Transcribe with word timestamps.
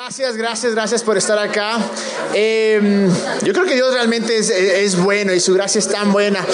Gracias, 0.00 0.36
gracias, 0.36 0.74
gracias 0.76 1.02
por 1.02 1.18
estar 1.18 1.36
acá. 1.40 1.76
Em, 2.32 3.10
yo 3.42 3.52
creo 3.52 3.66
que 3.66 3.74
Dios 3.74 3.92
realmente 3.92 4.38
es, 4.38 4.96
bueno 4.96 5.34
y 5.34 5.40
su 5.40 5.52
gracia 5.54 5.80
es 5.80 5.88
tan 5.88 6.12
buena. 6.12 6.46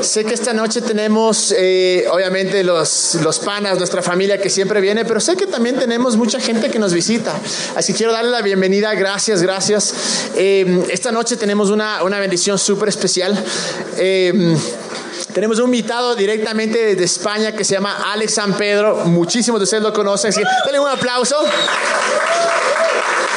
Sé 0.00 0.24
que 0.24 0.34
esta 0.34 0.52
noche 0.52 0.82
tenemos, 0.82 1.52
eh, 1.58 2.06
obviamente, 2.12 2.62
los, 2.62 3.16
los 3.16 3.40
panas, 3.40 3.76
nuestra 3.76 4.02
familia 4.02 4.40
que 4.40 4.48
siempre 4.48 4.80
viene, 4.80 5.04
pero 5.04 5.18
sé 5.18 5.36
que 5.36 5.48
también 5.48 5.80
tenemos 5.80 6.16
mucha 6.16 6.38
gente 6.38 6.70
que 6.70 6.78
nos 6.78 6.94
visita. 6.94 7.34
Así 7.74 7.92
que 7.92 7.96
quiero 7.96 8.12
darle 8.12 8.30
la 8.30 8.40
bienvenida. 8.40 8.94
Gracias, 8.94 9.42
gracias. 9.42 9.94
Em, 10.36 10.84
esta 10.88 11.10
noche 11.10 11.36
tenemos 11.36 11.70
una, 11.70 12.04
una 12.04 12.20
bendición 12.20 12.56
súper 12.56 12.88
especial. 12.88 13.36
Em, 15.32 15.34
tenemos 15.34 15.58
un 15.58 15.66
invitado 15.66 16.14
directamente 16.14 16.94
de 16.94 17.04
España 17.04 17.52
que 17.52 17.64
se 17.64 17.74
llama 17.74 18.12
Alex 18.12 18.34
San 18.34 18.54
Pedro. 18.56 18.96
Muchísimos 19.06 19.60
de 19.60 19.64
ustedes 19.64 19.82
lo 19.82 19.92
conocen. 19.92 20.30
Así 20.30 20.42
que 20.42 20.78
un 20.78 20.88
aplauso. 20.88 21.36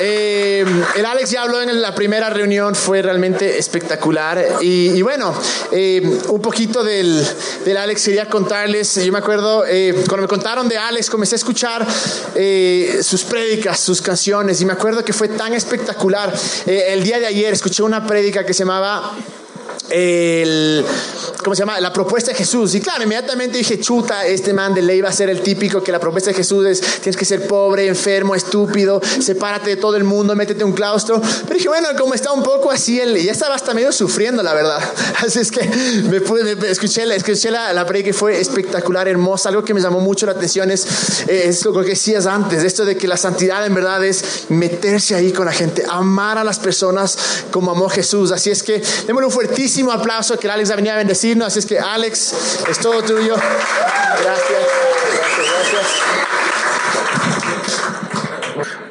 Eh, 0.01 0.65
el 0.97 1.05
Alex 1.05 1.31
ya 1.31 1.43
habló 1.43 1.61
en 1.61 1.81
la 1.81 1.95
primera 1.95 2.29
reunión, 2.29 2.75
fue 2.75 3.01
realmente 3.01 3.57
espectacular. 3.57 4.45
Y, 4.59 5.01
bueno, 5.01 5.33
eh, 5.71 6.19
un 6.27 6.41
poquito 6.41 6.83
del, 6.83 7.25
del, 7.63 7.77
Alex 7.77 8.03
quería 8.03 8.27
contarles. 8.27 8.95
Yo 8.95 9.11
me 9.13 9.19
acuerdo, 9.19 9.63
eh, 9.65 10.03
cuando 10.09 10.23
me 10.23 10.27
contaron 10.27 10.67
de 10.67 10.77
Alex, 10.77 11.09
comencé 11.09 11.35
a 11.35 11.37
escuchar 11.37 11.87
sus 13.01 13.23
prédicas, 13.23 13.79
sus 13.79 14.01
canciones. 14.01 14.59
Y 14.59 14.65
me 14.65 14.73
acuerdo 14.73 15.03
que 15.05 15.13
fue 15.13 15.29
tan 15.29 15.53
espectacular. 15.53 16.33
el 16.65 17.03
día 17.03 17.19
de 17.19 17.27
ayer 17.27 17.53
escuché 17.53 17.81
una 17.83 18.05
prédica 18.05 18.45
que 18.45 18.53
se 18.53 18.59
llamaba 18.59 19.15
el, 19.89 20.85
¿cómo 21.43 21.55
se 21.55 21.61
llama? 21.61 21.79
La 21.79 21.93
propuesta 21.93 22.31
de 22.31 22.37
Jesús. 22.37 22.73
Y 22.75 22.81
claro, 22.81 23.03
inmediatamente 23.03 23.57
dije, 23.57 23.79
chuta, 23.79 24.25
este 24.25 24.53
man 24.53 24.73
de 24.73 24.81
ley 24.81 25.01
va 25.01 25.09
a 25.09 25.13
ser 25.13 25.29
el 25.29 25.41
típico 25.41 25.83
que 25.83 25.91
la 25.91 25.99
propuesta 25.99 26.31
de 26.31 26.35
Jesús 26.35 26.65
es, 26.65 26.81
tienes 27.01 27.17
que 27.17 27.25
ser 27.25 27.47
pobre, 27.47 27.87
enfermo, 27.87 28.35
estúpido, 28.35 29.01
sepárate 29.19 29.71
de 29.71 29.75
todo 29.75 29.95
el 29.95 30.03
mundo, 30.03 30.35
métete 30.35 30.61
en 30.61 30.67
un 30.67 30.73
claustro. 30.73 31.21
Pero 31.21 31.55
dije, 31.55 31.67
bueno, 31.67 31.89
como 31.97 32.13
está 32.13 32.31
un 32.31 32.43
poco 32.43 32.71
así, 32.71 32.99
él 32.99 33.17
ya 33.17 33.31
estaba 33.31 33.55
hasta 33.55 33.73
medio 33.73 33.91
sufriendo, 33.91 34.41
la 34.41 34.53
verdad. 34.53 34.79
Así 35.25 35.39
es 35.39 35.51
que 35.51 35.63
me, 36.09 36.21
pude, 36.21 36.57
escuché, 36.69 37.03
escuché 37.15 37.51
la, 37.51 37.73
la 37.73 37.85
que 37.85 38.13
fue 38.13 38.39
espectacular, 38.39 39.07
hermosa. 39.07 39.49
Algo 39.49 39.63
que 39.63 39.73
me 39.73 39.81
llamó 39.81 39.99
mucho 39.99 40.25
la 40.25 40.33
atención 40.33 40.69
es, 40.71 41.27
es 41.27 41.63
lo 41.63 41.73
que 41.73 41.89
decías 41.89 42.25
antes, 42.25 42.63
esto 42.63 42.83
de 42.85 42.97
que 42.97 43.07
la 43.07 43.17
santidad 43.17 43.65
en 43.65 43.73
verdad 43.73 44.03
es 44.03 44.45
meterse 44.49 45.15
ahí 45.15 45.31
con 45.31 45.45
la 45.45 45.53
gente, 45.53 45.83
amar 45.89 46.37
a 46.37 46.43
las 46.43 46.59
personas 46.59 47.17
como 47.51 47.71
amó 47.71 47.89
Jesús. 47.89 48.31
Así 48.31 48.49
es 48.49 48.63
que 48.63 48.81
démosle 49.07 49.27
un 49.27 49.31
fuertísimo 49.31 49.74
aplauso 49.91 50.37
que 50.37 50.49
Alex 50.49 50.71
ha 50.71 50.75
venido 50.75 50.93
a 50.93 50.97
bendecirnos. 50.97 51.47
Así 51.47 51.59
es 51.59 51.65
que 51.65 51.79
Alex, 51.79 52.33
es 52.69 52.79
todo 52.79 53.01
tuyo. 53.01 53.35
Gracias. 53.35 54.59
Gracias, 55.37 55.85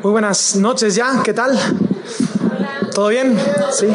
Muy 0.03 0.13
buenas 0.13 0.57
noches 0.57 0.95
ya, 0.95 1.23
¿qué 1.25 1.33
tal? 1.33 1.59
¿Todo 2.95 3.09
bien? 3.09 3.39
Sí. 3.73 3.87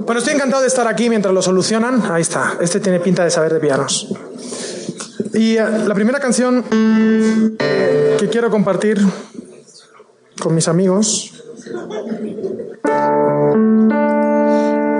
Bueno, 0.00 0.18
estoy 0.18 0.34
encantado 0.34 0.62
de 0.62 0.68
estar 0.68 0.88
aquí 0.88 1.08
mientras 1.08 1.32
lo 1.32 1.40
solucionan. 1.40 2.10
Ahí 2.10 2.22
está, 2.22 2.56
este 2.60 2.80
tiene 2.80 2.98
pinta 3.00 3.24
de 3.24 3.30
saber 3.30 3.52
de 3.52 3.60
pianos. 3.60 4.08
Y 5.34 5.56
eh, 5.56 5.64
la 5.86 5.94
primera 5.94 6.18
canción 6.18 6.64
que 7.58 8.28
quiero 8.30 8.50
compartir 8.50 9.00
con 10.40 10.54
mis 10.54 10.66
amigos 10.68 11.32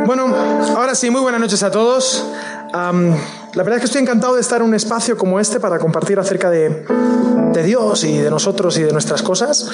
bueno, 0.07 0.35
ahora 0.77 0.95
sí, 0.95 1.11
muy 1.11 1.21
buenas 1.21 1.41
noches 1.41 1.63
a 1.63 1.71
todos. 1.71 2.25
la 2.73 2.83
verdad 3.55 3.75
es 3.75 3.81
que 3.81 3.87
estoy 3.87 4.03
encantado 4.03 4.35
de 4.35 4.41
estar 4.41 4.61
en 4.61 4.67
un 4.67 4.75
espacio 4.75 5.17
como 5.17 5.41
este 5.41 5.61
para 5.61 5.79
compartir 5.79 6.19
acerca 6.19 6.51
de, 6.51 6.85
Dios 7.65 8.05
y 8.05 8.19
de 8.19 8.31
nosotros 8.31 8.77
y 8.79 8.83
de 8.83 8.93
nuestras 8.93 9.23
cosas. 9.23 9.69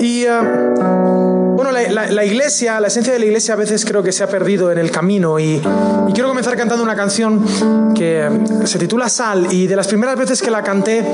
y 0.00 0.26
uh, 0.26 1.51
bueno, 1.62 1.78
la, 1.92 2.24
iglesia, 2.24 2.80
la 2.80 2.88
esencia 2.88 3.12
de 3.12 3.20
la 3.20 3.26
iglesia 3.26 3.54
a 3.54 3.56
veces 3.56 3.84
creo 3.84 4.02
que 4.02 4.10
se 4.10 4.24
ha 4.24 4.26
perdido 4.28 4.72
en 4.72 4.78
el 4.78 4.90
camino 4.90 5.38
y, 5.38 5.62
quiero 6.12 6.28
comenzar 6.28 6.56
cantando 6.56 6.82
una 6.82 6.96
canción 6.96 7.94
que 7.94 8.28
se 8.64 8.78
titula 8.78 9.08
Sal 9.08 9.52
y 9.52 9.66
de 9.66 9.76
las 9.76 9.86
primeras 9.86 10.18
veces 10.18 10.42
que 10.42 10.50
la 10.50 10.62
canté 10.62 11.04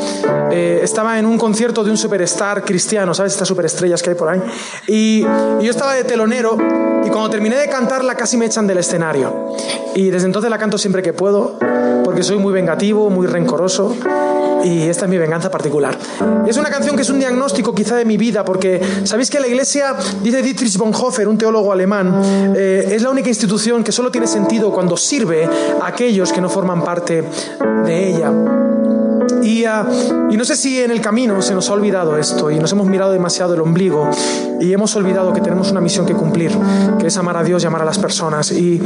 eh, 0.50 0.80
estaba 0.82 1.18
en 1.18 1.26
un 1.26 1.36
concierto 1.36 1.84
de 1.84 1.90
un 1.90 1.98
superstar 1.98 2.64
cristiano, 2.64 3.14
¿sabes? 3.14 3.32
Estas 3.32 3.46
superestrellas 3.46 4.02
que 4.02 4.10
hay 4.10 4.16
por 4.16 4.30
ahí. 4.30 4.40
Y, 4.86 5.24
y 5.60 5.64
yo 5.64 5.70
estaba 5.70 5.94
de 5.94 6.04
telonero 6.04 6.56
y 7.04 7.10
cuando 7.10 7.28
terminé 7.28 7.56
de 7.56 7.68
cantarla 7.68 8.14
casi 8.14 8.36
me 8.36 8.46
echan 8.46 8.66
del 8.66 8.78
escenario. 8.78 9.52
Y 9.94 10.10
desde 10.10 10.26
entonces 10.26 10.50
la 10.50 10.58
canto 10.58 10.78
siempre 10.78 11.02
que 11.02 11.12
puedo 11.12 11.58
porque 12.04 12.22
soy 12.22 12.38
muy 12.38 12.52
vengativo, 12.52 13.10
muy 13.10 13.26
rencoroso 13.26 13.94
y 14.64 14.88
esta 14.88 15.04
es 15.04 15.10
mi 15.10 15.18
venganza 15.18 15.50
particular. 15.50 15.96
Es 16.46 16.56
una 16.56 16.70
canción 16.70 16.96
que 16.96 17.02
es 17.02 17.10
un 17.10 17.18
diagnóstico 17.18 17.74
quizá 17.74 17.96
de 17.96 18.04
mi 18.04 18.16
vida, 18.16 18.44
porque 18.44 18.80
sabéis 19.04 19.30
que 19.30 19.40
la 19.40 19.46
iglesia, 19.46 19.94
dice 20.22 20.37
Dietrich 20.42 20.76
Bonhoeffer, 20.76 21.28
un 21.28 21.38
teólogo 21.38 21.72
alemán, 21.72 22.54
eh, 22.56 22.88
es 22.92 23.02
la 23.02 23.10
única 23.10 23.28
institución 23.28 23.84
que 23.84 23.92
solo 23.92 24.10
tiene 24.10 24.26
sentido 24.26 24.70
cuando 24.70 24.96
sirve 24.96 25.44
a 25.80 25.86
aquellos 25.86 26.32
que 26.32 26.40
no 26.40 26.48
forman 26.48 26.82
parte 26.82 27.24
de 27.84 28.08
ella. 28.08 28.32
Ah, 29.66 29.86
y, 30.30 30.36
no 30.36 30.44
sé 30.44 30.56
si 30.56 30.80
en 30.80 30.90
el 30.90 31.00
camino 31.00 31.40
se 31.42 31.54
nos 31.54 31.68
ha 31.70 31.72
olvidado 31.72 32.16
esto 32.18 32.50
y 32.50 32.58
nos 32.58 32.72
hemos 32.72 32.86
mirado 32.86 33.12
demasiado 33.12 33.54
el 33.54 33.60
ombligo 33.60 34.08
y 34.60 34.72
hemos 34.72 34.94
olvidado 34.96 35.32
que 35.32 35.40
tenemos 35.40 35.70
una 35.70 35.80
misión 35.80 36.06
que 36.06 36.14
cumplir, 36.14 36.52
que 36.98 37.06
es 37.06 37.16
amar 37.16 37.36
a 37.36 37.44
Dios 37.44 37.62
y 37.62 37.66
amar 37.66 37.82
a 37.82 37.84
las 37.84 37.98
personas. 37.98 38.50
Y, 38.52 38.82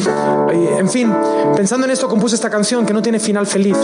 en 0.78 0.88
fin, 0.88 1.12
pensando 1.56 1.86
en 1.86 1.92
esto 1.92 2.08
compuse 2.08 2.34
esta 2.34 2.50
canción 2.50 2.84
que 2.86 2.92
no 2.92 3.02
tiene 3.02 3.18
final 3.18 3.46
feliz, 3.46 3.76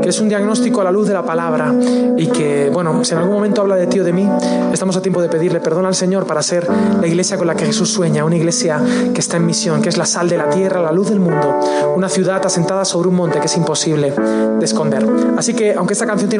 que 0.00 0.08
es 0.08 0.20
un 0.20 0.28
diagnóstico 0.28 0.80
a 0.80 0.84
la 0.84 0.90
luz 0.90 1.08
de 1.08 1.14
la 1.14 1.24
palabra 1.24 1.74
y 2.16 2.26
que, 2.28 2.70
bueno, 2.72 3.04
si 3.04 3.12
en 3.12 3.18
algún 3.18 3.34
momento 3.34 3.60
habla 3.60 3.76
de 3.76 3.86
ti 3.86 4.00
o 4.00 4.04
de 4.04 4.12
mí, 4.12 4.28
estamos 4.72 4.96
a 4.96 5.02
tiempo 5.02 5.22
de 5.22 5.28
pedirle 5.28 5.60
perdón 5.60 5.86
al 5.86 5.94
Señor 5.94 6.26
para 6.26 6.42
ser 6.42 6.66
la 7.00 7.06
iglesia 7.06 7.36
con 7.36 7.46
la 7.46 7.54
que 7.54 7.66
Jesús 7.66 7.90
sueña, 7.90 8.24
una 8.24 8.36
iglesia 8.36 8.80
que 9.14 9.20
está 9.20 9.36
en 9.36 9.46
misión, 9.46 9.82
que 9.82 9.88
es 9.88 9.96
la 9.96 10.06
sal 10.06 10.28
de 10.28 10.38
la 10.38 10.50
tierra, 10.50 10.80
la 10.80 10.92
luz 10.92 11.08
del 11.10 11.20
mundo, 11.20 11.60
una 11.94 12.08
ciudad 12.08 12.44
asentada 12.44 12.84
sobre 12.84 13.08
un 13.08 13.14
monte 13.14 13.38
que 13.38 13.46
es 13.46 13.56
imposible 13.56 14.12
de 14.58 14.64
esconder. 14.64 15.06
Así 15.36 15.54
que, 15.54 15.74
aunque 15.74 15.92
esta 15.92 16.06
canción 16.06 16.30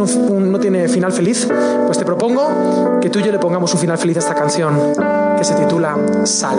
no 0.51 0.59
tiene 0.59 0.89
final 0.89 1.13
feliz, 1.13 1.49
pues 1.87 1.99
te 1.99 2.05
propongo 2.05 3.01
que 3.01 3.11
tú 3.11 3.19
y 3.19 3.23
yo 3.23 3.33
le 3.33 3.39
pongamos 3.39 3.73
un 3.75 3.81
final 3.81 3.99
feliz 3.99 4.17
a 4.17 4.21
esta 4.21 4.35
canción 4.35 4.92
que 5.37 5.45
se 5.45 5.55
titula 5.55 5.97
Sal. 6.25 6.59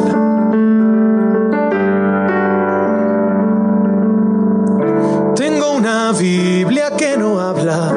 Tengo 5.36 5.72
una 5.74 6.12
Biblia 6.12 6.92
que 6.98 7.18
no 7.18 7.40
habla, 7.40 7.92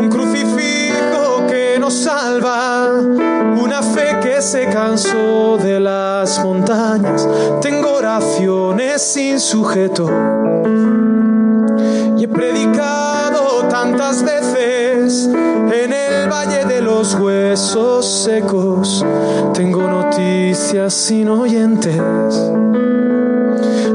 un 0.00 0.08
crucifijo 0.10 1.46
que 1.48 1.78
nos 1.80 1.94
salva, 1.94 2.88
una 3.60 3.82
fe 3.82 4.18
que 4.22 4.42
se 4.42 4.66
cansó 4.66 5.58
de 5.58 5.80
las 5.80 6.42
montañas, 6.44 7.28
tengo 7.60 7.94
oraciones 7.94 9.02
sin 9.02 9.40
sujeto. 9.40 10.10
Y 12.18 12.24
he 12.24 12.28
predicado 12.28 13.01
valle 16.32 16.64
de 16.64 16.80
los 16.80 17.14
huesos 17.14 18.24
secos. 18.24 19.04
Tengo 19.52 19.82
noticias 19.82 20.94
sin 20.94 21.28
oyentes. 21.28 22.00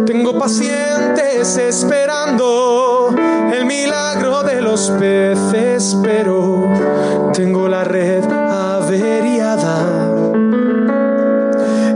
Tengo 0.06 0.38
pacientes 0.38 1.58
esperando 1.58 3.10
el 3.52 3.66
milagro 3.66 4.44
de 4.44 4.62
los 4.62 4.92
peces, 4.92 5.98
pero 6.04 6.72
tengo 7.34 7.68
la 7.68 7.84
red 7.84 8.24
averiada. 8.32 9.78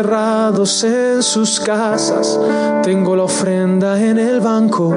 en 0.00 1.22
sus 1.22 1.58
casas. 1.58 2.38
Tengo 2.82 3.16
la 3.16 3.24
ofrenda 3.24 4.00
en 4.00 4.18
el 4.18 4.40
banco, 4.40 4.94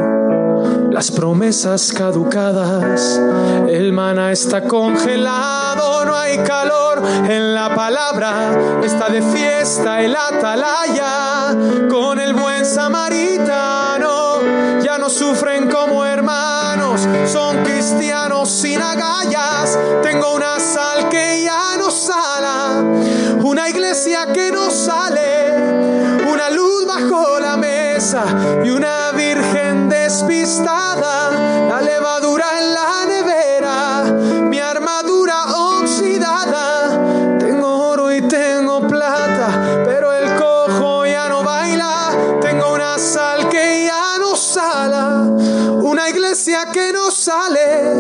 las 0.91 1.09
promesas 1.09 1.91
caducadas. 1.91 3.19
El 3.67 3.93
maná 3.93 4.31
está 4.31 4.61
congelado, 4.61 6.05
no 6.05 6.15
hay 6.15 6.37
calor 6.39 7.01
en 7.27 7.55
la 7.55 7.73
palabra. 7.73 8.81
Está 8.83 9.09
de 9.09 9.23
fiesta 9.23 10.01
el 10.01 10.15
atalaya 10.15 11.55
con 11.89 12.19
el 12.19 12.33
buen 12.33 12.63
samaritano. 12.63 14.41
Ya 14.83 14.99
no 14.99 15.09
sufren 15.09 15.67
como 15.67 16.05
hermanos, 16.05 17.07
son 17.25 17.63
cristianos 17.63 18.49
sin 18.49 18.81
agallas. 18.81 19.79
Tengo 20.03 20.35
una 20.35 20.59
sal 20.59 21.09
que 21.09 21.43
ya 21.43 21.70
una 23.43 23.69
iglesia 23.69 24.27
que 24.33 24.51
no 24.51 24.69
sale, 24.69 25.53
una 26.31 26.49
luz 26.49 26.85
bajo 26.85 27.39
la 27.39 27.57
mesa 27.57 28.23
y 28.63 28.69
una 28.69 29.11
virgen 29.11 29.89
despistada, 29.89 31.31
la 31.69 31.81
levadura 31.81 32.45
en 32.59 32.73
la 32.73 33.05
nevera, 33.05 34.03
mi 34.49 34.59
armadura 34.59 35.43
oxidada. 35.79 37.37
Tengo 37.39 37.89
oro 37.89 38.11
y 38.11 38.21
tengo 38.21 38.87
plata, 38.87 39.83
pero 39.85 40.13
el 40.13 40.35
cojo 40.35 41.05
ya 41.05 41.27
no 41.29 41.43
baila. 41.43 42.11
Tengo 42.41 42.73
una 42.73 42.97
sal 42.97 43.49
que 43.49 43.85
ya 43.85 44.17
no 44.19 44.35
sala, 44.35 45.23
una 45.81 46.09
iglesia 46.09 46.67
que 46.71 46.91
no 46.91 47.11
sale, 47.11 47.90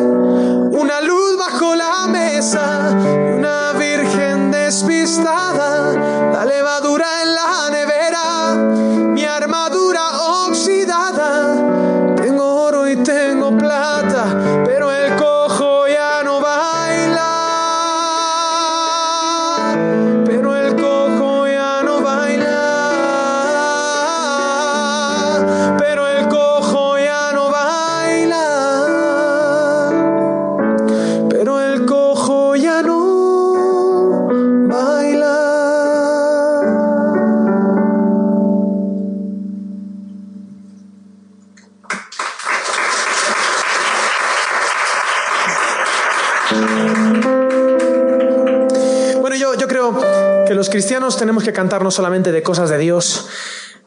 tenemos 51.41 51.53
que 51.53 51.53
cantar 51.53 51.83
no 51.83 51.89
solamente 51.89 52.31
de 52.31 52.43
cosas 52.43 52.69
de 52.69 52.77
Dios, 52.77 53.27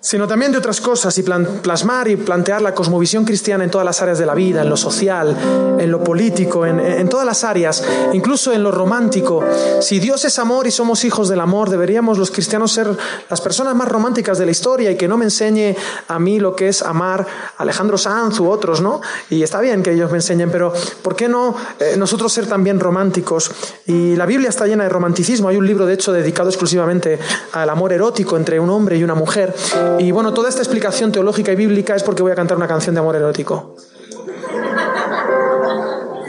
sino 0.04 0.28
también 0.28 0.52
de 0.52 0.58
otras 0.58 0.82
cosas 0.82 1.16
y 1.16 1.22
plasmar 1.22 2.08
y 2.08 2.16
plantear 2.16 2.60
la 2.60 2.74
cosmovisión 2.74 3.24
cristiana 3.24 3.64
en 3.64 3.70
todas 3.70 3.86
las 3.86 4.02
áreas 4.02 4.18
de 4.18 4.26
la 4.26 4.34
vida, 4.34 4.60
en 4.60 4.68
lo 4.68 4.76
social, 4.76 5.34
en 5.78 5.90
lo 5.90 6.04
político, 6.04 6.66
en, 6.66 7.08
todas 7.08 7.24
las 7.24 7.42
áreas, 7.42 7.82
incluso 8.12 8.52
en 8.52 8.62
lo 8.62 8.70
romántico. 8.70 9.42
Si 9.80 10.00
Dios 10.00 10.26
es 10.26 10.38
amor 10.38 10.66
y 10.66 10.70
somos 10.70 11.06
hijos 11.06 11.30
del 11.30 11.40
amor, 11.40 11.70
deberíamos 11.70 12.18
los 12.18 12.30
cristianos 12.30 12.70
ser 12.70 12.86
las 13.30 13.40
personas 13.40 13.74
más 13.74 13.88
románticas 13.88 14.36
de 14.36 14.44
la 14.44 14.50
historia 14.50 14.90
y 14.90 14.96
que 14.96 15.08
no 15.08 15.16
me 15.16 15.24
enseñe 15.24 15.74
a 16.08 16.18
mí 16.18 16.38
lo 16.38 16.54
que 16.54 16.68
es 16.68 16.82
amar 16.82 17.26
Alejandro 17.56 17.96
Sanz 17.96 18.38
u 18.40 18.50
otros, 18.50 18.82
¿no? 18.82 19.00
Y 19.30 19.42
está 19.42 19.62
bien 19.62 19.82
que 19.82 19.92
ellos 19.92 20.10
me 20.10 20.18
enseñen, 20.18 20.50
pero 20.50 20.74
¿por 21.00 21.16
qué 21.16 21.28
no 21.28 21.56
eh, 21.80 21.94
nosotros 21.96 22.30
ser 22.30 22.46
también 22.46 22.78
románticos? 22.78 23.50
Y 23.86 24.16
la 24.16 24.26
Biblia 24.26 24.50
está 24.50 24.66
llena 24.66 24.84
de 24.84 24.90
romanticismo. 24.90 25.48
Hay 25.48 25.56
un 25.56 25.66
libro, 25.66 25.86
de 25.86 25.94
hecho, 25.94 26.12
dedicado 26.12 26.50
exclusivamente 26.50 27.18
al 27.52 27.70
amor 27.70 27.94
erótico 27.94 28.36
entre 28.36 28.60
un 28.60 28.68
hombre 28.68 28.98
y 28.98 29.04
una 29.04 29.14
mujer. 29.14 29.54
Y 29.98 30.10
bueno, 30.10 30.32
toda 30.34 30.48
esta 30.48 30.62
explicación 30.62 31.12
teológica 31.12 31.52
y 31.52 31.56
bíblica 31.56 31.94
es 31.94 32.02
porque 32.02 32.22
voy 32.22 32.32
a 32.32 32.34
cantar 32.34 32.56
una 32.56 32.68
canción 32.68 32.94
de 32.94 33.00
amor 33.00 33.16
erótico. 33.16 33.76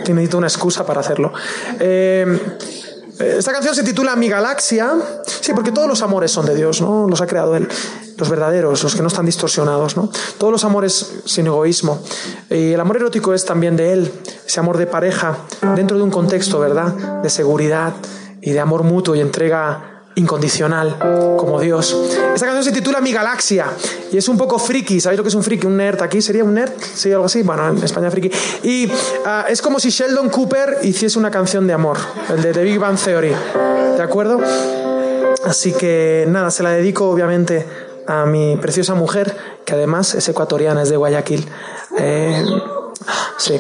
Que 0.04 0.14
necesito 0.14 0.38
una 0.38 0.48
excusa 0.48 0.86
para 0.86 1.02
hacerlo. 1.02 1.34
Eh, 1.80 2.58
esta 3.20 3.54
canción 3.54 3.74
se 3.74 3.84
titula 3.84 4.16
Mi 4.16 4.30
Galaxia. 4.30 4.94
Sí, 5.26 5.54
porque 5.54 5.72
todos 5.72 5.88
los 5.88 6.02
amores 6.02 6.32
son 6.32 6.46
de 6.46 6.56
Dios, 6.56 6.82
¿no? 6.82 7.08
Los 7.08 7.22
ha 7.22 7.28
creado 7.28 7.56
Él. 7.56 7.68
Los 8.18 8.30
verdaderos, 8.30 8.84
los 8.84 8.96
que 8.96 9.02
no 9.02 9.08
están 9.08 9.26
distorsionados, 9.26 9.98
¿no? 9.98 10.10
Todos 10.38 10.52
los 10.52 10.64
amores 10.64 11.22
sin 11.26 11.48
egoísmo. 11.48 12.02
Y 12.50 12.74
el 12.74 12.80
amor 12.80 12.98
erótico 12.98 13.34
es 13.34 13.46
también 13.46 13.78
de 13.78 13.94
Él. 13.94 14.12
Ese 14.46 14.60
amor 14.60 14.78
de 14.78 14.88
pareja 14.88 15.38
dentro 15.76 15.98
de 15.98 16.04
un 16.04 16.12
contexto, 16.12 16.60
¿verdad? 16.60 17.22
De 17.22 17.30
seguridad 17.30 17.94
y 18.42 18.52
de 18.52 18.60
amor 18.60 18.84
mutuo 18.84 19.16
y 19.16 19.22
entrega 19.22 19.95
incondicional 20.16 20.98
como 21.38 21.60
Dios. 21.60 21.96
Esta 22.34 22.46
canción 22.46 22.64
se 22.64 22.72
titula 22.72 23.02
Mi 23.02 23.12
Galaxia 23.12 23.68
y 24.12 24.18
es 24.18 24.28
un 24.28 24.38
poco 24.38 24.58
friki. 24.58 25.00
¿Sabéis 25.00 25.18
lo 25.18 25.24
que 25.24 25.30
es 25.30 25.36
un 25.36 25.44
friki? 25.44 25.68
Un 25.68 25.78
nerd 25.78 26.02
aquí. 26.02 26.22
¿Sería 26.22 26.44
un 26.44 26.54
nerd? 26.54 26.72
¿Sí, 26.94 27.12
algo 27.12 27.26
así? 27.26 27.44
Bueno, 27.44 27.68
en 27.70 27.84
España 27.84 28.10
friki. 28.10 28.32
Y 28.64 28.90
ah, 29.26 29.46
es 29.50 29.62
como 29.62 29.80
si 29.80 29.90
Sheldon 29.90 30.30
Cooper 30.30 30.80
hiciese 30.84 31.20
una 31.20 31.32
canción 31.32 31.68
de 31.68 31.74
amor, 31.74 31.98
el 32.30 32.42
de 32.42 32.54
The 32.54 32.64
Big 32.64 32.80
Bang 32.80 32.98
Theory. 32.98 33.34
¿De 33.98 34.02
acuerdo? 34.02 34.40
Así 35.46 35.74
que 35.74 36.26
nada, 36.28 36.50
se 36.50 36.64
la 36.64 36.72
dedico 36.72 37.10
obviamente 37.10 37.66
a 38.08 38.26
mi 38.26 38.58
preciosa 38.58 38.96
mujer, 38.96 39.36
que 39.66 39.74
además 39.74 40.16
es 40.16 40.28
ecuatoriana, 40.30 40.84
es 40.84 40.90
de 40.90 40.98
Guayaquil. 40.98 41.48
Eh, 41.98 42.44
sí, 43.38 43.60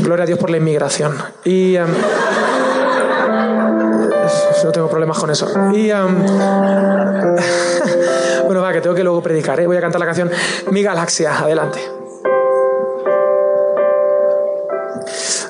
gloria 0.00 0.24
a 0.24 0.26
Dios 0.26 0.38
por 0.38 0.50
la 0.50 0.56
inmigración. 0.58 1.16
Y. 1.44 1.76
em, 1.76 1.88
problemas 5.08 5.18
con 5.18 5.30
eso. 5.30 5.48
Y. 5.74 5.90
em, 5.90 6.26
bueno, 8.46 8.60
va, 8.60 8.72
que 8.72 8.80
tengo 8.80 8.94
que 8.94 9.04
luego 9.04 9.22
predicar, 9.22 9.58
¿eh? 9.60 9.66
Voy 9.66 9.76
a 9.76 9.80
cantar 9.80 10.00
la 10.00 10.06
canción 10.06 10.30
Mi 10.70 10.82
Galaxia. 10.82 11.38
Adelante. 11.38 11.80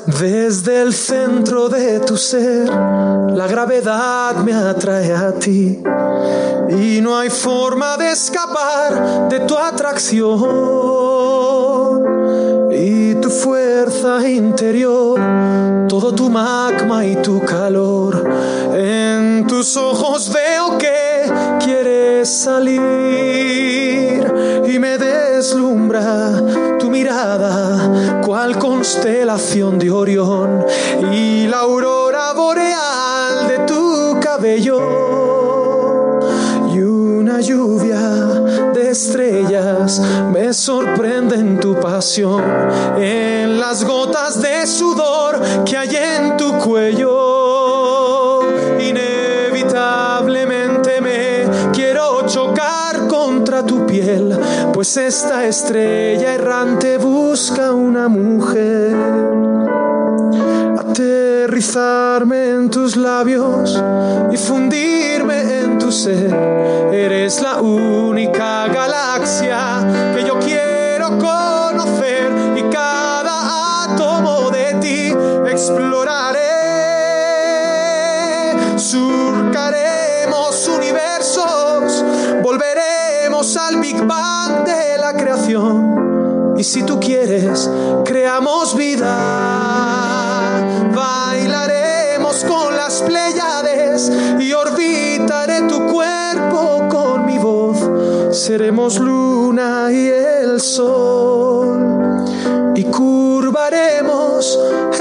Desde 0.06 0.82
el 0.82 0.94
centro 0.94 1.68
de 1.68 2.00
tu 2.00 2.16
ser, 2.16 2.68
la 2.68 3.46
gravedad 3.46 4.36
me 4.36 4.54
atrae 4.54 5.12
a 5.12 5.32
ti 5.32 5.82
y 6.70 7.00
no 7.02 7.18
hay 7.18 7.28
forma 7.28 7.98
de 7.98 8.12
escapar 8.12 9.28
de 9.28 9.40
tu 9.40 9.56
atracción 9.56 10.38
y 12.72 13.14
tu 13.16 13.28
fuerza 13.28 14.26
interior, 14.28 15.20
todo 15.88 16.14
tu 16.14 16.30
magma 16.30 17.04
y 17.04 17.16
tu 17.16 17.44
calor. 17.44 18.24
En 18.72 19.17
tus 19.46 19.76
ojos 19.76 20.32
veo 20.32 20.78
que 20.78 21.30
quieres 21.62 22.28
salir 22.28 22.80
y 24.66 24.78
me 24.78 24.98
deslumbra 24.98 26.42
tu 26.78 26.90
mirada, 26.90 28.20
cual 28.24 28.58
constelación 28.58 29.78
de 29.78 29.90
Orión 29.90 30.64
y 31.12 31.46
la 31.46 31.60
aurora 31.60 32.32
boreal 32.32 33.48
de 33.48 33.58
tu 33.66 34.18
cabello 34.20 34.80
y 36.72 36.80
una 36.80 37.40
lluvia 37.40 37.98
de 38.74 38.90
estrellas 38.90 40.00
me 40.32 40.52
sorprende 40.52 41.36
en 41.36 41.60
tu 41.60 41.78
pasión, 41.78 42.42
en 42.98 43.60
las 43.60 43.84
gotas 43.84 44.40
de 44.40 44.66
sudor 44.66 45.40
que 45.64 45.76
hay 45.76 45.94
en 45.94 46.36
tu 46.36 46.58
cuello. 46.58 47.27
Piel, 53.88 54.38
pues 54.72 54.96
esta 54.96 55.46
estrella 55.46 56.34
errante 56.34 56.98
busca 56.98 57.72
una 57.72 58.08
mujer 58.08 58.94
aterrizarme 60.78 62.50
en 62.50 62.70
tus 62.70 62.96
labios 62.96 63.82
y 64.32 64.36
fundirme 64.36 65.60
en 65.60 65.78
tu 65.78 65.90
ser. 65.92 66.34
Eres 66.92 67.40
la 67.40 67.60
única 67.60 68.66
galaxia 68.68 70.14
que 70.14 70.24
yo 70.24 70.38
quiero 70.38 71.18
conocer 71.18 72.30
y 72.56 72.62
cada 72.70 73.84
átomo 73.84 74.50
de 74.50 74.74
ti 74.80 75.14
exploraré. 75.50 76.38
Surcaremos 78.76 80.68
universos, 80.68 82.04
volveremos 83.28 83.56
al 83.56 83.76
Big 83.80 84.02
Bang 84.06 84.64
de 84.64 84.98
la 84.98 85.12
creación. 85.12 86.54
Y 86.56 86.64
si 86.64 86.82
tú 86.82 86.98
quieres, 86.98 87.70
creamos 88.04 88.74
vida. 88.74 89.14
Bailaremos 90.94 92.44
con 92.44 92.74
las 92.74 93.02
pléyades 93.02 94.10
y 94.40 94.52
orbitaré 94.52 95.62
tu 95.68 95.86
cuerpo 95.86 96.88
con 96.88 97.26
mi 97.26 97.38
voz. 97.38 97.78
Seremos 98.36 98.98
luna 98.98 99.88
y 99.92 100.08
el 100.08 100.60
sol 100.60 102.24
y 102.74 102.84
curvaremos 102.84 104.58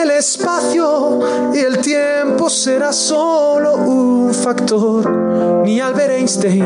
el 0.08 0.12
espacio 0.12 1.20
y 1.54 1.60
el 1.60 1.80
tiempo 1.80 2.50
será 2.50 2.94
solo 2.94 3.76
un 3.76 4.34
factor. 4.34 5.64
Ni 5.66 5.82
Albert 5.82 6.12
Einstein 6.12 6.66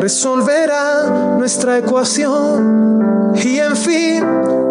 resolverá 0.00 1.36
nuestra 1.38 1.78
ecuación 1.78 3.32
y 3.34 3.58
en 3.58 3.76
fin 3.76 4.24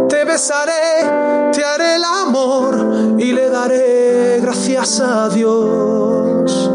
te 0.07 0.23
besaré, 0.23 1.51
te 1.51 1.63
haré 1.63 1.95
el 1.95 2.03
amor 2.03 3.17
y 3.17 3.31
le 3.31 3.49
daré 3.49 4.39
gracias 4.39 4.99
a 4.99 5.27
Dios 5.29 6.71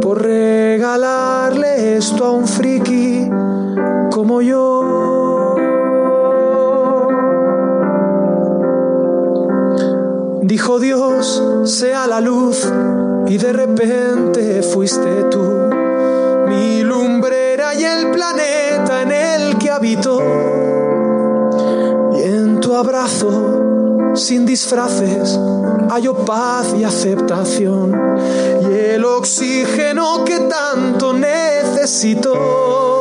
por 0.00 0.22
regalarle 0.22 1.96
esto 1.96 2.24
a 2.24 2.30
un 2.30 2.46
friki 2.46 3.28
como 4.10 4.40
yo. 4.40 4.81
Dijo 10.52 10.78
Dios, 10.78 11.42
sea 11.64 12.06
la 12.06 12.20
luz, 12.20 12.70
y 13.26 13.38
de 13.38 13.54
repente 13.54 14.62
fuiste 14.62 15.24
tú, 15.30 15.40
mi 16.46 16.82
lumbrera 16.82 17.74
y 17.74 17.82
el 17.82 18.10
planeta 18.10 19.00
en 19.00 19.12
el 19.12 19.56
que 19.56 19.70
habito. 19.70 20.20
Y 22.18 22.22
en 22.22 22.60
tu 22.60 22.74
abrazo, 22.74 24.12
sin 24.14 24.44
disfraces, 24.44 25.40
hallo 25.88 26.16
paz 26.16 26.74
y 26.78 26.84
aceptación, 26.84 28.18
y 28.60 28.74
el 28.74 29.06
oxígeno 29.06 30.22
que 30.22 30.38
tanto 30.38 31.14
necesito. 31.14 32.91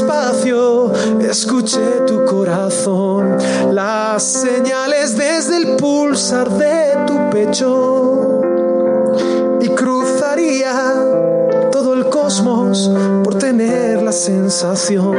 En 0.00 0.06
el 0.06 0.12
espacio, 0.12 0.92
escuché 1.20 2.06
tu 2.06 2.24
corazón, 2.24 3.36
las 3.72 4.22
señales 4.22 5.16
desde 5.16 5.56
el 5.58 5.76
pulsar 5.76 6.50
de 6.50 6.96
tu 7.06 7.30
pecho. 7.30 8.40
Y 9.60 9.68
cruzaría 9.68 10.94
todo 11.70 11.94
el 11.94 12.08
cosmos 12.08 12.90
por 13.22 13.36
tener 13.36 14.02
la 14.02 14.12
sensación 14.12 15.12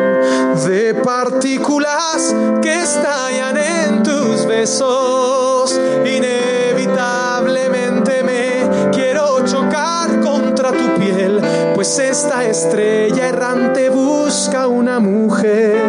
de 0.65 0.95
partículas 1.03 2.33
que 2.61 2.81
estallan 2.81 3.57
en 3.57 4.03
tus 4.03 4.45
besos. 4.45 5.79
Pues 11.81 11.97
esta 11.97 12.45
estrella 12.45 13.29
errante 13.29 13.89
busca 13.89 14.67
una 14.67 15.00
mujer. 15.00 15.81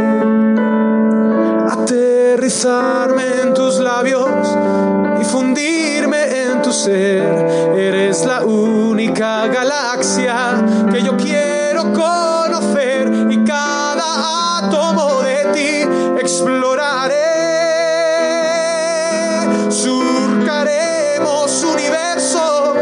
Aterrizarme 1.69 3.43
en 3.43 3.53
tus 3.53 3.79
labios 3.79 4.27
y 5.21 5.25
fundirme 5.27 6.45
en 6.45 6.63
tu 6.63 6.73
ser. 6.73 7.23
Eres 7.77 8.25
la 8.25 8.43
única 8.43 9.47
galaxia 9.49 10.65
que 10.91 11.03
yo 11.03 11.15
quiero 11.19 11.93
conocer 11.93 13.13
y 13.29 13.45
cada 13.45 14.61
átomo 14.61 15.21
de 15.21 15.45
ti 15.53 15.87
exploraré. 16.19 17.21
Surcaremos 19.69 21.65
universos, 21.65 22.79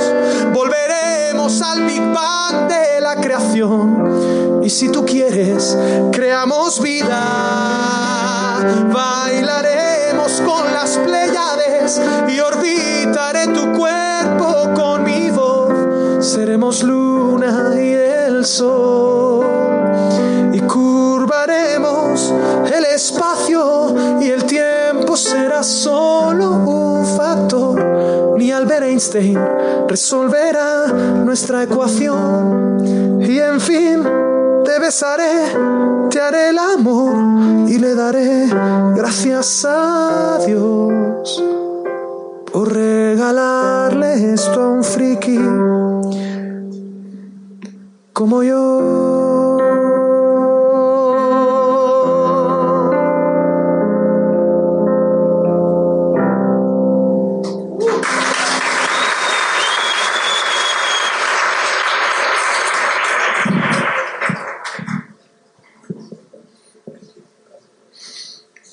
volveremos 0.52 1.60
al 1.60 1.82
Big 1.86 2.02
Bang 2.12 2.69
la 3.00 3.16
creación. 3.16 4.60
Y 4.62 4.70
si 4.70 4.88
tú 4.88 5.04
quieres, 5.04 5.76
creamos 6.12 6.80
vida. 6.80 8.58
Bailaremos 8.92 10.42
con 10.42 10.72
las 10.72 10.98
Pléyades 10.98 12.00
y 12.28 12.40
orbitaré 12.40 13.48
tu 13.48 13.72
cuerpo 13.72 14.70
con 14.74 15.04
mi 15.04 15.30
voz. 15.30 16.24
Seremos 16.24 16.82
luna 16.82 17.72
y 17.74 17.92
el 17.92 18.44
sol. 18.44 19.46
Y 20.52 20.60
curvaremos 20.60 22.32
el 22.72 22.84
espacio 22.84 23.94
y 24.20 24.30
el 24.30 24.44
tiempo 24.44 25.16
será 25.16 25.62
solo 25.62 26.50
un 26.50 27.06
factor. 27.16 27.89
Ni 28.40 28.50
Albert 28.50 28.84
Einstein 28.84 29.38
resolverá 29.86 30.86
nuestra 31.26 31.62
ecuación. 31.64 33.20
Y 33.20 33.38
en 33.38 33.60
fin, 33.60 34.02
te 34.64 34.78
besaré, 34.80 35.42
te 36.08 36.18
haré 36.18 36.48
el 36.48 36.58
amor 36.58 37.68
y 37.68 37.78
le 37.78 37.94
daré 37.94 38.46
gracias 38.96 39.66
a 39.68 40.38
Dios 40.46 41.44
por 42.50 42.72
regalarle 42.72 44.32
esto 44.32 44.62
a 44.62 44.68
un 44.68 44.84
friki 44.84 45.38
como 48.14 48.42
yo. 48.42 49.49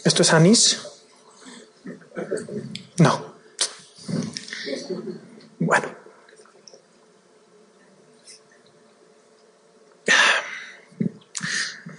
¿Esto 0.07 0.21
es 0.21 0.31
anís? 0.31 0.79
No. 2.97 3.35
Bueno. 5.59 5.87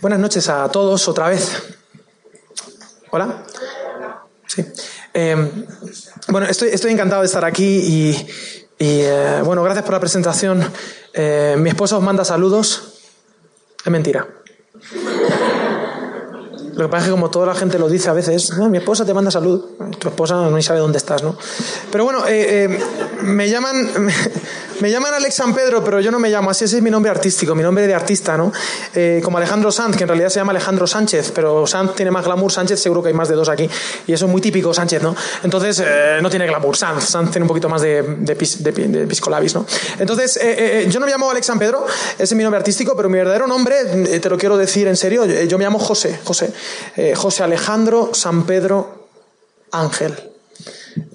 Buenas 0.00 0.21
noches 0.21 0.49
a 0.49 0.71
todos 0.71 1.07
otra 1.07 1.29
vez. 1.29 1.62
Hola. 3.11 3.45
Sí. 4.47 4.65
Eh, 5.12 5.67
bueno, 6.29 6.47
estoy, 6.47 6.91
encantado 6.91 7.21
de 7.21 7.27
estar 7.27 7.45
aquí 7.45 7.62
y, 7.62 8.27
y 8.79 9.00
eh, 9.03 9.43
bueno, 9.45 9.62
gracias 9.62 9.85
por 9.85 9.93
la 9.93 10.00
presentación. 10.00 10.65
Eh, 11.12 11.57
mi 11.59 11.69
esposa 11.69 11.99
os 11.99 12.03
manda 12.03 12.25
saludos. 12.25 13.03
Es 13.85 13.93
mentira. 13.93 14.27
Lo 16.78 16.85
que 16.85 16.90
pasa 16.90 17.06
es 17.06 17.08
que 17.08 17.11
como 17.11 17.28
toda 17.28 17.47
la 17.47 17.56
gente 17.56 17.76
lo 17.76 17.88
dice 17.88 18.08
a 18.08 18.12
veces, 18.12 18.56
no, 18.56 18.68
mi 18.68 18.78
esposa 18.78 19.04
te 19.04 19.12
manda 19.12 19.32
salud, 19.32 19.64
tu 19.99 20.11
esposa 20.11 20.49
no 20.49 20.62
sabe 20.62 20.78
dónde 20.78 20.99
estás, 20.99 21.25
¿no? 21.25 21.37
Pero 21.90 22.04
bueno, 22.04 22.25
eh, 22.28 22.66
eh, 22.66 22.78
me 23.23 23.50
llaman 23.50 23.90
me, 24.80 24.90
llaman 24.90 25.14
Alex 25.14 25.35
San 25.35 25.54
Pedro, 25.54 25.85
pero 25.85 26.00
yo 26.00 26.11
no 26.11 26.18
me 26.18 26.30
llamo 26.30 26.50
así, 26.50 26.64
ese 26.64 26.76
es 26.76 26.82
mi 26.82 26.90
nombre 26.90 27.11
artístico, 27.11 27.54
mi 27.54 27.62
nombre 27.62 27.87
de 27.87 27.94
artista, 27.94 28.37
¿no? 28.37 28.52
Eh, 28.94 29.20
como 29.23 29.38
Alejandro 29.38 29.70
Sanz, 29.73 29.97
que 29.97 30.04
en 30.04 30.08
realidad 30.08 30.28
se 30.28 30.40
llama 30.40 30.52
Alejandro 30.52 30.87
Sánchez, 30.87 31.32
pero 31.35 31.66
Sanz 31.66 31.94
tiene 31.94 32.11
más 32.11 32.25
glamour, 32.25 32.52
Sánchez 32.52 32.80
seguro 32.80 33.02
que 33.02 33.08
hay 33.08 33.14
más 33.14 33.28
de 33.28 33.35
dos 33.35 33.49
aquí, 33.49 33.68
y 34.06 34.12
eso 34.12 34.26
es 34.26 34.30
muy 34.30 34.40
típico 34.40 34.73
Sánchez, 34.73 35.02
¿no? 35.02 35.14
Entonces, 35.42 35.82
no 36.23 36.30
tiene 36.30 36.47
glamour, 36.47 36.76
Sanz, 36.76 37.04
Sanz 37.04 37.30
tiene 37.30 37.44
un 37.44 37.49
poquito 37.49 37.68
más 37.68 37.82
de, 37.82 38.02
de, 38.02 38.35
de, 38.35 38.73
de 38.73 39.06
piscolabis, 39.06 39.54
¿no? 39.54 39.66
Entonces, 39.99 40.38
yo 40.88 41.00
no 41.00 41.06
me 41.06 41.12
llamo 41.12 41.30
Alex 41.30 41.47
San 41.47 41.58
Pedro, 41.58 41.87
ese 42.14 42.25
es 42.25 42.35
mi 42.35 42.42
nombre 42.42 42.58
artístico, 42.58 42.97
pero 42.97 43.08
mi 43.08 43.18
verdadero 43.18 43.47
nombre, 43.47 43.85
te 44.20 44.28
lo 44.28 44.38
quiero 44.38 44.56
decir 44.56 44.87
en 44.88 44.97
serio, 44.97 45.25
yo 45.25 45.58
me 45.58 45.64
llamo 45.64 45.78
José, 45.78 46.18
José. 46.25 46.52
Eh, 46.97 47.14
José 47.14 47.42
Alejandro 47.42 48.11
San 48.12 48.44
Pedro 48.44 49.08
Ángel. 49.70 50.38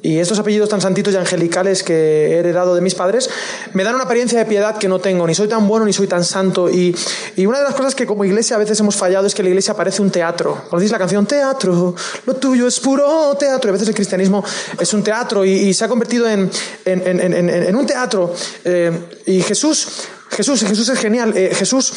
Y 0.01 0.19
estos 0.19 0.39
apellidos 0.39 0.69
tan 0.69 0.81
santitos 0.81 1.13
y 1.13 1.17
angelicales 1.17 1.83
que 1.83 1.93
he 1.93 2.37
heredado 2.37 2.75
de 2.75 2.81
mis 2.81 2.95
padres 2.95 3.29
me 3.73 3.83
dan 3.83 3.95
una 3.95 4.03
apariencia 4.03 4.39
de 4.39 4.45
piedad 4.45 4.77
que 4.77 4.87
no 4.87 4.99
tengo. 4.99 5.25
Ni 5.27 5.35
soy 5.35 5.47
tan 5.47 5.67
bueno 5.67 5.85
ni 5.85 5.93
soy 5.93 6.07
tan 6.07 6.23
santo. 6.23 6.69
Y, 6.69 6.95
y 7.35 7.45
una 7.45 7.59
de 7.59 7.63
las 7.63 7.75
cosas 7.75 7.95
que 7.95 8.05
como 8.05 8.25
iglesia 8.25 8.55
a 8.55 8.59
veces 8.59 8.79
hemos 8.79 8.95
fallado 8.95 9.27
es 9.27 9.35
que 9.35 9.43
la 9.43 9.49
iglesia 9.49 9.73
parece 9.73 10.01
un 10.01 10.11
teatro. 10.11 10.63
¿Conocéis 10.69 10.91
la 10.91 10.99
canción 10.99 11.25
Teatro? 11.25 11.95
Lo 12.25 12.33
tuyo 12.35 12.67
es 12.67 12.79
puro 12.79 13.35
teatro. 13.35 13.69
Y 13.69 13.71
a 13.71 13.73
veces 13.73 13.87
el 13.87 13.95
cristianismo 13.95 14.43
es 14.79 14.93
un 14.93 15.03
teatro 15.03 15.45
y, 15.45 15.51
y 15.51 15.73
se 15.73 15.85
ha 15.85 15.87
convertido 15.87 16.29
en, 16.29 16.49
en, 16.85 17.19
en, 17.19 17.49
en 17.49 17.75
un 17.75 17.85
teatro. 17.85 18.33
Eh, 18.63 18.91
y 19.25 19.41
Jesús, 19.41 19.87
Jesús, 20.29 20.61
Jesús 20.61 20.89
es 20.89 20.99
genial. 20.99 21.35
Eh, 21.35 21.53
Jesús 21.55 21.93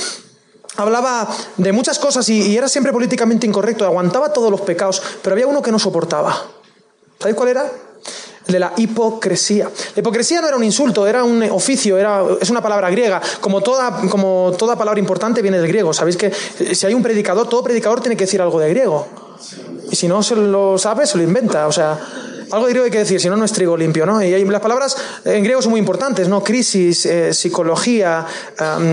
hablaba 0.76 1.28
de 1.56 1.72
muchas 1.72 1.98
cosas 1.98 2.28
y, 2.28 2.56
era 2.56 2.68
siempre 2.68 2.92
políticamente 2.92 3.46
incorrecto, 3.46 3.84
aguantaba 3.84 4.32
todos 4.32 4.50
los 4.50 4.60
pecados, 4.60 5.02
pero 5.22 5.34
había 5.34 5.46
uno 5.46 5.62
que 5.62 5.72
no 5.72 5.78
soportaba. 5.78 6.50
¿Sabéis 7.18 7.36
cuál 7.36 7.48
era? 7.50 7.70
El 8.46 8.52
de 8.52 8.60
la 8.60 8.72
hipocresía. 8.76 9.68
La 9.94 10.00
hipocresía 10.00 10.40
no 10.40 10.48
era 10.48 10.56
un 10.56 10.64
insulto, 10.64 11.06
era 11.06 11.24
un 11.24 11.42
oficio, 11.44 11.98
era, 11.98 12.22
es 12.40 12.50
una 12.50 12.62
palabra 12.62 12.90
griega. 12.90 13.20
Como 13.40 13.60
toda, 13.60 14.02
como 14.08 14.54
toda 14.56 14.76
palabra 14.76 15.00
importante 15.00 15.42
viene 15.42 15.58
del 15.58 15.68
griego. 15.68 15.92
Sabéis 15.92 16.16
que 16.16 16.30
si 16.30 16.86
hay 16.86 16.94
un 16.94 17.02
predicador, 17.02 17.48
todo 17.48 17.64
predicador 17.64 18.00
tiene 18.00 18.16
que 18.16 18.24
decir 18.24 18.40
algo 18.40 18.60
de 18.60 18.70
griego. 18.70 19.06
Y 19.90 19.96
si 19.96 20.08
no 20.08 20.22
se 20.22 20.36
lo 20.36 20.78
sabe, 20.78 21.06
se 21.06 21.16
lo 21.16 21.24
inventa. 21.24 21.66
O 21.66 21.72
sea, 21.72 21.98
algo 22.50 22.66
de 22.66 22.72
griego 22.72 22.84
hay 22.84 22.90
que 22.90 22.98
decir, 22.98 23.20
si 23.20 23.28
no, 23.28 23.36
no 23.36 23.44
es 23.44 23.52
trigo 23.52 23.76
limpio, 23.76 24.06
¿no? 24.06 24.22
Y 24.22 24.44
las 24.44 24.60
palabras 24.60 24.96
en 25.24 25.42
griego 25.42 25.60
son 25.62 25.70
muy 25.70 25.80
importantes, 25.80 26.28
¿no? 26.28 26.42
Crisis, 26.42 27.06
eh, 27.06 27.34
psicología, 27.34 28.26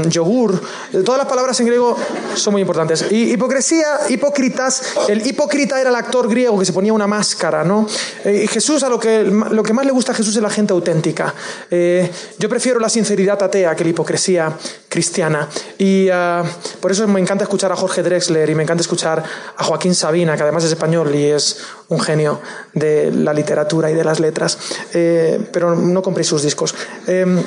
yogur, 0.07 0.61
todas 1.05 1.19
las 1.19 1.27
palabras 1.27 1.59
en 1.59 1.67
griego 1.67 1.95
son 2.35 2.53
muy 2.53 2.61
importantes. 2.61 3.05
Y 3.11 3.33
hipocresía, 3.33 3.99
hipócritas, 4.09 4.81
el 5.07 5.25
hipócrita 5.25 5.79
era 5.79 5.89
el 5.89 5.95
actor 5.95 6.27
griego 6.29 6.57
que 6.59 6.65
se 6.65 6.73
ponía 6.73 6.93
una 6.93 7.07
máscara, 7.07 7.63
¿no? 7.63 7.87
Eh, 8.23 8.43
y 8.45 8.47
Jesús, 8.47 8.83
a 8.83 8.89
lo 8.89 8.99
que, 8.99 9.23
lo 9.23 9.63
que 9.63 9.73
más 9.73 9.85
le 9.85 9.91
gusta 9.91 10.11
a 10.11 10.15
Jesús 10.15 10.35
es 10.35 10.41
la 10.41 10.49
gente 10.49 10.73
auténtica. 10.73 11.33
Eh, 11.69 12.09
yo 12.39 12.49
prefiero 12.49 12.79
la 12.79 12.89
sinceridad 12.89 13.41
atea 13.41 13.75
que 13.75 13.83
la 13.83 13.89
hipocresía 13.89 14.57
cristiana. 14.89 15.49
Y 15.77 16.09
ah, 16.09 16.43
por 16.79 16.91
eso 16.91 17.07
me 17.07 17.19
encanta 17.19 17.43
escuchar 17.43 17.71
a 17.71 17.75
Jorge 17.75 18.03
Drexler 18.03 18.49
y 18.49 18.55
me 18.55 18.63
encanta 18.63 18.81
escuchar 18.81 19.23
a 19.57 19.63
Joaquín 19.63 19.95
Sabina, 19.95 20.35
que 20.35 20.43
además 20.43 20.63
es 20.63 20.71
español 20.71 21.13
y 21.15 21.25
es 21.25 21.57
un 21.89 21.99
genio 21.99 22.39
de 22.73 23.11
la 23.11 23.33
literatura 23.33 23.42
y 23.43 23.93
de 23.93 24.03
las 24.03 24.19
letras. 24.19 24.57
Eh, 24.93 25.39
pero 25.51 25.75
no 25.75 26.01
compré 26.01 26.23
sus 26.23 26.43
discos. 26.43 26.73
Em, 27.07 27.39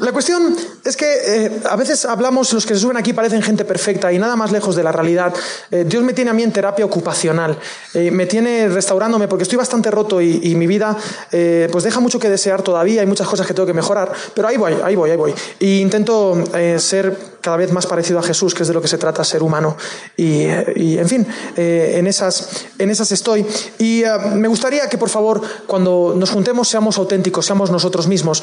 la 0.00 0.12
cuestión 0.12 0.56
es 0.84 0.96
que 0.96 1.06
eh, 1.26 1.60
a 1.68 1.76
veces 1.76 2.06
hablamos, 2.06 2.52
los 2.54 2.64
que 2.64 2.74
se 2.74 2.80
suben 2.80 2.96
aquí 2.96 3.12
parecen 3.12 3.42
gente 3.42 3.66
perfecta 3.66 4.10
y 4.10 4.18
nada 4.18 4.34
más 4.34 4.50
lejos 4.50 4.74
de 4.74 4.82
la 4.82 4.92
realidad. 4.92 5.32
Eh, 5.70 5.84
Dios 5.86 6.02
me 6.02 6.14
tiene 6.14 6.30
a 6.30 6.34
mí 6.34 6.42
en 6.42 6.52
terapia 6.52 6.86
ocupacional, 6.86 7.58
eh, 7.92 8.10
me 8.10 8.24
tiene 8.24 8.68
restaurándome 8.68 9.28
porque 9.28 9.42
estoy 9.42 9.58
bastante 9.58 9.90
roto 9.90 10.20
y, 10.20 10.50
mi 10.60 10.66
vida 10.66 10.96
pues 11.30 11.84
deja 11.84 12.00
mucho 12.00 12.18
que 12.18 12.28
desear 12.28 12.60
todavía, 12.62 13.00
hay 13.00 13.06
muchas 13.06 13.26
cosas 13.26 13.46
que 13.46 13.54
tengo 13.54 13.66
que 13.66 13.72
mejorar, 13.72 14.12
pero 14.34 14.48
ahí 14.48 14.56
voy, 14.56 14.74
ahí 14.84 14.94
voy, 14.94 15.10
ahí 15.10 15.16
voy. 15.16 15.34
Y 15.58 15.80
intento 15.80 16.42
ser 16.76 17.16
cada 17.40 17.56
vez 17.56 17.72
más 17.72 17.86
parecido 17.86 18.18
a 18.18 18.22
Jesús, 18.22 18.54
que 18.54 18.62
es 18.62 18.68
de 18.68 18.74
lo 18.74 18.82
que 18.82 18.88
se 18.88 18.98
trata 18.98 19.24
ser 19.24 19.42
humano. 19.42 19.76
Y, 20.16 20.44
en 20.44 21.08
fin, 21.08 21.26
en, 21.56 22.06
esas, 22.06 22.66
en 22.78 22.90
esas 22.90 23.12
estoy. 23.12 23.46
Y 23.78 24.02
me 24.34 24.48
gustaría 24.48 24.88
que 24.88 24.98
por 24.98 25.08
favor, 25.08 25.40
cuando 25.66 26.14
nos 26.16 26.30
juntemos, 26.30 26.68
seamos 26.68 26.98
auténticos, 26.98 27.46
seamos 27.46 27.70
nosotros 27.70 28.06
mismos, 28.06 28.42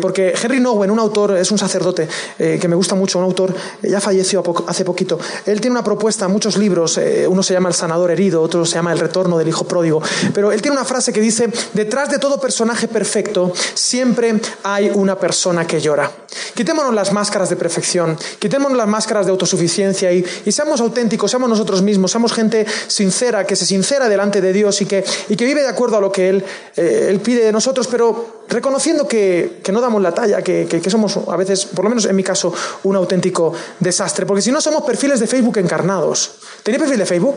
porque 0.00 0.34
Henry 0.40 0.60
Nowen, 0.60 0.90
un 0.90 0.98
autor, 0.98 1.36
es 1.36 1.50
un 1.50 1.58
sacerdote 1.58 2.08
eh, 2.38 2.58
que 2.60 2.68
me 2.68 2.76
gusta 2.76 2.94
mucho, 2.94 3.18
un 3.18 3.24
autor, 3.24 3.54
eh, 3.82 3.90
ya 3.90 4.00
falleció 4.00 4.42
hace 4.66 4.84
poquito. 4.84 5.18
Él 5.46 5.60
tiene 5.60 5.72
una 5.72 5.84
propuesta, 5.84 6.28
muchos 6.28 6.56
libros, 6.56 6.98
eh, 6.98 7.26
uno 7.28 7.42
se 7.42 7.54
llama 7.54 7.68
El 7.68 7.74
sanador 7.74 8.10
herido, 8.10 8.42
otro 8.42 8.64
se 8.64 8.74
llama 8.74 8.92
El 8.92 8.98
retorno 8.98 9.38
del 9.38 9.48
hijo 9.48 9.64
pródigo, 9.64 10.02
pero 10.34 10.52
él 10.52 10.60
tiene 10.62 10.76
una 10.76 10.84
frase 10.84 11.12
que 11.12 11.20
dice, 11.20 11.50
detrás 11.72 12.10
de 12.10 12.18
todo 12.18 12.40
personaje 12.40 12.88
perfecto 12.88 13.52
siempre 13.74 14.40
hay 14.62 14.90
una 14.94 15.16
persona 15.16 15.66
que 15.66 15.80
llora. 15.80 16.10
Quitémonos 16.54 16.94
las 16.94 17.12
máscaras 17.12 17.48
de 17.48 17.56
perfección, 17.56 18.16
quitémonos 18.38 18.76
las 18.76 18.88
máscaras 18.88 19.26
de 19.26 19.32
autosuficiencia 19.32 20.12
y, 20.12 20.24
seamos 20.52 20.80
auténticos, 20.80 21.30
seamos 21.30 21.48
nosotros 21.48 21.82
mismos, 21.82 22.10
seamos 22.10 22.32
gente 22.32 22.66
sincera, 22.86 23.46
que 23.46 23.56
se 23.56 23.66
sincera 23.66 24.08
delante 24.08 24.40
de 24.40 24.52
Dios 24.52 24.80
y 24.82 24.86
que, 24.86 25.04
y 25.28 25.36
que 25.36 25.44
vive 25.44 25.62
de 25.62 25.68
acuerdo 25.68 25.96
a 25.96 26.00
lo 26.00 26.12
que 26.12 26.28
Él, 26.28 26.44
él 26.76 27.20
pide 27.20 27.44
de 27.44 27.52
nosotros, 27.52 27.88
pero 27.88 28.42
reconociendo 28.48 29.08
que, 29.08 29.60
que 29.62 29.72
no 29.72 29.80
damos 29.80 30.02
la 30.02 30.12
talla, 30.12 30.42
que, 30.42 30.66
que, 30.68 30.80
que 30.80 30.90
somos 30.90 31.16
a 31.16 31.36
veces, 31.36 31.66
por 31.66 31.84
lo 31.84 31.88
menos 31.88 32.04
en 32.04 32.16
mi 32.16 32.22
caso, 32.22 32.52
un 32.84 32.96
auténtico 32.96 33.52
desastre. 33.80 34.26
Porque 34.26 34.42
si 34.42 34.52
no 34.52 34.60
somos 34.60 34.82
perfiles 34.82 35.20
de 35.20 35.26
Facebook 35.26 35.58
encarnados. 35.58 36.32
¿Tenéis 36.62 36.82
perfil 36.82 36.98
de 36.98 37.06
Facebook? 37.06 37.36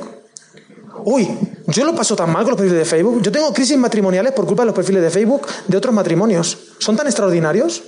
Uy, 1.03 1.29
yo 1.67 1.85
lo 1.85 1.95
paso 1.95 2.15
tan 2.15 2.31
mal 2.31 2.43
con 2.43 2.51
los 2.51 2.57
perfiles 2.57 2.79
de 2.79 2.85
Facebook. 2.85 3.21
Yo 3.21 3.31
tengo 3.31 3.53
crisis 3.53 3.77
matrimoniales 3.77 4.33
por 4.33 4.45
culpa 4.45 4.63
de 4.63 4.67
los 4.67 4.75
perfiles 4.75 5.03
de 5.03 5.09
Facebook 5.09 5.45
de 5.67 5.77
otros 5.77 5.93
matrimonios. 5.93 6.57
¿Son 6.79 6.95
tan 6.95 7.05
extraordinarios? 7.05 7.83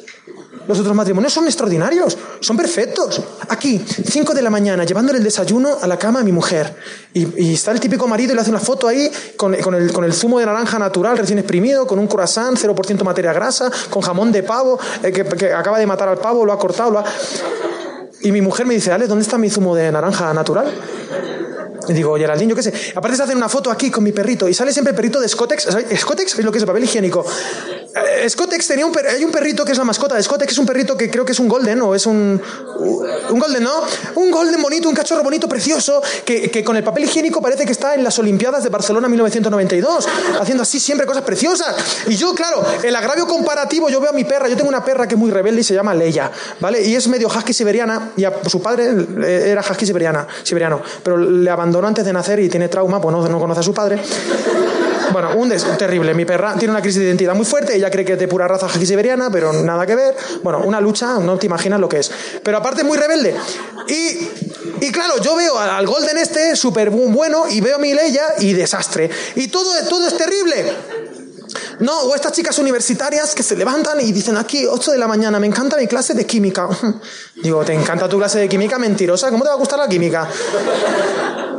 Los 0.68 0.80
otros 0.80 0.96
matrimonios 0.96 1.34
son 1.34 1.46
extraordinarios, 1.46 2.18
son 2.40 2.58
perfectos. 2.58 3.22
Aquí, 3.50 3.80
5 3.80 4.34
de 4.34 4.42
la 4.42 4.50
mañana, 4.50 4.84
llevándole 4.84 5.20
el 5.20 5.24
desayuno 5.24 5.78
a 5.82 5.88
la 5.88 5.98
cama 5.98 6.22
a 6.22 6.24
mi 6.24 6.32
mujer. 6.32 6.76
Y, 7.14 7.54
está 7.54 7.72
el 7.72 7.80
típico 7.80 8.08
marido 8.08 8.34
y 8.34 8.36
le 8.36 8.42
hace 8.42 8.50
una 8.50 8.60
foto 8.60 8.88
ahí 8.88 9.10
con, 9.38 9.54
el, 9.54 10.14
zumo 10.14 10.40
de 10.40 10.46
naranja 10.46 10.78
natural 10.78 11.18
recién 11.18 11.40
exprimido, 11.40 11.88
con 11.88 12.00
un 12.00 12.08
croissant, 12.08 12.58
0% 12.58 13.04
materia 13.04 13.34
grasa, 13.34 13.72
con 13.90 14.02
jamón 14.02 14.32
de 14.32 14.44
pavo, 14.44 14.80
eh, 15.04 15.12
que, 15.12 15.54
acaba 15.54 15.80
de 15.80 15.86
matar 15.86 16.10
al 16.10 16.18
pavo, 16.18 16.46
lo 16.46 16.52
ha 16.52 16.60
cortado, 16.60 16.92
lo 16.92 17.00
ha... 17.00 17.06
Y 18.22 18.32
mi 18.32 18.42
mujer 18.42 18.66
me 18.66 18.74
dice, 18.74 18.92
Ale, 18.92 19.08
¿dónde 19.08 19.24
está 19.24 19.38
mi 19.38 19.50
zumo 19.50 19.76
de 19.76 19.92
naranja 19.92 20.34
natural? 20.34 20.74
Y 21.88 21.94
digo, 21.94 22.18
Geraldine, 22.18 22.50
yo 22.50 22.56
qué 22.56 22.64
sé. 22.64 22.74
Aparte 22.96 23.16
se 23.16 23.24
hacen 23.24 23.38
una 23.38 23.50
foto 23.50 23.72
aquí 23.72 23.90
con 23.90 24.04
mi 24.04 24.12
perrito 24.12 24.50
y 24.50 24.54
sale 24.54 24.74
siempre 24.74 24.92
el 24.92 24.96
perrito 24.96 25.20
de 25.22 25.28
Scotex. 25.28 25.70
Scotex 25.96 26.38
es 26.38 26.46
lo 26.46 26.52
que 26.52 26.58
es 26.58 26.64
el 26.64 26.68
papel 26.68 26.84
higiénico. 26.84 27.26
Eh, 27.96 28.30
Scotex 28.30 28.68
tenía 28.68 28.86
un 28.86 28.94
hay 28.98 29.24
un 29.24 29.32
perrito 29.32 29.64
que 29.64 29.72
es 29.72 29.78
la 29.78 29.84
mascota 29.84 30.16
de 30.16 30.24
Scotex, 30.24 30.52
es 30.52 30.58
un 30.58 30.66
perrito 30.66 30.98
que 30.98 31.10
creo 31.10 31.26
que 31.26 31.32
es 31.32 31.40
un 31.40 31.48
golden 31.48 31.82
o 31.82 31.96
es 31.96 32.06
un 32.06 32.42
un 33.30 33.40
golden, 33.40 33.64
¿no? 33.64 33.82
Un 34.16 34.32
golden 34.32 34.62
bonito, 34.62 34.90
un 34.90 34.96
cachorro 34.96 35.24
bonito, 35.24 35.48
precioso, 35.48 36.02
que, 36.26 36.50
que, 36.50 36.64
con 36.64 36.76
el 36.76 36.84
papel 36.84 37.06
higiénico 37.06 37.42
parece 37.42 37.66
que 37.66 37.72
está 37.72 37.96
en 37.96 38.04
las 38.04 38.18
Olimpiadas 38.20 38.64
de 38.64 38.70
Barcelona 38.70 39.08
1992, 39.08 40.08
haciendo 40.40 40.64
así 40.64 40.80
siempre 40.80 41.06
cosas 41.06 41.24
preciosas. 41.24 41.76
Y 42.08 42.16
yo, 42.16 42.34
claro, 42.34 42.64
el 42.84 42.96
agravio 42.96 43.28
comparativo, 43.28 43.90
yo 43.90 44.00
veo 44.00 44.12
a 44.12 44.14
mi 44.14 44.24
perra, 44.24 44.48
yo 44.48 44.56
tengo 44.56 44.70
una 44.70 44.84
perra 44.84 45.08
que 45.08 45.16
es 45.16 45.20
muy 45.20 45.32
rebelde 45.32 45.62
y 45.62 45.64
se 45.64 45.74
llama 45.74 45.94
Leia, 45.94 46.32
¿vale? 46.60 46.82
Y 46.84 46.96
es 46.96 47.08
medio 47.08 47.28
husky 47.28 47.54
siberiana, 47.54 48.12
y 48.16 48.26
su 48.50 48.62
padre 48.62 48.92
era 49.50 49.62
husky 49.62 49.86
siberiana, 49.86 50.28
siberiano, 50.44 50.82
pero 51.04 51.18
le 51.18 51.50
abandonó 51.50 51.88
antes 51.88 52.06
de 52.06 52.14
nacer 52.14 52.40
y 52.40 52.50
tiene 52.50 52.70
trauma, 52.70 53.02
pues 53.02 53.16
no, 53.16 53.28
no 53.28 53.40
conoce 53.40 53.60
a 53.60 53.64
su 53.64 53.74
padre. 53.74 54.00
Bueno, 55.12 55.32
un 55.36 55.50
des 55.50 55.64
terrible. 55.78 56.14
Mi 56.14 56.26
perra 56.26 56.56
tiene 56.56 56.72
una 56.72 56.82
crisis 56.82 57.00
de 57.00 57.08
identidad 57.08 57.36
muy 57.36 57.46
fuerte. 57.46 57.76
Ella 57.76 57.90
cree 57.90 58.06
que 58.06 58.14
es 58.14 58.20
de 58.20 58.28
pura 58.28 58.48
raza 58.48 58.68
siberiana, 58.70 59.30
pero 59.32 59.54
nada 59.54 59.86
que 59.86 59.96
ver. 59.96 60.16
Bueno, 60.44 60.62
una 60.64 60.82
lucha, 60.82 61.20
no 61.20 61.38
te 61.38 61.46
imaginas 61.46 61.80
lo 61.80 61.88
que 61.90 62.00
es. 62.00 62.12
Pero 62.44 62.58
aparte, 62.58 62.84
muy 62.84 62.98
rebelde. 62.98 63.36
Y, 63.88 64.86
y 64.86 64.92
claro, 64.92 65.22
yo 65.22 65.36
veo 65.36 65.58
al 65.58 65.86
Golden 65.86 66.18
este 66.18 66.56
súper 66.56 66.90
bueno 66.90 67.46
y 67.50 67.62
veo 67.62 67.76
a 67.76 67.80
mi 67.80 67.94
Leia 67.94 68.26
y 68.40 68.54
desastre. 68.54 69.10
Y 69.36 69.48
todo, 69.48 69.72
todo 69.90 70.08
es 70.08 70.18
terrible. 70.18 70.66
No, 71.80 72.02
o 72.02 72.16
estas 72.16 72.32
chicas 72.32 72.58
universitarias 72.60 73.36
que 73.36 73.44
se 73.44 73.56
levantan 73.56 74.00
y 74.02 74.12
dicen 74.12 74.38
aquí, 74.38 74.66
8 74.66 74.92
de 74.92 74.98
la 74.98 75.08
mañana, 75.08 75.40
me 75.40 75.48
encanta 75.48 75.78
mi 75.78 75.88
clase 75.88 76.14
de 76.14 76.26
química. 76.26 76.68
Digo, 77.36 77.64
¿te 77.64 77.74
encanta 77.74 78.10
tu 78.10 78.18
clase 78.18 78.40
de 78.40 78.50
química? 78.50 78.78
Mentirosa, 78.78 79.30
¿cómo 79.30 79.44
te 79.44 79.50
va 79.50 79.56
a 79.56 79.58
gustar 79.58 79.80
la 79.80 79.88
química? 79.88 80.28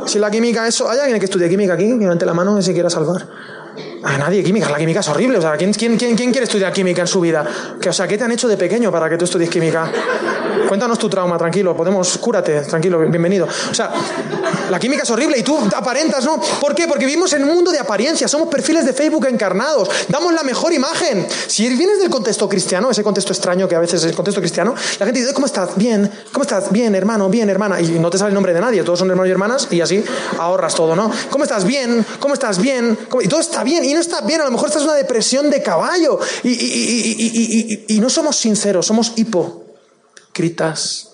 Si 0.05 0.19
la 0.19 0.29
química 0.31 0.67
es... 0.67 0.81
¿Hay 0.81 0.99
alguien 0.99 1.19
que 1.19 1.25
estudie 1.25 1.49
química 1.49 1.73
aquí? 1.73 1.87
Que 1.87 1.99
levante 1.99 2.25
la 2.25 2.33
mano 2.33 2.57
y 2.59 2.63
se 2.63 2.73
quiera 2.73 2.89
salvar. 2.89 3.27
A 4.03 4.17
nadie, 4.17 4.43
química. 4.43 4.69
La 4.69 4.77
química 4.77 5.01
es 5.01 5.07
horrible. 5.09 5.37
O 5.37 5.41
sea, 5.41 5.57
¿quién, 5.57 5.73
quién, 5.73 5.97
quién, 5.97 6.15
quién 6.15 6.31
quiere 6.31 6.45
estudiar 6.45 6.71
química 6.71 7.01
en 7.01 7.07
su 7.07 7.19
vida? 7.19 7.45
Que, 7.81 7.89
o 7.89 7.93
sea, 7.93 8.07
¿qué 8.07 8.17
te 8.17 8.23
han 8.23 8.31
hecho 8.31 8.47
de 8.47 8.57
pequeño 8.57 8.91
para 8.91 9.09
que 9.09 9.17
tú 9.17 9.25
estudies 9.25 9.49
química? 9.49 9.91
Cuéntanos 10.67 10.99
tu 10.99 11.09
trauma, 11.09 11.37
tranquilo. 11.37 11.75
Podemos, 11.75 12.17
cúrate, 12.17 12.61
tranquilo, 12.61 12.99
bienvenido. 12.99 13.47
O 13.47 13.73
sea, 13.73 13.91
la 14.69 14.79
química 14.79 15.03
es 15.03 15.09
horrible 15.09 15.37
y 15.37 15.43
tú 15.43 15.57
aparentas, 15.75 16.23
¿no? 16.23 16.39
¿Por 16.61 16.75
qué? 16.75 16.87
Porque 16.87 17.05
vivimos 17.05 17.33
en 17.33 17.43
un 17.43 17.55
mundo 17.55 17.71
de 17.71 17.79
apariencia. 17.79 18.27
Somos 18.27 18.47
perfiles 18.49 18.85
de 18.85 18.93
Facebook 18.93 19.25
encarnados. 19.27 19.89
Damos 20.07 20.33
la 20.33 20.43
mejor 20.43 20.71
imagen. 20.71 21.27
Si 21.47 21.67
vienes 21.69 21.99
del 21.99 22.09
contexto 22.09 22.47
cristiano, 22.47 22.91
ese 22.91 23.03
contexto 23.03 23.33
extraño 23.33 23.67
que 23.67 23.75
a 23.75 23.79
veces 23.79 24.03
es 24.03 24.09
el 24.09 24.15
contexto 24.15 24.39
cristiano, 24.41 24.75
la 24.99 25.05
gente 25.05 25.21
dice, 25.21 25.33
¿cómo 25.33 25.47
estás? 25.47 25.75
Bien. 25.75 26.09
¿Cómo 26.31 26.43
estás? 26.43 26.71
Bien, 26.71 26.93
hermano, 26.95 27.29
bien, 27.29 27.49
hermana. 27.49 27.81
Y 27.81 27.99
no 27.99 28.09
te 28.09 28.17
sale 28.17 28.29
el 28.29 28.35
nombre 28.35 28.53
de 28.53 28.61
nadie. 28.61 28.83
Todos 28.83 28.99
son 28.99 29.09
hermanos 29.09 29.27
y 29.27 29.31
hermanas 29.31 29.67
y 29.71 29.81
así 29.81 30.03
ahorras 30.37 30.75
todo, 30.75 30.95
¿no? 30.95 31.11
¿Cómo 31.31 31.43
estás? 31.43 31.65
Bien. 31.65 32.05
¿Cómo 32.19 32.35
estás? 32.35 32.59
Bien. 32.61 32.97
Y 33.21 33.27
todo 33.27 33.39
está 33.39 33.63
bien 33.63 33.88
y 33.89 33.93
no 33.93 33.99
está 33.99 34.21
bien, 34.21 34.41
a 34.41 34.45
lo 34.45 34.51
mejor 34.51 34.67
esta 34.67 34.79
es 34.79 34.85
una 34.85 34.93
depresión 34.93 35.49
de 35.49 35.63
caballo 35.63 36.19
y, 36.43 37.97
no 37.99 38.09
somos 38.09 38.35
sinceros, 38.35 38.85
somos 38.85 39.13
hipócritas. 39.15 41.07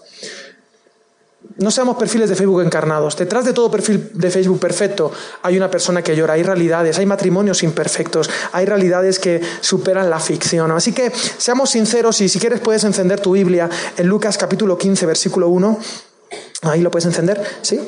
No 1.58 1.72
seamos 1.72 1.96
perfiles 1.96 2.28
de 2.28 2.36
Facebook 2.36 2.62
encarnados. 2.64 3.16
Detrás 3.16 3.46
de 3.46 3.54
todo 3.54 3.72
perfil 3.72 4.10
de 4.14 4.30
Facebook 4.30 4.60
perfecto 4.60 5.10
hay 5.42 5.56
una 5.56 5.72
persona 5.72 6.02
que 6.02 6.14
llora, 6.14 6.34
hay 6.34 6.44
realidades, 6.44 6.98
hay 6.98 7.06
matrimonios 7.06 7.64
imperfectos, 7.64 8.30
hay 8.52 8.66
realidades 8.66 9.20
que 9.20 9.42
superan 9.62 10.10
la 10.10 10.20
ficción. 10.20 10.72
Así 10.72 10.92
que 10.92 11.14
seamos 11.38 11.70
sinceros 11.70 12.20
y 12.20 12.28
si 12.28 12.40
quieres 12.40 12.60
puedes 12.60 12.84
encender 12.84 13.22
tu 13.22 13.32
Biblia 13.32 13.70
en 13.96 14.08
Lucas 14.08 14.38
capítulo 14.38 14.78
15, 14.78 15.06
versículo 15.06 15.48
1. 15.48 15.80
Ahí 16.64 16.82
lo 16.82 16.92
puedes 16.92 17.06
encender, 17.06 17.42
¿sí? 17.62 17.80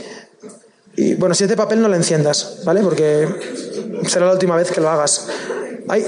Y 0.95 1.13
bueno, 1.13 1.35
si 1.35 1.43
es 1.43 1.49
de 1.49 1.55
papel 1.55 1.79
no 1.79 1.89
lo 1.89 1.95
enciendas, 1.95 2.61
¿vale? 2.63 2.81
Porque 2.81 3.27
será 4.09 4.25
la 4.25 4.33
última 4.33 4.55
vez 4.55 4.71
que 4.71 4.81
lo 4.81 4.89
hagas. 4.89 5.27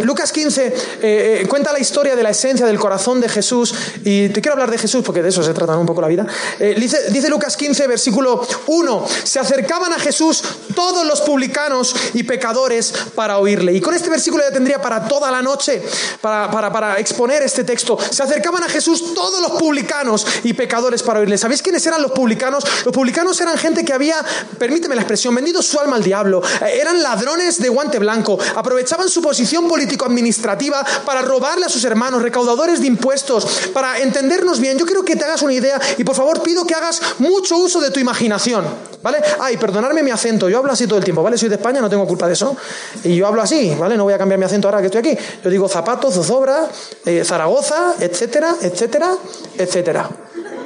Lucas 0.01 0.33
15 0.33 0.67
eh, 0.67 0.73
eh, 1.01 1.47
cuenta 1.47 1.71
la 1.71 1.79
historia 1.79 2.15
de 2.15 2.21
la 2.21 2.31
esencia 2.31 2.65
del 2.65 2.77
corazón 2.77 3.21
de 3.21 3.29
Jesús 3.29 3.73
y 4.03 4.27
te 4.27 4.41
quiero 4.41 4.53
hablar 4.53 4.69
de 4.69 4.77
Jesús 4.77 5.03
porque 5.05 5.21
de 5.23 5.29
eso 5.29 5.41
se 5.41 5.53
trata 5.53 5.77
un 5.77 5.85
poco 5.85 6.01
la 6.01 6.09
vida. 6.09 6.27
Eh, 6.59 6.75
dice, 6.77 7.29
Lucas 7.29 7.55
15, 7.55 7.87
versículo 7.87 8.45
1, 8.67 9.05
se 9.23 9.39
acercaban 9.39 9.93
a 9.93 9.99
Jesús 9.99 10.43
todos 10.75 11.07
los 11.07 11.21
publicanos 11.21 11.95
y 12.13 12.23
pecadores 12.23 12.93
para 13.15 13.37
oírle. 13.37 13.73
Y 13.73 13.79
con 13.79 13.93
este 13.93 14.09
versículo 14.09 14.43
ya 14.43 14.51
tendría 14.51 14.81
para 14.81 15.07
toda 15.07 15.31
la 15.31 15.41
noche, 15.41 15.81
para, 16.19 16.51
para, 16.51 16.73
para 16.73 16.99
exponer 16.99 17.41
este 17.43 17.63
texto. 17.63 17.97
Se 18.09 18.21
acercaban 18.21 18.63
a 18.63 18.67
Jesús 18.67 19.13
todos 19.13 19.41
los 19.41 19.51
publicanos 19.51 20.27
y 20.43 20.53
pecadores 20.53 21.03
para 21.03 21.21
oírle. 21.21 21.37
¿Sabéis 21.37 21.61
quiénes 21.61 21.85
eran 21.87 22.01
los 22.01 22.11
publicanos? 22.11 22.65
Los 22.83 22.93
publicanos 22.93 23.39
eran 23.39 23.57
gente 23.57 23.85
que 23.85 23.93
había, 23.93 24.17
permíteme 24.57 24.95
la 24.95 25.01
expresión, 25.01 25.33
vendido 25.33 25.61
su 25.61 25.79
alma 25.79 25.95
al 25.95 26.03
diablo. 26.03 26.41
eran 26.61 27.01
ladrones 27.01 27.61
de 27.61 27.69
guante 27.69 27.97
blanco, 27.99 28.37
aprovechaban 28.55 29.07
su 29.07 29.21
posición 29.21 29.68
político-administrativa 29.69 30.85
para 31.05 31.21
robarle 31.21 31.65
a 31.65 31.69
sus 31.69 31.85
hermanos, 31.85 32.23
recaudadores 32.23 32.81
de 32.81 32.87
impuestos, 32.87 33.69
para 33.73 33.99
entendernos 33.99 34.59
bien. 34.59 34.77
Yo 34.77 34.85
quiero 34.85 35.05
que 35.05 35.15
te 35.15 35.23
hagas 35.23 35.43
una 35.43 35.53
idea 35.53 35.79
y 35.97 36.03
por 36.03 36.15
favor 36.15 36.41
pido 36.41 36.65
que 36.65 36.73
hagas 36.73 37.01
mucho 37.19 37.57
uso 37.57 37.79
de 37.79 37.91
tu 37.91 37.99
imaginación. 37.99 38.65
¿Vale? 39.01 39.19
Ay, 39.39 39.55
perdonadme 39.55 40.03
mi 40.03 40.11
acento, 40.11 40.49
yo 40.49 40.57
hablo 40.57 40.69
hablo 40.69 40.73
así 40.73 40.85
todo 40.85 40.99
el 40.99 41.03
tiempo, 41.03 41.23
¿vale? 41.23 41.37
Soy 41.37 41.49
de 41.49 41.55
España, 41.55 41.81
no 41.81 41.89
tengo 41.89 42.05
culpa 42.05 42.27
de 42.27 42.33
eso. 42.33 42.55
Y 43.03 43.15
yo 43.15 43.25
hablo 43.25 43.41
así, 43.41 43.75
¿vale? 43.79 43.97
No 43.97 44.03
voy 44.03 44.13
a 44.13 44.17
cambiar 44.17 44.37
mi 44.37 44.45
acento 44.45 44.67
ahora 44.67 44.81
que 44.81 44.85
estoy 44.85 44.99
aquí. 44.99 45.17
Yo 45.43 45.49
digo 45.49 45.67
zapatos, 45.67 46.13
zozobra, 46.13 46.67
eh, 47.05 47.23
Zaragoza, 47.25 47.95
etcétera, 47.99 48.55
etcétera, 48.61 49.15
etcétera. 49.57 50.09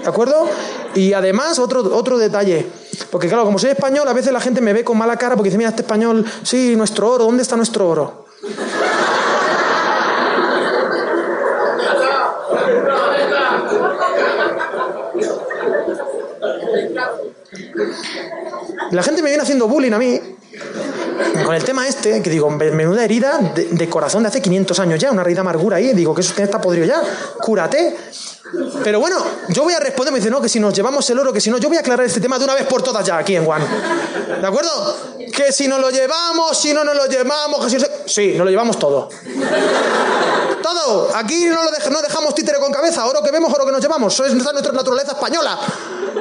¿De 0.04 0.10
acuerdo? 0.10 0.48
Y 0.96 1.14
además, 1.14 1.58
otro, 1.60 1.96
otro 1.96 2.18
detalle. 2.18 2.68
Porque 3.10 3.28
claro, 3.28 3.46
como 3.46 3.58
soy 3.58 3.72
español, 3.72 4.08
a 4.08 4.14
veces 4.14 4.34
la 4.34 4.42
gente 4.42 4.60
me 4.60 4.74
ve 4.74 4.84
con 4.84 4.98
mala 4.98 5.16
cara 5.16 5.36
porque 5.36 5.50
dice, 5.50 5.58
mira, 5.58 5.70
este 5.70 5.84
español, 5.84 6.26
sí, 6.44 6.76
nuestro 6.76 7.12
oro, 7.12 7.24
¿dónde 7.24 7.44
está 7.44 7.56
nuestro 7.56 7.88
oro? 7.88 8.23
La 18.92 19.02
gente 19.02 19.22
me 19.22 19.30
viene 19.30 19.44
haciendo 19.44 19.68
bullying 19.68 19.94
a 19.94 19.98
mí 19.98 20.20
con 21.46 21.56
el 21.56 21.64
tema 21.64 21.88
este, 21.88 22.22
que 22.22 22.30
digo, 22.30 22.50
menuda 22.50 23.04
herida 23.04 23.40
de, 23.40 23.90
corazón 23.90 24.24
de 24.24 24.30
hace 24.30 24.42
500 24.42 24.80
años 24.80 25.00
ya, 25.00 25.12
una 25.12 25.22
herida 25.22 25.42
amargura 25.42 25.78
ahí, 25.78 25.94
digo 25.94 26.14
que 26.14 26.22
eso 26.22 26.34
está 26.42 26.60
podrido 26.60 26.86
ya, 26.86 27.02
cúrate. 27.40 27.96
Pero 28.84 29.00
bueno, 29.00 29.18
yo 29.50 29.64
voy 29.64 29.74
a 29.74 29.80
responder, 29.80 30.14
me 30.14 30.20
dice, 30.20 30.30
no, 30.30 30.42
que 30.42 30.50
si 30.50 30.60
nos 30.60 30.74
llevamos 30.74 31.10
el 31.10 31.18
oro, 31.18 31.34
que 31.34 31.42
si 31.42 31.50
no, 31.50 31.58
yo 31.58 31.70
voy 31.70 31.78
a 31.78 31.80
aclarar 31.80 32.06
este 32.06 32.20
tema 32.20 32.38
de 32.38 32.46
una 32.46 32.54
vez 32.54 32.68
por 32.68 32.84
todas 32.84 33.06
ya 33.06 33.18
aquí 33.18 33.36
en 33.36 33.46
Juan. 33.46 33.62
¿De 34.42 34.46
acuerdo? 34.46 34.96
Que 35.34 35.52
si 35.52 35.68
nos 35.68 35.80
lo 35.80 35.90
llevamos, 35.90 36.58
si 36.58 36.74
no 36.74 36.84
nos 36.84 36.96
lo 36.96 37.08
llevamos, 37.08 37.66
que 37.66 37.80
si... 37.80 37.86
Sí, 38.06 38.34
nos 38.38 38.46
lo 38.46 38.52
llevamos 38.52 38.78
todo. 38.78 39.10
Todo. 40.62 41.16
Aquí 41.16 41.46
no, 41.46 41.64
no 41.64 42.02
dejamos 42.02 42.36
títere 42.36 42.60
con 42.60 42.72
cabeza, 42.72 43.06
oro 43.06 43.24
que 43.24 43.32
vemos, 43.32 43.52
oro 43.54 43.66
que 43.66 43.72
nos 43.72 43.82
llevamos. 43.82 44.14
Eso 44.14 44.26
es 44.26 44.34
nuestra 44.34 44.72
naturaleza 44.72 45.14
española. 45.14 45.58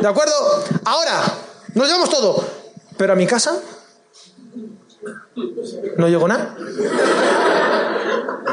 ¿De 0.01 0.09
acuerdo? 0.09 0.65
Ahora, 0.85 1.23
nos 1.75 1.87
llevamos 1.87 2.09
todo. 2.09 2.45
Pero 2.97 3.13
a 3.13 3.17
mi 3.17 3.27
casa 3.27 3.57
no 5.97 6.09
llegó 6.09 6.29
nada. 6.29 6.57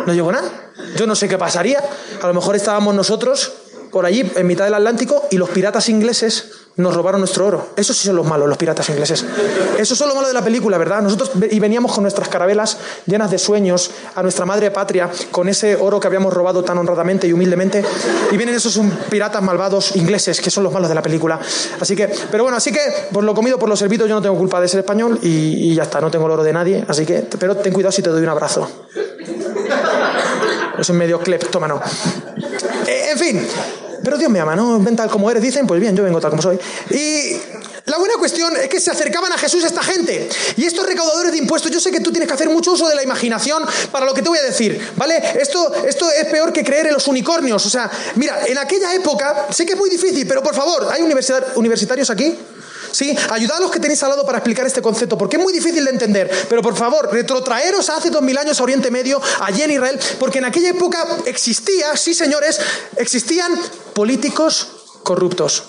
No 0.05 0.13
llegó 0.13 0.31
nada. 0.31 0.49
Yo 0.95 1.07
no 1.07 1.15
sé 1.15 1.29
qué 1.29 1.37
pasaría. 1.37 1.81
A 2.21 2.27
lo 2.27 2.33
mejor 2.33 2.55
estábamos 2.55 2.93
nosotros 2.93 3.53
por 3.91 4.05
allí, 4.05 4.29
en 4.35 4.47
mitad 4.47 4.65
del 4.65 4.73
Atlántico, 4.73 5.27
y 5.31 5.37
los 5.37 5.49
piratas 5.49 5.89
ingleses 5.89 6.51
nos 6.79 6.95
robaron 6.95 7.19
nuestro 7.19 7.45
oro. 7.45 7.69
Esos 7.75 7.97
sí 7.97 8.07
son 8.07 8.15
los 8.15 8.25
malos, 8.25 8.47
los 8.47 8.57
piratas 8.57 8.87
ingleses. 8.89 9.25
Esos 9.77 9.97
son 9.97 10.07
los 10.07 10.15
malos 10.15 10.29
de 10.29 10.33
la 10.33 10.43
película, 10.43 10.77
¿verdad? 10.77 11.01
Nosotros 11.01 11.31
y 11.51 11.59
veníamos 11.59 11.91
con 11.91 12.03
nuestras 12.03 12.29
carabelas 12.29 12.77
llenas 13.05 13.29
de 13.29 13.37
sueños 13.37 13.91
a 14.15 14.23
nuestra 14.23 14.45
madre 14.45 14.71
patria, 14.71 15.09
con 15.29 15.49
ese 15.49 15.75
oro 15.75 15.99
que 15.99 16.07
habíamos 16.07 16.33
robado 16.33 16.63
tan 16.63 16.77
honradamente 16.77 17.27
y 17.27 17.33
humildemente, 17.33 17.83
y 18.31 18.37
vienen 18.37 18.55
esos 18.55 18.79
piratas 19.09 19.43
malvados 19.43 19.93
ingleses, 19.97 20.39
que 20.39 20.49
son 20.49 20.63
los 20.63 20.71
malos 20.71 20.87
de 20.87 20.95
la 20.95 21.01
película. 21.01 21.37
Así 21.81 21.97
que, 21.97 22.09
pero 22.31 22.43
bueno, 22.43 22.57
así 22.57 22.71
que 22.71 22.79
por 23.11 23.25
lo 23.25 23.35
comido, 23.35 23.59
por 23.59 23.67
lo 23.67 23.75
servido, 23.75 24.07
yo 24.07 24.15
no 24.15 24.21
tengo 24.21 24.37
culpa 24.37 24.61
de 24.61 24.69
ser 24.69 24.79
español 24.79 25.19
y, 25.21 25.75
ya 25.75 25.83
está, 25.83 25.99
no 25.99 26.09
tengo 26.09 26.27
el 26.27 26.31
oro 26.31 26.43
de 26.43 26.53
nadie, 26.53 26.85
así 26.87 27.05
que, 27.05 27.27
pero 27.37 27.57
ten 27.57 27.73
cuidado 27.73 27.91
si 27.91 28.01
te 28.01 28.09
doy 28.09 28.23
un 28.23 28.29
abrazo. 28.29 28.69
Es 30.79 30.89
un 30.89 30.97
medio 30.97 31.19
cleptómano. 31.19 31.81
Eh, 32.87 33.09
en 33.11 33.17
fin, 33.17 33.47
pero 34.03 34.17
Dios 34.17 34.31
me 34.31 34.39
ama, 34.39 34.55
¿no? 34.55 34.79
Ven 34.79 34.95
tal 34.95 35.09
como 35.09 35.29
eres, 35.29 35.41
dicen, 35.43 35.67
pues 35.67 35.79
bien, 35.79 35.95
yo 35.95 36.03
vengo 36.03 36.19
tal 36.19 36.31
como 36.31 36.41
soy. 36.41 36.59
Y 36.91 37.35
la 37.85 37.97
buena 37.97 38.15
cuestión 38.15 38.55
es 38.55 38.67
que 38.67 38.79
se 38.79 38.91
acercaban 38.91 39.31
a 39.31 39.37
Jesús 39.37 39.63
esta 39.63 39.81
gente. 39.81 40.29
Y 40.57 40.65
estos 40.65 40.85
recaudadores 40.85 41.31
de 41.31 41.37
impuestos, 41.39 41.71
yo 41.71 41.79
sé 41.79 41.91
que 41.91 41.99
tú 41.99 42.11
tienes 42.11 42.27
que 42.27 42.33
hacer 42.33 42.49
mucho 42.49 42.73
uso 42.73 42.87
de 42.87 42.95
la 42.95 43.03
imaginación 43.03 43.63
para 43.91 44.05
lo 44.05 44.13
que 44.13 44.21
te 44.21 44.29
voy 44.29 44.37
a 44.37 44.43
decir, 44.43 44.79
¿vale? 44.95 45.21
Esto, 45.39 45.73
esto 45.85 46.09
es 46.11 46.25
peor 46.25 46.53
que 46.53 46.63
creer 46.63 46.87
en 46.87 46.93
los 46.93 47.07
unicornios. 47.07 47.65
O 47.65 47.69
sea, 47.69 47.89
mira, 48.15 48.45
en 48.45 48.57
aquella 48.57 48.93
época, 48.93 49.47
sé 49.49 49.65
que 49.65 49.73
es 49.73 49.79
muy 49.79 49.89
difícil, 49.89 50.27
pero 50.27 50.43
por 50.43 50.53
favor, 50.53 50.87
¿hay 50.91 51.01
universitarios 51.01 52.09
aquí? 52.09 52.37
¿Sí? 52.91 53.15
Ayudad 53.29 53.57
a 53.57 53.59
los 53.61 53.71
que 53.71 53.79
tenéis 53.79 54.01
al 54.03 54.09
lado 54.09 54.25
para 54.25 54.39
explicar 54.39 54.65
este 54.65 54.81
concepto, 54.81 55.17
porque 55.17 55.37
es 55.37 55.43
muy 55.43 55.53
difícil 55.53 55.83
de 55.85 55.91
entender. 55.91 56.29
Pero 56.49 56.61
por 56.61 56.75
favor, 56.75 57.09
retrotraeros 57.11 57.89
a 57.89 57.97
hace 57.97 58.09
dos 58.09 58.21
mil 58.21 58.37
años 58.37 58.59
a 58.59 58.63
Oriente 58.63 58.91
Medio, 58.91 59.21
allí 59.41 59.61
en 59.61 59.71
Israel, 59.71 59.99
porque 60.19 60.39
en 60.39 60.45
aquella 60.45 60.69
época 60.69 61.05
existía, 61.25 61.95
sí 61.95 62.13
señores, 62.13 62.59
existían 62.97 63.51
políticos 63.93 64.67
corruptos. 65.03 65.63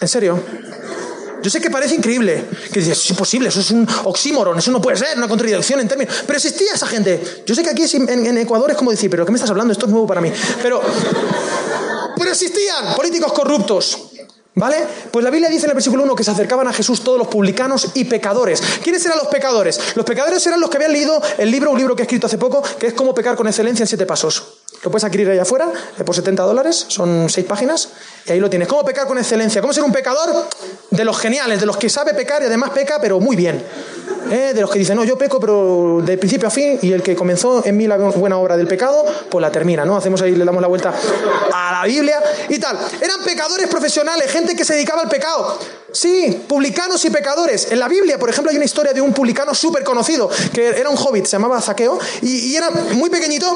¿En 0.00 0.08
serio? 0.08 0.42
Yo 1.42 1.50
sé 1.50 1.60
que 1.60 1.70
parece 1.70 1.96
increíble, 1.96 2.44
que 2.72 2.78
dices, 2.78 2.98
es 2.98 3.10
imposible, 3.10 3.48
eso 3.48 3.60
es 3.60 3.72
un 3.72 3.86
oxímoron, 4.04 4.56
eso 4.58 4.70
no 4.70 4.80
puede 4.80 4.96
ser, 4.96 5.18
una 5.18 5.26
contradicción 5.26 5.80
en 5.80 5.88
términos. 5.88 6.22
Pero 6.24 6.36
existía 6.36 6.72
esa 6.72 6.86
gente. 6.86 7.42
Yo 7.44 7.54
sé 7.54 7.64
que 7.64 7.70
aquí 7.70 7.84
en, 7.96 8.26
en 8.26 8.38
Ecuador 8.38 8.70
es 8.70 8.76
como 8.76 8.92
decir, 8.92 9.10
pero 9.10 9.26
¿qué 9.26 9.32
me 9.32 9.36
estás 9.36 9.50
hablando? 9.50 9.72
Esto 9.72 9.86
es 9.86 9.90
nuevo 9.90 10.06
para 10.06 10.20
mí. 10.20 10.32
Pero 10.62 10.80
pero 12.16 12.30
existían 12.30 12.94
políticos 12.94 13.32
corruptos. 13.32 14.08
¿Vale? 14.54 14.86
Pues 15.10 15.24
la 15.24 15.30
Biblia 15.30 15.48
dice 15.48 15.64
en 15.64 15.70
el 15.70 15.74
versículo 15.74 16.02
1 16.02 16.14
que 16.14 16.24
se 16.24 16.30
acercaban 16.30 16.68
a 16.68 16.74
Jesús 16.74 17.02
todos 17.02 17.18
los 17.18 17.28
publicanos 17.28 17.92
y 17.94 18.04
pecadores. 18.04 18.60
¿Quiénes 18.82 19.02
eran 19.06 19.16
los 19.16 19.28
pecadores? 19.28 19.80
Los 19.94 20.04
pecadores 20.04 20.46
eran 20.46 20.60
los 20.60 20.68
que 20.68 20.76
habían 20.76 20.92
leído 20.92 21.22
el 21.38 21.50
libro, 21.50 21.70
un 21.70 21.78
libro 21.78 21.96
que 21.96 22.02
he 22.02 22.04
escrito 22.04 22.26
hace 22.26 22.36
poco, 22.36 22.62
que 22.78 22.88
es 22.88 22.92
Cómo 22.92 23.14
pecar 23.14 23.34
con 23.34 23.46
excelencia 23.46 23.84
en 23.84 23.86
siete 23.86 24.04
pasos. 24.04 24.42
Lo 24.82 24.90
puedes 24.90 25.04
adquirir 25.04 25.30
allá 25.30 25.42
afuera 25.42 25.72
eh, 25.98 26.04
por 26.04 26.14
70 26.14 26.42
dólares, 26.42 26.84
son 26.88 27.30
seis 27.30 27.46
páginas, 27.46 27.88
y 28.26 28.32
ahí 28.32 28.40
lo 28.40 28.50
tienes. 28.50 28.68
¿Cómo 28.68 28.84
pecar 28.84 29.06
con 29.06 29.16
excelencia? 29.16 29.60
¿Cómo 29.60 29.72
ser 29.72 29.84
un 29.84 29.92
pecador? 29.92 30.48
De 30.90 31.04
los 31.04 31.18
geniales, 31.18 31.60
de 31.60 31.66
los 31.66 31.76
que 31.76 31.88
sabe 31.88 32.12
pecar 32.12 32.42
y 32.42 32.46
además 32.46 32.70
peca, 32.70 33.00
pero 33.00 33.20
muy 33.20 33.36
bien. 33.36 33.64
¿Eh? 34.32 34.54
De 34.54 34.62
los 34.62 34.70
que 34.70 34.78
dicen, 34.78 34.96
no, 34.96 35.04
yo 35.04 35.18
peco, 35.18 35.38
pero 35.38 36.00
de 36.02 36.16
principio 36.16 36.48
a 36.48 36.50
fin, 36.50 36.78
y 36.80 36.90
el 36.90 37.02
que 37.02 37.14
comenzó 37.14 37.62
en 37.66 37.76
mí 37.76 37.86
la 37.86 37.98
buena 37.98 38.38
obra 38.38 38.56
del 38.56 38.66
pecado, 38.66 39.04
pues 39.28 39.42
la 39.42 39.52
termina, 39.52 39.84
¿no? 39.84 39.94
Hacemos 39.94 40.22
ahí, 40.22 40.34
le 40.34 40.42
damos 40.42 40.62
la 40.62 40.68
vuelta 40.68 40.94
a 41.52 41.72
la 41.72 41.84
Biblia 41.84 42.18
y 42.48 42.58
tal. 42.58 42.78
Eran 43.02 43.22
pecadores 43.22 43.68
profesionales, 43.68 44.30
gente 44.30 44.56
que 44.56 44.64
se 44.64 44.72
dedicaba 44.72 45.02
al 45.02 45.10
pecado. 45.10 45.58
Sí, 45.92 46.44
publicanos 46.48 47.04
y 47.04 47.10
pecadores. 47.10 47.72
En 47.72 47.78
la 47.78 47.88
Biblia, 47.88 48.18
por 48.18 48.30
ejemplo, 48.30 48.50
hay 48.50 48.56
una 48.56 48.64
historia 48.64 48.94
de 48.94 49.02
un 49.02 49.12
publicano 49.12 49.54
súper 49.54 49.84
conocido, 49.84 50.30
que 50.54 50.68
era 50.68 50.88
un 50.88 50.96
hobbit, 50.96 51.26
se 51.26 51.32
llamaba 51.32 51.60
Zaqueo, 51.60 51.98
y 52.22 52.56
era 52.56 52.70
muy 52.70 53.10
pequeñito, 53.10 53.54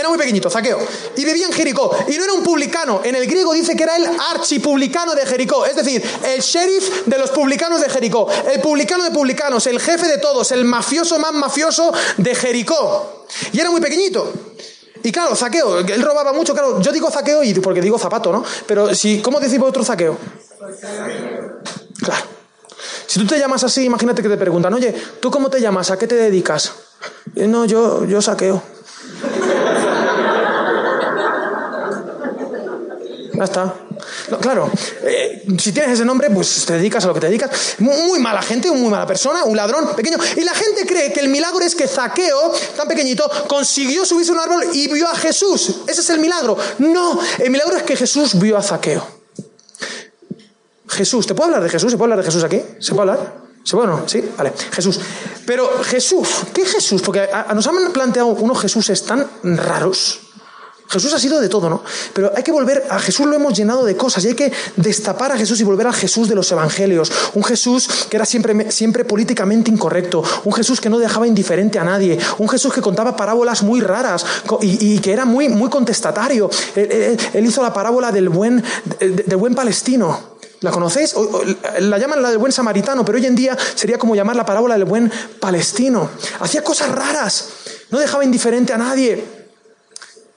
era 0.00 0.08
muy 0.08 0.18
pequeñito, 0.18 0.48
Zaqueo. 0.50 0.78
Y 1.16 1.24
vivía 1.24 1.46
en 1.46 1.52
Jericó. 1.52 1.96
Y 2.08 2.16
no 2.16 2.24
era 2.24 2.32
un 2.32 2.42
publicano. 2.42 3.00
En 3.04 3.14
el 3.14 3.26
griego 3.26 3.52
dice 3.52 3.74
que 3.76 3.82
era 3.82 3.96
el 3.96 4.06
archipublicano 4.34 5.14
de 5.14 5.26
Jericó. 5.26 5.64
Es 5.64 5.76
decir, 5.76 6.02
el 6.24 6.40
sheriff 6.40 7.06
de 7.06 7.18
los 7.18 7.30
publicanos 7.30 7.80
de 7.80 7.88
Jericó. 7.88 8.28
El 8.52 8.60
publicano 8.60 9.04
de 9.04 9.10
publicanos. 9.10 9.66
El 9.66 9.80
jefe 9.80 10.06
de 10.06 10.18
todos. 10.18 10.52
El 10.52 10.64
mafioso 10.64 11.18
más 11.18 11.32
mafioso 11.32 11.92
de 12.16 12.34
Jericó. 12.34 13.26
Y 13.52 13.60
era 13.60 13.70
muy 13.70 13.80
pequeñito. 13.80 14.32
Y 15.02 15.12
claro, 15.12 15.36
zaqueo, 15.36 15.78
él 15.78 16.02
robaba 16.02 16.32
mucho, 16.32 16.52
claro, 16.52 16.80
yo 16.80 16.90
digo 16.90 17.08
zaqueo 17.10 17.44
y 17.44 17.54
porque 17.54 17.80
digo 17.80 17.98
zapato, 17.98 18.32
¿no? 18.32 18.44
Pero 18.66 18.92
si, 18.94 19.22
¿cómo 19.22 19.38
decimos 19.38 19.68
otro 19.68 19.84
zaqueo? 19.84 20.18
Claro. 22.02 22.24
Si 23.06 23.20
tú 23.20 23.26
te 23.26 23.38
llamas 23.38 23.64
así, 23.64 23.84
imagínate 23.84 24.22
que 24.22 24.28
te 24.28 24.36
preguntan, 24.36 24.74
oye, 24.74 24.94
¿tú 25.20 25.30
cómo 25.30 25.48
te 25.48 25.60
llamas? 25.60 25.90
¿A 25.90 25.98
qué 25.98 26.06
te 26.06 26.16
dedicas? 26.16 26.72
Eh, 27.36 27.46
no, 27.46 27.64
yo, 27.64 28.04
yo 28.04 28.20
saqueo. 28.20 28.62
Ya 33.38 33.44
está. 33.44 33.72
claro, 34.40 34.68
eh, 35.02 35.44
si 35.58 35.70
tienes 35.70 35.92
ese 35.92 36.04
nombre, 36.04 36.28
pues 36.28 36.66
te 36.66 36.72
dedicas 36.72 37.04
a 37.04 37.06
lo 37.06 37.14
que 37.14 37.20
te 37.20 37.28
dedicas. 37.28 37.76
Muy 37.78 38.18
mala 38.18 38.42
gente, 38.42 38.68
muy 38.72 38.90
mala 38.90 39.06
persona, 39.06 39.44
un 39.44 39.56
ladrón 39.56 39.94
pequeño. 39.94 40.16
Y 40.36 40.42
la 40.42 40.54
gente 40.54 40.84
cree 40.84 41.12
que 41.12 41.20
el 41.20 41.28
milagro 41.28 41.60
es 41.60 41.76
que 41.76 41.86
Zaqueo, 41.86 42.52
tan 42.76 42.88
pequeñito, 42.88 43.30
consiguió 43.46 44.04
subirse 44.04 44.32
a 44.32 44.34
un 44.34 44.40
árbol 44.40 44.64
y 44.72 44.88
vio 44.88 45.06
a 45.08 45.14
Jesús. 45.14 45.82
Ese 45.86 46.00
es 46.00 46.10
el 46.10 46.18
milagro. 46.18 46.56
No, 46.78 47.20
el 47.38 47.50
milagro 47.50 47.76
es 47.76 47.84
que 47.84 47.94
Jesús 47.94 48.36
vio 48.40 48.56
a 48.56 48.62
Zaqueo. 48.62 49.06
Jesús, 50.88 51.26
¿te 51.26 51.34
puedo 51.34 51.46
hablar 51.46 51.62
de 51.62 51.68
Jesús? 51.68 51.92
¿Se 51.92 51.96
puede 51.96 52.12
hablar 52.12 52.24
de 52.24 52.30
Jesús 52.30 52.42
aquí? 52.42 52.60
¿Se 52.80 52.92
puede 52.92 53.10
hablar? 53.10 53.34
¿Se 53.62 53.76
puede 53.76 53.88
no? 53.88 54.08
Sí, 54.08 54.24
vale. 54.36 54.52
Jesús. 54.72 54.98
Pero 55.46 55.70
Jesús, 55.84 56.28
¿qué 56.52 56.64
Jesús? 56.64 57.02
Porque 57.02 57.28
nos 57.54 57.66
han 57.68 57.92
planteado 57.92 58.28
unos 58.28 58.60
Jesuses 58.60 59.04
tan 59.04 59.28
raros. 59.42 60.27
Jesús 60.88 61.12
ha 61.12 61.18
sido 61.18 61.38
de 61.40 61.48
todo, 61.48 61.68
¿no? 61.68 61.82
Pero 62.14 62.32
hay 62.34 62.42
que 62.42 62.50
volver 62.50 62.86
a 62.88 62.98
Jesús, 62.98 63.26
lo 63.26 63.36
hemos 63.36 63.52
llenado 63.52 63.84
de 63.84 63.96
cosas 63.96 64.24
y 64.24 64.28
hay 64.28 64.34
que 64.34 64.52
destapar 64.76 65.32
a 65.32 65.36
Jesús 65.36 65.60
y 65.60 65.64
volver 65.64 65.86
al 65.86 65.94
Jesús 65.94 66.28
de 66.28 66.34
los 66.34 66.50
evangelios. 66.50 67.12
Un 67.34 67.44
Jesús 67.44 68.06
que 68.08 68.16
era 68.16 68.24
siempre, 68.24 68.70
siempre 68.70 69.04
políticamente 69.04 69.70
incorrecto, 69.70 70.22
un 70.44 70.52
Jesús 70.52 70.80
que 70.80 70.88
no 70.88 70.98
dejaba 70.98 71.26
indiferente 71.26 71.78
a 71.78 71.84
nadie, 71.84 72.18
un 72.38 72.48
Jesús 72.48 72.72
que 72.72 72.80
contaba 72.80 73.16
parábolas 73.16 73.62
muy 73.62 73.80
raras 73.80 74.24
y, 74.62 74.98
que 75.00 75.12
era 75.12 75.26
muy, 75.26 75.48
muy 75.48 75.68
contestatario. 75.68 76.48
Él, 76.74 77.46
hizo 77.46 77.62
la 77.62 77.72
parábola 77.74 78.10
del 78.10 78.30
buen, 78.30 78.64
del 78.98 79.36
buen 79.36 79.54
palestino. 79.54 80.38
¿La 80.60 80.70
conocéis? 80.70 81.14
La 81.80 81.98
llaman 81.98 82.22
la 82.22 82.30
del 82.30 82.38
buen 82.38 82.50
samaritano, 82.50 83.04
pero 83.04 83.18
hoy 83.18 83.26
en 83.26 83.36
día 83.36 83.56
sería 83.74 83.98
como 83.98 84.16
llamar 84.16 84.36
la 84.36 84.44
parábola 84.44 84.74
del 84.74 84.86
buen 84.86 85.12
palestino. 85.38 86.08
Hacía 86.40 86.64
cosas 86.64 86.90
raras, 86.90 87.48
no 87.90 87.98
dejaba 87.98 88.24
indiferente 88.24 88.72
a 88.72 88.78
nadie. 88.78 89.47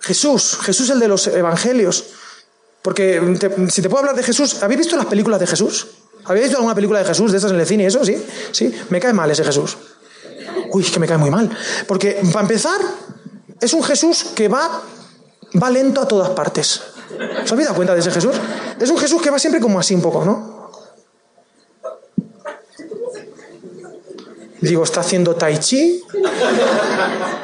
Jesús, 0.02 0.58
Jesús 0.62 0.90
el 0.90 1.00
de 1.00 1.08
los 1.08 1.28
evangelios. 1.28 2.06
Porque 2.82 3.38
si 3.70 3.82
te 3.82 3.90
puedo 3.90 4.00
hablar 4.00 4.16
de 4.16 4.24
Jesús, 4.24 4.62
¿habéis 4.64 4.80
visto 4.80 4.98
las 4.98 5.06
películas 5.06 5.40
de 5.40 5.48
Jesús? 5.48 5.88
¿Habéis 6.26 6.46
visto 6.46 6.58
alguna 6.58 6.76
película 6.76 7.00
de 7.00 7.06
Jesús 7.06 7.32
de 7.32 7.38
estas 7.38 7.52
en 7.52 7.60
el 7.60 7.66
cine? 7.66 7.86
¿Eso 7.86 8.04
sí? 8.04 8.16
Sí, 8.52 8.74
me 8.90 9.00
cae 9.00 9.14
mal 9.14 9.30
ese 9.30 9.44
Jesús. 9.44 9.78
Uy, 10.72 10.84
es 10.84 10.92
que 10.92 11.00
me 11.00 11.08
cae 11.08 11.18
muy 11.18 11.30
mal. 11.30 11.50
Porque, 11.88 12.20
para 12.32 12.42
empezar, 12.42 12.80
es 13.60 13.74
un 13.74 13.84
Jesús 13.84 14.28
que 14.36 14.48
va, 14.48 14.82
va 15.62 15.70
lento 15.70 16.02
a 16.02 16.08
todas 16.08 16.30
partes. 16.32 16.82
¿Se 17.46 17.54
habéis 17.54 17.68
dado 17.68 17.76
cuenta 17.76 17.94
de 17.94 18.00
ese 18.00 18.12
Jesús? 18.12 18.36
Es 18.80 18.90
un 18.90 18.98
Jesús 18.98 19.22
que 19.22 19.30
va 19.30 19.38
siempre 19.38 19.62
como 19.62 19.80
así 19.80 19.94
un 19.94 20.02
poco, 20.02 20.26
¿no? 20.26 20.51
Digo, 24.62 24.84
está 24.84 25.00
haciendo 25.00 25.36
tai 25.36 25.58
chi, 25.58 26.04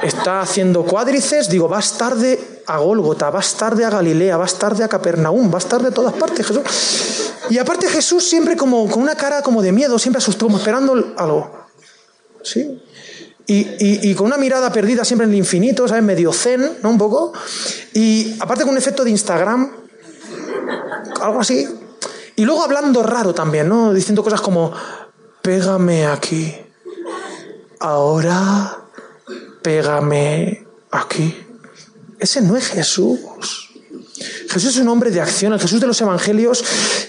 está 0.03 0.41
haciendo 0.41 0.85
cuádrices, 0.85 1.49
digo, 1.49 1.67
vas 1.67 1.97
tarde 1.97 2.61
a 2.67 2.77
Gólgota, 2.77 3.31
vas 3.31 3.55
tarde 3.55 3.83
a 3.83 3.89
Galilea, 3.89 4.37
vas 4.37 4.53
tarde 4.59 4.83
a 4.83 4.87
Capernaum, 4.87 5.49
vas 5.49 5.65
tarde 5.65 5.87
a 5.87 5.91
todas 5.91 6.13
partes, 6.13 6.45
Jesús. 6.45 6.61
Y 7.49 7.57
aparte 7.57 7.87
Jesús 7.87 8.23
siempre 8.23 8.55
como 8.55 8.87
con 8.87 9.01
una 9.01 9.15
cara 9.15 9.41
como 9.41 9.63
de 9.63 9.71
miedo, 9.71 9.97
siempre 9.97 10.19
asustado, 10.19 10.45
como 10.45 10.59
esperando 10.59 11.15
algo. 11.17 11.67
¿Sí? 12.43 12.83
Y, 13.47 14.09
y, 14.09 14.13
con 14.13 14.27
una 14.27 14.37
mirada 14.37 14.71
perdida 14.71 15.03
siempre 15.05 15.25
en 15.25 15.31
el 15.31 15.37
infinito, 15.37 15.87
¿sabes? 15.87 16.03
Medio 16.03 16.33
zen, 16.33 16.79
¿no? 16.83 16.89
Un 16.89 16.97
poco. 16.97 17.31
Y 17.93 18.35
aparte 18.41 18.63
con 18.63 18.73
un 18.73 18.77
efecto 18.77 19.05
de 19.05 19.09
Instagram, 19.09 19.71
algo 21.21 21.39
así. 21.39 21.65
Y 22.35 22.43
luego 22.43 22.61
hablando 22.63 23.01
raro 23.01 23.33
también, 23.33 23.69
¿no? 23.69 23.93
Diciendo 23.93 24.21
cosas 24.21 24.41
como, 24.41 24.73
pégame 25.41 26.05
aquí 26.05 26.66
ahora 27.79 28.77
pégame 29.61 30.65
aquí. 30.91 31.45
Ese 32.19 32.41
no 32.41 32.55
es 32.55 32.67
Jesús. 32.67 33.19
Jesús 34.49 34.75
es 34.75 34.77
un 34.77 34.87
hombre 34.87 35.11
de 35.11 35.21
acción. 35.21 35.53
El 35.53 35.59
Jesús 35.59 35.79
de 35.79 35.87
los 35.87 35.99
evangelios 36.01 36.63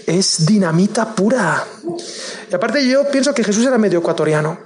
es 0.07 0.47
dinamita 0.47 1.15
pura. 1.15 1.65
Y 2.51 2.55
aparte 2.55 2.87
yo 2.87 3.09
pienso 3.11 3.33
que 3.33 3.45
Jesús 3.45 3.67
era 3.67 3.79
medio 3.79 4.01
ecuatoriano. 4.01 4.59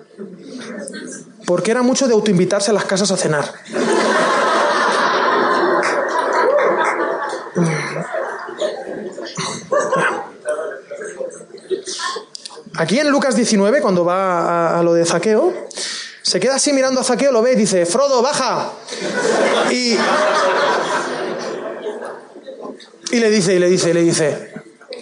Porque 1.46 1.70
era 1.70 1.82
mucho 1.82 2.06
de 2.06 2.14
autoinvitarse 2.14 2.70
a 2.70 2.74
las 2.74 2.84
casas 2.84 3.10
a 3.10 3.16
cenar. 3.16 3.52
Aquí 12.76 12.98
en 12.98 13.10
Lucas 13.10 13.36
19, 13.36 13.80
cuando 13.80 14.04
va 14.04 14.78
a, 14.78 14.82
lo 14.82 14.94
de 14.94 15.04
Zaqueo, 15.04 15.52
se 16.22 16.40
queda 16.40 16.54
así 16.54 16.72
mirando 16.72 17.00
a 17.00 17.04
Zaqueo, 17.04 17.30
lo 17.30 17.42
ve 17.42 17.52
y 17.52 17.56
dice, 17.56 17.84
Frodo, 17.84 18.22
baja. 18.22 18.72
Y, 19.70 19.96
y 23.10 23.20
le 23.20 23.30
dice, 23.30 23.54
y 23.54 23.58
le 23.58 23.68
dice, 23.68 23.90
y 23.90 23.92
le 23.92 24.02
dice, 24.02 24.52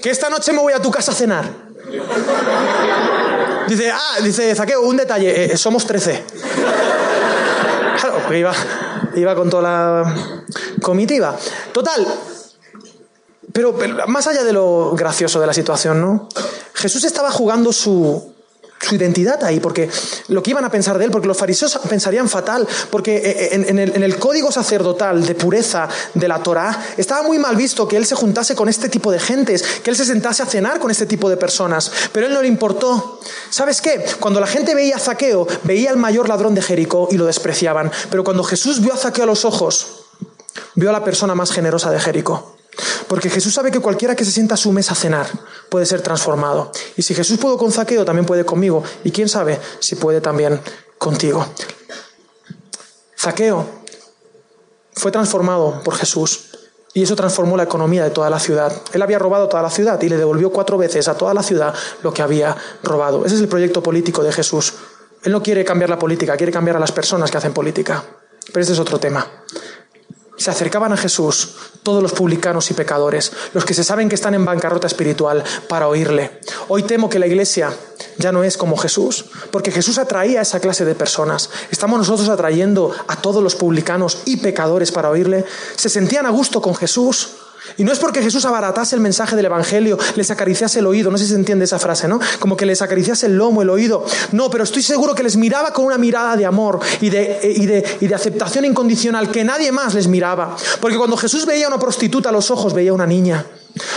que 0.02 0.10
esta 0.10 0.28
noche 0.28 0.52
me 0.52 0.60
voy 0.60 0.72
a 0.72 0.80
tu 0.80 0.90
casa 0.90 1.12
a 1.12 1.14
cenar. 1.14 1.44
Dice, 3.68 3.90
ah, 3.92 4.20
dice 4.22 4.52
Zaqueo, 4.54 4.80
un 4.82 4.96
detalle, 4.96 5.30
eh, 5.30 5.52
eh, 5.52 5.56
somos 5.56 5.86
trece. 5.86 6.24
Claro, 8.00 8.34
iba, 8.34 8.52
iba 9.14 9.34
con 9.36 9.48
toda 9.48 9.62
la 9.62 10.14
comitiva. 10.82 11.36
Total, 11.72 12.04
pero, 13.52 13.74
más 14.06 14.26
allá 14.26 14.44
de 14.44 14.52
lo 14.52 14.92
gracioso 14.96 15.40
de 15.40 15.46
la 15.46 15.52
situación, 15.52 16.00
¿no? 16.00 16.28
Jesús 16.80 17.04
estaba 17.04 17.30
jugando 17.30 17.72
su, 17.72 18.32
identidad 18.90 19.44
ahí, 19.44 19.60
porque 19.60 19.90
lo 20.28 20.42
que 20.42 20.50
iban 20.50 20.64
a 20.64 20.70
pensar 20.70 20.98
de 20.98 21.04
él, 21.04 21.10
porque 21.10 21.28
los 21.28 21.36
fariseos 21.36 21.78
pensarían 21.88 22.28
fatal, 22.28 22.66
porque 22.90 23.18
eh, 23.18 23.22
eh, 23.24 23.48
en, 23.52 23.78
el, 23.78 23.94
en, 23.94 24.02
el, 24.02 24.16
código 24.18 24.50
sacerdotal 24.50 25.24
de 25.26 25.34
pureza 25.34 25.86
de 26.14 26.26
la 26.26 26.42
Torá 26.42 26.86
estaba 26.96 27.22
muy 27.22 27.38
mal 27.38 27.54
visto 27.54 27.86
que 27.86 27.98
él 27.98 28.06
se 28.06 28.14
juntase 28.14 28.54
con 28.56 28.68
este 28.70 28.88
tipo 28.88 29.12
de 29.12 29.20
gentes, 29.20 29.62
que 29.84 29.90
él 29.90 29.96
se 29.96 30.06
sentase 30.06 30.42
a 30.42 30.46
cenar 30.46 30.80
con 30.80 30.90
este 30.90 31.04
tipo 31.04 31.28
de 31.28 31.36
personas, 31.36 31.92
pero 32.12 32.26
él 32.26 32.32
no 32.32 32.40
le 32.40 32.48
importó. 32.48 33.20
¿Sabes 33.50 33.82
qué? 33.82 34.02
Cuando 34.18 34.40
la 34.40 34.46
gente 34.46 34.74
veía 34.74 34.96
a 34.96 34.98
Zaqueo, 34.98 35.46
veía 35.64 35.90
al 35.90 35.98
mayor 35.98 36.28
ladrón 36.28 36.54
de 36.54 36.62
Jericó 36.62 37.08
y 37.10 37.18
lo 37.18 37.26
despreciaban, 37.26 37.92
pero 38.10 38.24
cuando 38.24 38.42
Jesús 38.42 38.80
vio 38.80 38.94
a 38.94 38.96
Zaqueo 38.96 39.24
a 39.24 39.26
los 39.26 39.44
ojos, 39.44 40.06
vio 40.74 40.88
a 40.88 40.92
la 40.92 41.04
persona 41.04 41.34
más 41.34 41.52
generosa 41.52 41.90
de 41.90 42.00
Jericó. 42.00 42.56
Porque 43.08 43.28
Jesús 43.28 43.52
sabe 43.52 43.70
que 43.70 43.80
cualquiera 43.80 44.14
que 44.14 44.24
se 44.24 44.30
sienta 44.30 44.54
a 44.54 44.56
su 44.56 44.72
mesa 44.72 44.92
a 44.92 44.96
cenar 44.96 45.26
puede 45.68 45.86
ser 45.86 46.00
transformado. 46.00 46.70
Y 46.96 47.02
si 47.02 47.14
Jesús 47.14 47.38
pudo 47.38 47.58
con 47.58 47.72
Zaqueo, 47.72 48.04
también 48.04 48.26
puede 48.26 48.44
conmigo. 48.44 48.82
Y 49.04 49.10
quién 49.10 49.28
sabe 49.28 49.58
si 49.80 49.96
puede 49.96 50.20
también 50.20 50.60
contigo. 50.98 51.46
Zaqueo 53.18 53.66
fue 54.94 55.10
transformado 55.10 55.82
por 55.82 55.96
Jesús. 55.96 56.46
Y 56.92 57.02
eso 57.02 57.14
transformó 57.14 57.56
la 57.56 57.62
economía 57.64 58.02
de 58.02 58.10
toda 58.10 58.30
la 58.30 58.40
ciudad. 58.40 58.72
Él 58.92 59.02
había 59.02 59.18
robado 59.18 59.48
toda 59.48 59.62
la 59.62 59.70
ciudad 59.70 60.00
y 60.02 60.08
le 60.08 60.16
devolvió 60.16 60.50
cuatro 60.50 60.76
veces 60.76 61.06
a 61.06 61.14
toda 61.14 61.34
la 61.34 61.42
ciudad 61.42 61.74
lo 62.02 62.12
que 62.12 62.22
había 62.22 62.56
robado. 62.82 63.24
Ese 63.24 63.36
es 63.36 63.40
el 63.40 63.48
proyecto 63.48 63.82
político 63.82 64.22
de 64.24 64.32
Jesús. 64.32 64.74
Él 65.22 65.32
no 65.32 65.42
quiere 65.42 65.64
cambiar 65.64 65.90
la 65.90 65.98
política, 65.98 66.36
quiere 66.36 66.52
cambiar 66.52 66.76
a 66.76 66.80
las 66.80 66.90
personas 66.90 67.30
que 67.30 67.38
hacen 67.38 67.52
política. 67.52 68.02
Pero 68.52 68.62
ese 68.62 68.72
es 68.72 68.78
otro 68.78 68.98
tema 68.98 69.26
se 70.40 70.50
acercaban 70.50 70.92
a 70.92 70.96
Jesús 70.96 71.50
todos 71.82 72.02
los 72.02 72.12
publicanos 72.12 72.70
y 72.70 72.74
pecadores, 72.74 73.30
los 73.52 73.66
que 73.66 73.74
se 73.74 73.84
saben 73.84 74.08
que 74.08 74.14
están 74.14 74.34
en 74.34 74.46
bancarrota 74.46 74.86
espiritual, 74.86 75.44
para 75.68 75.86
oírle. 75.86 76.40
Hoy 76.68 76.82
temo 76.84 77.10
que 77.10 77.18
la 77.18 77.26
iglesia 77.26 77.70
ya 78.16 78.32
no 78.32 78.42
es 78.42 78.56
como 78.56 78.78
Jesús, 78.78 79.26
porque 79.50 79.70
Jesús 79.70 79.98
atraía 79.98 80.38
a 80.38 80.42
esa 80.42 80.60
clase 80.60 80.86
de 80.86 80.94
personas. 80.94 81.50
Estamos 81.70 81.98
nosotros 81.98 82.30
atrayendo 82.30 82.94
a 83.06 83.16
todos 83.16 83.42
los 83.42 83.54
publicanos 83.54 84.22
y 84.24 84.38
pecadores 84.38 84.92
para 84.92 85.10
oírle. 85.10 85.44
Se 85.76 85.90
sentían 85.90 86.24
a 86.24 86.30
gusto 86.30 86.62
con 86.62 86.74
Jesús, 86.74 87.28
y 87.76 87.84
no 87.84 87.92
es 87.92 87.98
porque 87.98 88.22
Jesús 88.22 88.44
abaratase 88.44 88.94
el 88.94 89.00
mensaje 89.00 89.36
del 89.36 89.46
Evangelio, 89.46 89.98
les 90.16 90.30
acariciase 90.30 90.80
el 90.80 90.86
oído, 90.86 91.10
no 91.10 91.18
sé 91.18 91.24
si 91.24 91.30
se 91.30 91.36
entiende 91.36 91.64
esa 91.64 91.78
frase, 91.78 92.08
¿no? 92.08 92.20
Como 92.38 92.56
que 92.56 92.66
les 92.66 92.82
acariciase 92.82 93.26
el 93.26 93.36
lomo, 93.36 93.62
el 93.62 93.70
oído. 93.70 94.04
No, 94.32 94.50
pero 94.50 94.64
estoy 94.64 94.82
seguro 94.82 95.14
que 95.14 95.22
les 95.22 95.36
miraba 95.36 95.72
con 95.72 95.84
una 95.84 95.98
mirada 95.98 96.36
de 96.36 96.46
amor 96.46 96.80
y 97.00 97.10
de, 97.10 97.40
y 97.56 97.66
de, 97.66 97.98
y 98.00 98.06
de 98.06 98.14
aceptación 98.14 98.64
incondicional 98.64 99.30
que 99.30 99.44
nadie 99.44 99.72
más 99.72 99.94
les 99.94 100.06
miraba. 100.06 100.56
Porque 100.80 100.96
cuando 100.96 101.16
Jesús 101.16 101.46
veía 101.46 101.66
a 101.66 101.68
una 101.68 101.78
prostituta 101.78 102.28
a 102.28 102.32
los 102.32 102.50
ojos, 102.50 102.74
veía 102.74 102.90
a 102.90 102.94
una 102.94 103.06
niña. 103.06 103.44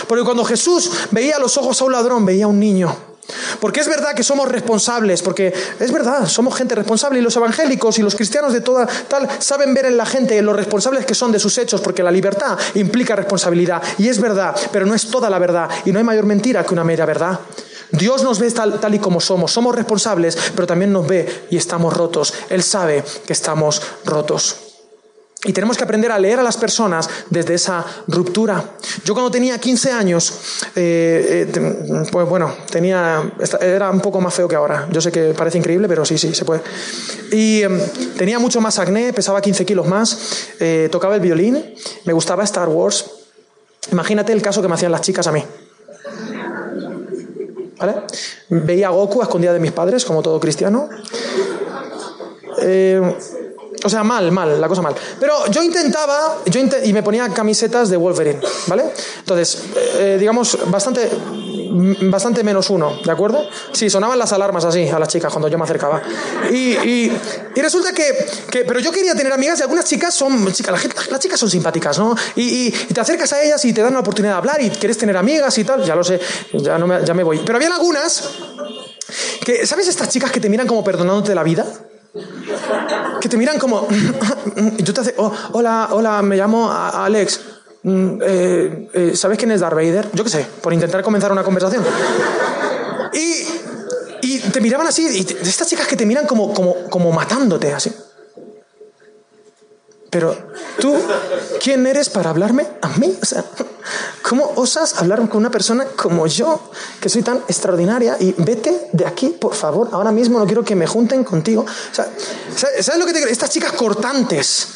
Porque 0.08 0.23
cuando 0.23 0.43
Jesús 0.43 0.91
veía 1.12 1.38
a 1.38 1.39
los 1.39 1.58
ojos 1.58 1.82
a 1.82 1.86
un 1.86 1.91
ladrón, 1.91 2.26
veía 2.26 2.45
a 2.45 2.47
un 2.47 2.60
niño. 2.60 3.12
Porque 3.59 3.79
es 3.79 3.88
verdad 3.88 4.13
que 4.13 4.23
somos 4.23 4.49
responsables, 4.49 5.21
porque 5.21 5.53
es 5.79 5.91
verdad, 5.91 6.27
somos 6.27 6.55
gente 6.55 6.75
responsable 6.75 7.19
y 7.19 7.21
los 7.21 7.36
evangélicos 7.36 7.97
y 7.99 8.01
los 8.01 8.15
cristianos 8.15 8.53
de 8.53 8.62
toda 8.62 8.88
tal 9.07 9.27
saben 9.39 9.73
ver 9.73 9.86
en 9.86 9.97
la 9.97 10.05
gente 10.05 10.41
los 10.41 10.55
responsables 10.55 11.05
que 11.05 11.15
son 11.15 11.31
de 11.31 11.39
sus 11.39 11.57
hechos, 11.57 11.81
porque 11.81 12.03
la 12.03 12.12
libertad 12.12 12.57
implica 12.75 13.15
responsabilidad. 13.15 13.81
Y 13.97 14.09
es 14.09 14.19
verdad, 14.19 14.55
pero 14.71 14.86
no 14.86 14.93
es 14.93 15.09
toda 15.09 15.29
la 15.29 15.39
verdad 15.39 15.69
y 15.86 15.91
no 15.91 15.99
hay 15.99 16.05
mayor 16.05 16.25
mentira 16.25 16.65
que 16.65 16.73
una 16.73 16.83
media 16.83 17.05
verdad. 17.05 17.39
Dios 17.91 18.23
nos 18.23 18.39
ve 18.39 18.49
tal, 18.51 18.79
tal 18.79 18.95
y 18.95 18.99
como 18.99 19.21
somos, 19.21 19.51
somos 19.51 19.75
responsables, 19.75 20.38
pero 20.55 20.65
también 20.65 20.91
nos 20.91 21.07
ve 21.07 21.45
y 21.51 21.57
estamos 21.57 21.95
rotos. 21.95 22.33
Él 22.49 22.63
sabe 22.63 23.03
que 23.25 23.33
estamos 23.33 23.81
rotos. 24.03 24.72
Y 25.45 25.51
tenemos 25.51 25.75
que 25.75 25.84
aprender 25.84 26.10
a 26.12 26.17
leer 26.17 26.39
a 26.39 26.43
las 26.43 26.56
personas 26.56 27.10
desde 27.29 27.56
esa 27.56 27.86
ruptura. 28.08 28.63
Yo 29.03 29.13
cuando 29.13 29.29
tenía 29.29 29.60
15 29.60 29.91
años, 29.91 30.34
eh, 30.75 31.51
eh, 31.53 32.06
pues 32.12 32.29
bueno, 32.29 32.56
tenía, 32.71 33.29
era 33.60 33.91
un 33.91 33.99
poco 33.99 34.21
más 34.21 34.34
feo 34.34 34.47
que 34.47 34.56
ahora. 34.56 34.88
Yo 34.89 35.01
sé 35.01 35.12
que 35.12 35.34
parece 35.34 35.58
increíble, 35.58 35.89
pero 35.89 36.06
sí, 36.06 36.17
sí, 36.17 36.34
se 36.34 36.45
puede. 36.45 36.62
Y 37.32 37.62
em, 37.62 37.77
tenía 38.17 38.39
mucho 38.39 38.62
más 38.62 38.79
acné, 38.79 39.12
pesaba 39.12 39.41
15 39.41 39.65
kilos 39.65 39.86
más, 39.86 40.47
eh, 40.62 40.88
tocaba 40.89 41.15
el 41.15 41.21
violín, 41.21 41.73
me 42.06 42.13
gustaba 42.13 42.45
Star 42.45 42.69
Wars. 42.69 43.06
Imagínate 43.91 44.32
el 44.32 44.41
caso 44.41 44.62
que 44.62 44.69
me 44.69 44.75
hacían 44.75 44.93
las 44.93 45.01
chicas 45.01 45.27
a 45.27 45.34
mí. 45.34 45.43
¿Vale? 47.79 47.95
Veía 48.47 48.88
a 48.88 48.91
Goku 48.91 49.19
a 49.19 49.23
escondida 49.25 49.51
de 49.51 49.60
mis 49.60 49.73
padres, 49.73 50.06
como 50.06 50.21
todo 50.21 50.39
cristiano. 50.39 50.88
O 53.83 53.89
sea, 53.89 54.03
mal, 54.03 54.31
mal, 54.31 54.59
la 54.59 54.67
cosa 54.67 54.81
mal. 54.81 54.95
Pero 55.19 55.47
yo 55.47 55.61
intentaba, 55.61 56.37
yo 56.45 56.61
y 56.83 56.93
me 56.93 57.03
ponía 57.03 57.27
camisetas 57.29 57.89
de 57.89 57.97
Wolverine, 57.97 58.39
¿vale? 58.67 58.85
Entonces, 59.19 59.63
eh, 59.97 60.17
digamos, 60.19 60.57
bastante, 60.69 61.09
bastante 62.09 62.43
menos 62.43 62.69
uno, 62.69 62.99
¿de 63.03 63.11
acuerdo? 63.11 63.45
Sí, 63.73 63.89
sonaban 63.89 64.17
las 64.17 64.31
alarmas 64.31 64.63
así 64.63 64.87
a 64.87 64.99
las 64.99 65.09
chicas 65.09 65.31
cuando 65.31 65.49
yo 65.49 65.57
me 65.57 65.65
acercaba. 65.65 66.01
Y, 66.51 67.11
resulta 67.55 67.91
que, 67.91 68.65
pero 68.65 68.79
yo 68.79 68.91
quería 68.91 69.15
tener 69.15 69.33
amigas 69.33 69.59
y 69.59 69.63
algunas 69.63 69.85
chicas 69.85 70.13
son, 70.13 70.51
chicas, 70.53 71.09
las 71.09 71.19
chicas 71.19 71.39
son 71.39 71.49
simpáticas, 71.49 71.99
¿no? 71.99 72.15
Y, 72.35 72.71
te 72.71 73.01
acercas 73.01 73.33
a 73.33 73.41
ellas 73.41 73.63
y 73.65 73.73
te 73.73 73.81
dan 73.81 73.93
la 73.93 73.99
oportunidad 73.99 74.33
de 74.33 74.37
hablar 74.37 74.61
y 74.61 74.69
quieres 74.69 74.97
tener 74.97 75.17
amigas 75.17 75.57
y 75.57 75.63
tal, 75.63 75.83
ya 75.83 75.95
lo 75.95 76.03
sé, 76.03 76.19
ya, 76.53 76.77
no 76.77 76.87
me, 76.87 77.03
ya 77.03 77.13
me 77.13 77.23
voy. 77.23 77.41
Pero 77.45 77.57
había 77.57 77.73
algunas 77.73 78.29
que, 79.45 79.65
¿sabes 79.67 79.87
estas 79.87 80.09
chicas 80.09 80.31
que 80.31 80.39
te 80.39 80.49
miran 80.49 80.67
como 80.67 80.83
perdonándote 80.83 81.35
la 81.35 81.43
vida? 81.43 81.65
Que 83.21 83.30
te 83.30 83.38
miran 83.38 83.58
como... 83.60 83.88
y 84.78 84.84
tú 84.84 84.93
te 84.93 85.02
haces, 85.02 85.15
oh, 85.17 85.32
hola, 85.54 85.89
hola, 85.91 86.21
me 86.21 86.36
llamo 86.36 86.71
Alex. 86.71 87.39
Mm, 87.84 88.19
eh, 88.21 88.89
eh, 88.93 89.15
¿Sabes 89.15 89.38
quién 89.38 89.52
es 89.52 89.62
Darth 89.62 89.76
Vader? 89.76 90.10
Yo 90.13 90.23
qué 90.23 90.30
sé, 90.30 90.45
por 90.62 90.73
intentar 90.73 91.02
comenzar 91.04 91.32
una 91.32 91.43
conversación. 91.43 91.84
Y, 93.13 94.28
y 94.28 94.39
te 94.39 94.62
miraban 94.62 94.88
así, 94.88 95.06
estas 95.06 95.67
chicas 95.67 95.88
que 95.88 95.95
te 95.95 96.06
miran 96.06 96.26
como, 96.26 96.54
como, 96.54 96.89
como 96.89 97.12
matándote, 97.12 97.73
así. 97.73 97.91
Pero 100.13 100.38
tú, 100.80 100.95
¿quién 101.60 101.88
eres 101.88 102.08
para 102.10 102.30
hablarme 102.30 102.67
a 102.82 102.88
mí? 102.99 103.17
O 103.19 103.26
sea, 103.26 103.43
¿cómo 104.21 104.54
osas 104.58 104.99
hablar 104.99 105.28
con 105.28 105.38
una 105.38 105.49
persona 105.49 105.86
como 105.95 106.28
yo, 106.28 106.69
que 107.02 107.10
soy 107.10 107.23
tan 107.23 107.38
extraordinaria? 107.47 108.15
Y 108.19 108.36
vete 108.38 108.89
de 108.91 109.08
aquí, 109.08 109.30
por 109.30 109.56
favor. 109.56 109.89
Ahora 109.91 110.12
mismo 110.12 110.38
no 110.38 110.45
quiero 110.45 110.63
que 110.63 110.76
me 110.76 110.86
junten 110.86 111.23
contigo. 111.23 111.65
O 111.65 111.95
sea, 111.95 112.08
¿sabes 112.56 112.99
lo 112.99 113.08
que 113.08 113.13
te? 113.13 113.23
Estas 113.32 113.49
chicas 113.49 113.71
cortantes 113.71 114.67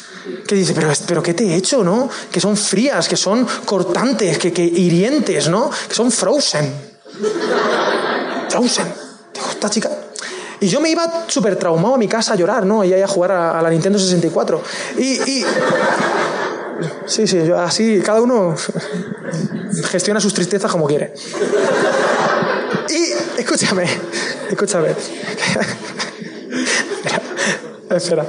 que 0.44 0.56
dice, 0.56 0.74
pero, 0.74 0.90
pero 1.06 1.22
¿qué 1.22 1.34
te 1.34 1.44
he 1.44 1.54
hecho, 1.54 1.84
no? 1.84 2.10
Que 2.32 2.40
son 2.40 2.56
frías, 2.56 3.08
que 3.08 3.16
son 3.16 3.46
cortantes, 3.64 4.38
que, 4.38 4.52
que 4.52 4.64
hirientes, 4.64 5.48
¿no? 5.48 5.70
Que 5.88 5.94
son 5.94 6.10
frozen. 6.10 6.74
Frozen. 8.48 8.92
Digo, 9.32 9.46
esta 9.52 9.70
chica 9.70 9.88
Y 10.60 10.68
yo 10.68 10.80
me 10.80 10.90
iba 10.90 11.24
súper 11.28 11.56
traumado 11.56 11.94
a 11.94 11.98
mi 11.98 12.08
casa 12.08 12.32
a 12.32 12.36
llorar, 12.36 12.66
¿no? 12.66 12.84
Y 12.84 12.92
ahí 12.92 13.02
a 13.02 13.08
jugar 13.08 13.32
a, 13.32 13.62
la 13.62 13.70
Nintendo 13.70 13.98
64. 13.98 14.62
Y, 14.98 15.02
y... 15.30 15.44
Sí, 17.06 17.26
sí, 17.26 17.44
yo, 17.44 17.58
así 17.58 18.00
cada 18.04 18.20
uno 18.20 18.54
gestiona 19.90 20.20
sus 20.20 20.34
tristezas 20.34 20.70
como 20.70 20.86
quiere. 20.86 21.12
Y 22.88 23.40
escúchame, 23.40 23.86
escúchame. 24.50 24.88
Espera. 27.90 28.26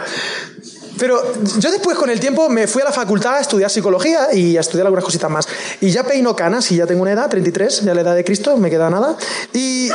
Pero 0.97 1.21
yo 1.57 1.71
después 1.71 1.97
con 1.97 2.09
el 2.09 2.19
tiempo 2.19 2.49
me 2.49 2.67
fui 2.67 2.81
a 2.81 2.85
la 2.85 2.91
facultad 2.91 3.35
a 3.35 3.39
estudiar 3.39 3.71
psicología 3.71 4.33
y 4.33 4.57
a 4.57 4.59
estudiar 4.59 4.85
algunas 4.85 5.05
cositas 5.05 5.31
más. 5.31 5.47
Y 5.79 5.91
ya 5.91 6.03
peino 6.03 6.35
canas 6.35 6.69
y 6.71 6.75
ya 6.75 6.85
tengo 6.85 7.03
una 7.03 7.13
edad, 7.13 7.29
33, 7.29 7.83
ya 7.85 7.93
la 7.93 8.01
edad 8.01 8.15
de 8.15 8.25
Cristo, 8.25 8.57
me 8.57 8.69
queda 8.69 8.89
nada. 8.89 9.15
Y... 9.53 9.89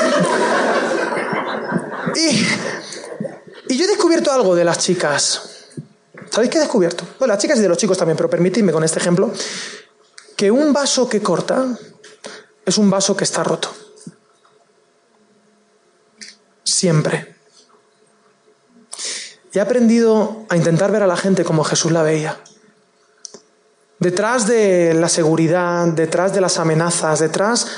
Y, 2.17 2.47
y 3.69 3.77
yo 3.77 3.85
he 3.85 3.89
descubierto 3.89 4.33
algo 4.33 4.55
de 4.55 4.65
las 4.65 4.79
chicas. 4.79 5.51
¿Sabéis 6.31 6.51
qué 6.51 6.59
he 6.59 6.61
descubierto? 6.61 7.07
Bueno, 7.19 7.35
las 7.35 7.43
chicas 7.43 7.59
y 7.59 7.63
de 7.63 7.69
los 7.69 7.79
chicos 7.79 7.97
también, 7.97 8.17
pero 8.17 8.29
permitidme 8.29 8.73
con 8.73 8.83
este 8.85 8.99
ejemplo 8.99 9.33
que 10.37 10.51
un 10.51 10.73
vaso 10.73 11.09
que 11.09 11.23
corta 11.23 11.79
es 12.65 12.79
un 12.79 12.91
vaso 12.91 13.17
que 13.17 13.25
está 13.25 13.45
roto. 13.45 13.73
Siempre. 16.65 17.37
He 19.53 19.61
aprendido 19.61 20.45
a 20.49 20.57
intentar 20.57 20.91
ver 20.91 21.03
a 21.03 21.07
la 21.07 21.17
gente 21.17 21.45
como 21.45 21.63
Jesús 21.63 21.93
la 21.93 22.03
veía. 22.03 22.41
Detrás 24.01 24.49
de 24.49 24.93
la 24.95 25.09
seguridad, 25.09 25.87
detrás 25.87 26.35
de 26.35 26.41
las 26.41 26.59
amenazas, 26.59 27.21
detrás 27.21 27.69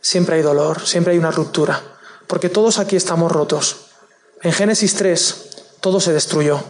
siempre 0.00 0.36
hay 0.36 0.42
dolor, 0.42 0.86
siempre 0.86 1.12
hay 1.12 1.18
una 1.18 1.32
ruptura, 1.32 1.82
porque 2.30 2.48
todos 2.48 2.78
aquí 2.78 2.94
estamos 2.94 3.30
rotos. 3.32 3.76
En 4.42 4.52
Génesis 4.52 4.94
3 4.94 5.36
todo 5.80 5.98
se 6.00 6.12
destruyó. 6.12 6.62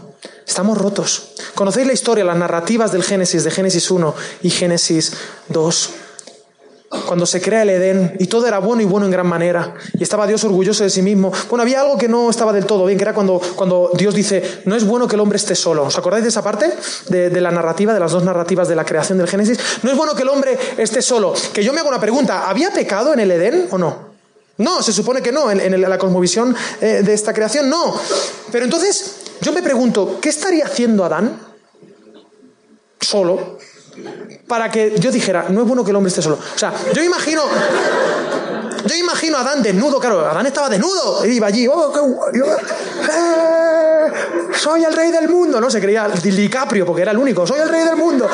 Estamos 0.47 0.79
rotos. 0.79 1.35
¿Conocéis 1.55 1.87
la 1.87 1.93
historia, 1.93 2.25
las 2.25 2.39
narrativas 2.39 2.93
del 2.93 3.05
Génesis, 3.05 3.45
de 3.45 3.51
Génesis 3.51 3.91
1 3.91 4.15
y 4.43 4.51
Génesis 4.51 5.13
2? 5.49 5.91
cuando 7.07 7.25
se 7.25 7.41
crea 7.41 7.63
el 7.63 7.71
Edén 7.71 8.17
y 8.19 8.27
todo 8.27 8.49
era 8.49 8.59
bueno 8.59 8.83
y 8.83 8.85
bueno 8.85 9.07
en 9.07 9.13
gran 9.13 9.27
manera 9.27 9.75
y 9.97 10.03
estaba 10.03 10.27
Dios 10.27 10.43
orgulloso 10.43 10.83
de 10.83 10.91
sí 10.91 11.03
mismo. 11.03 11.31
Bueno, 11.49 11.63
había 11.63 11.83
algo 11.83 11.97
que 11.97 12.09
no 12.09 12.29
estaba 12.29 12.53
del 12.53 12.67
todo 12.67 12.85
bien, 12.85 12.99
que 12.99 13.05
era 13.05 13.15
cuando, 13.15 13.41
cuando 13.55 13.93
Dios 13.95 14.13
dice, 14.13 14.63
no 14.65 14.75
es 14.75 14.85
bueno 14.85 15.07
que 15.07 15.15
el 15.15 15.21
hombre 15.21 15.37
esté 15.37 15.55
solo. 15.55 15.85
¿Os 15.85 15.97
acordáis 15.99 16.25
de 16.25 16.31
esa 16.31 16.43
parte? 16.43 16.69
De, 17.09 17.41
la 17.41 17.53
narrativa, 17.53 17.95
de 17.95 18.01
las 18.01 18.11
dos 18.11 18.25
narrativas 18.25 18.67
de 18.67 18.75
la 18.75 18.85
creación 18.85 19.19
del 19.19 19.29
Génesis. 19.29 19.61
No 19.85 19.91
es 19.93 19.97
bueno 19.97 20.17
que 20.17 20.23
el 20.23 20.31
hombre 20.31 20.59
esté 20.79 21.01
solo. 21.01 21.33
Que 21.53 21.63
yo 21.63 21.73
me 21.73 21.79
hago 21.79 21.91
una 21.91 22.01
pregunta, 22.01 22.49
¿había 22.49 22.73
pecado 22.73 23.13
en 23.13 23.21
el 23.21 23.31
Edén 23.31 23.69
o 23.71 23.79
no? 23.79 24.10
No, 24.61 24.83
se 24.83 24.93
supone 24.93 25.21
que 25.23 25.33
no, 25.33 25.51
en, 25.51 25.81
la 25.81 25.99
cosmovisión 25.99 26.55
eh, 26.81 27.03
de 27.05 27.15
esta 27.15 27.33
creación 27.33 27.69
no. 27.69 27.95
Pero 28.53 28.65
entonces 28.65 29.17
yo 29.41 29.53
me 29.53 29.63
pregunto, 29.63 30.19
¿qué 30.21 30.29
estaría 30.29 30.65
haciendo 30.65 31.05
Adán 31.05 31.41
solo? 33.01 33.59
para 34.51 34.69
que 34.69 34.99
yo 34.99 35.13
dijera, 35.13 35.47
no 35.49 35.63
es 35.63 35.69
bueno 35.69 35.85
que 35.85 35.91
el 35.91 35.97
hombre 35.97 36.09
esté 36.09 36.23
solo. 36.23 36.37
O 36.37 36.59
sea, 36.59 36.75
yo 36.93 37.05
imagino, 37.05 37.43
yo 38.85 38.97
imagino 38.97 39.37
a 39.37 39.43
Adán 39.43 39.63
desnudo, 39.63 40.01
claro, 40.01 40.27
Adán 40.27 40.45
estaba 40.47 40.69
desnudo, 40.69 41.25
iba 41.25 41.47
allí, 41.47 41.69
oh, 41.69 41.93
eh, 42.35 43.60
soy 44.57 44.85
el 44.85 44.93
rey 44.93 45.11
del 45.11 45.29
mundo, 45.29 45.61
¿no? 45.61 45.71
Se 45.71 45.81
creía 45.81 46.09
DiCaprio, 46.09 46.87
porque 46.87 47.03
era 47.03 47.13
el 47.13 47.19
único, 47.19 47.47
soy 47.47 47.61
el 47.61 47.69
rey 47.69 47.85
del 47.85 47.97
mundo. 47.97 48.29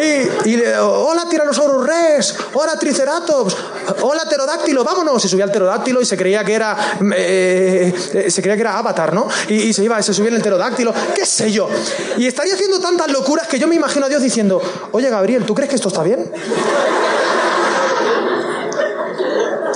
Y, 0.00 0.48
y 0.50 0.62
hola 0.80 1.26
Tyrannosaurus 1.28 1.86
Rex, 1.86 2.36
hola 2.54 2.78
Triceratops, 2.78 3.56
hola 4.02 4.22
pterodáctilo, 4.28 4.84
vámonos. 4.84 5.20
Se 5.20 5.28
subía 5.28 5.44
al 5.44 5.50
pterodáctilo 5.50 6.00
y 6.00 6.04
se 6.04 6.16
creía 6.16 6.44
que 6.44 6.54
era, 6.54 6.76
eh, 7.14 7.94
eh, 8.14 8.30
se 8.30 8.42
creía 8.42 8.56
que 8.56 8.62
era 8.62 8.78
Avatar, 8.78 9.12
¿no? 9.12 9.28
Y, 9.48 9.72
se 9.72 9.84
iba, 9.84 10.00
se 10.02 10.14
subía 10.14 10.30
el 10.30 10.40
pterodáctilo, 10.40 10.94
qué 11.14 11.26
sé 11.26 11.50
yo. 11.50 11.68
Y 12.16 12.26
estaría 12.26 12.54
haciendo 12.54 12.80
tantas 12.80 13.10
locuras 13.10 13.46
que 13.46 13.58
yo 13.58 13.66
me 13.66 13.74
imagino 13.74 14.06
a 14.06 14.08
Dios 14.08 14.22
diciendo, 14.22 14.60
oye 14.92 15.10
Gabriel, 15.10 15.44
¿tú 15.44 15.54
crees 15.54 15.70
que 15.70 15.76
esto 15.76 15.88
está 15.88 16.02
bien? 16.02 16.30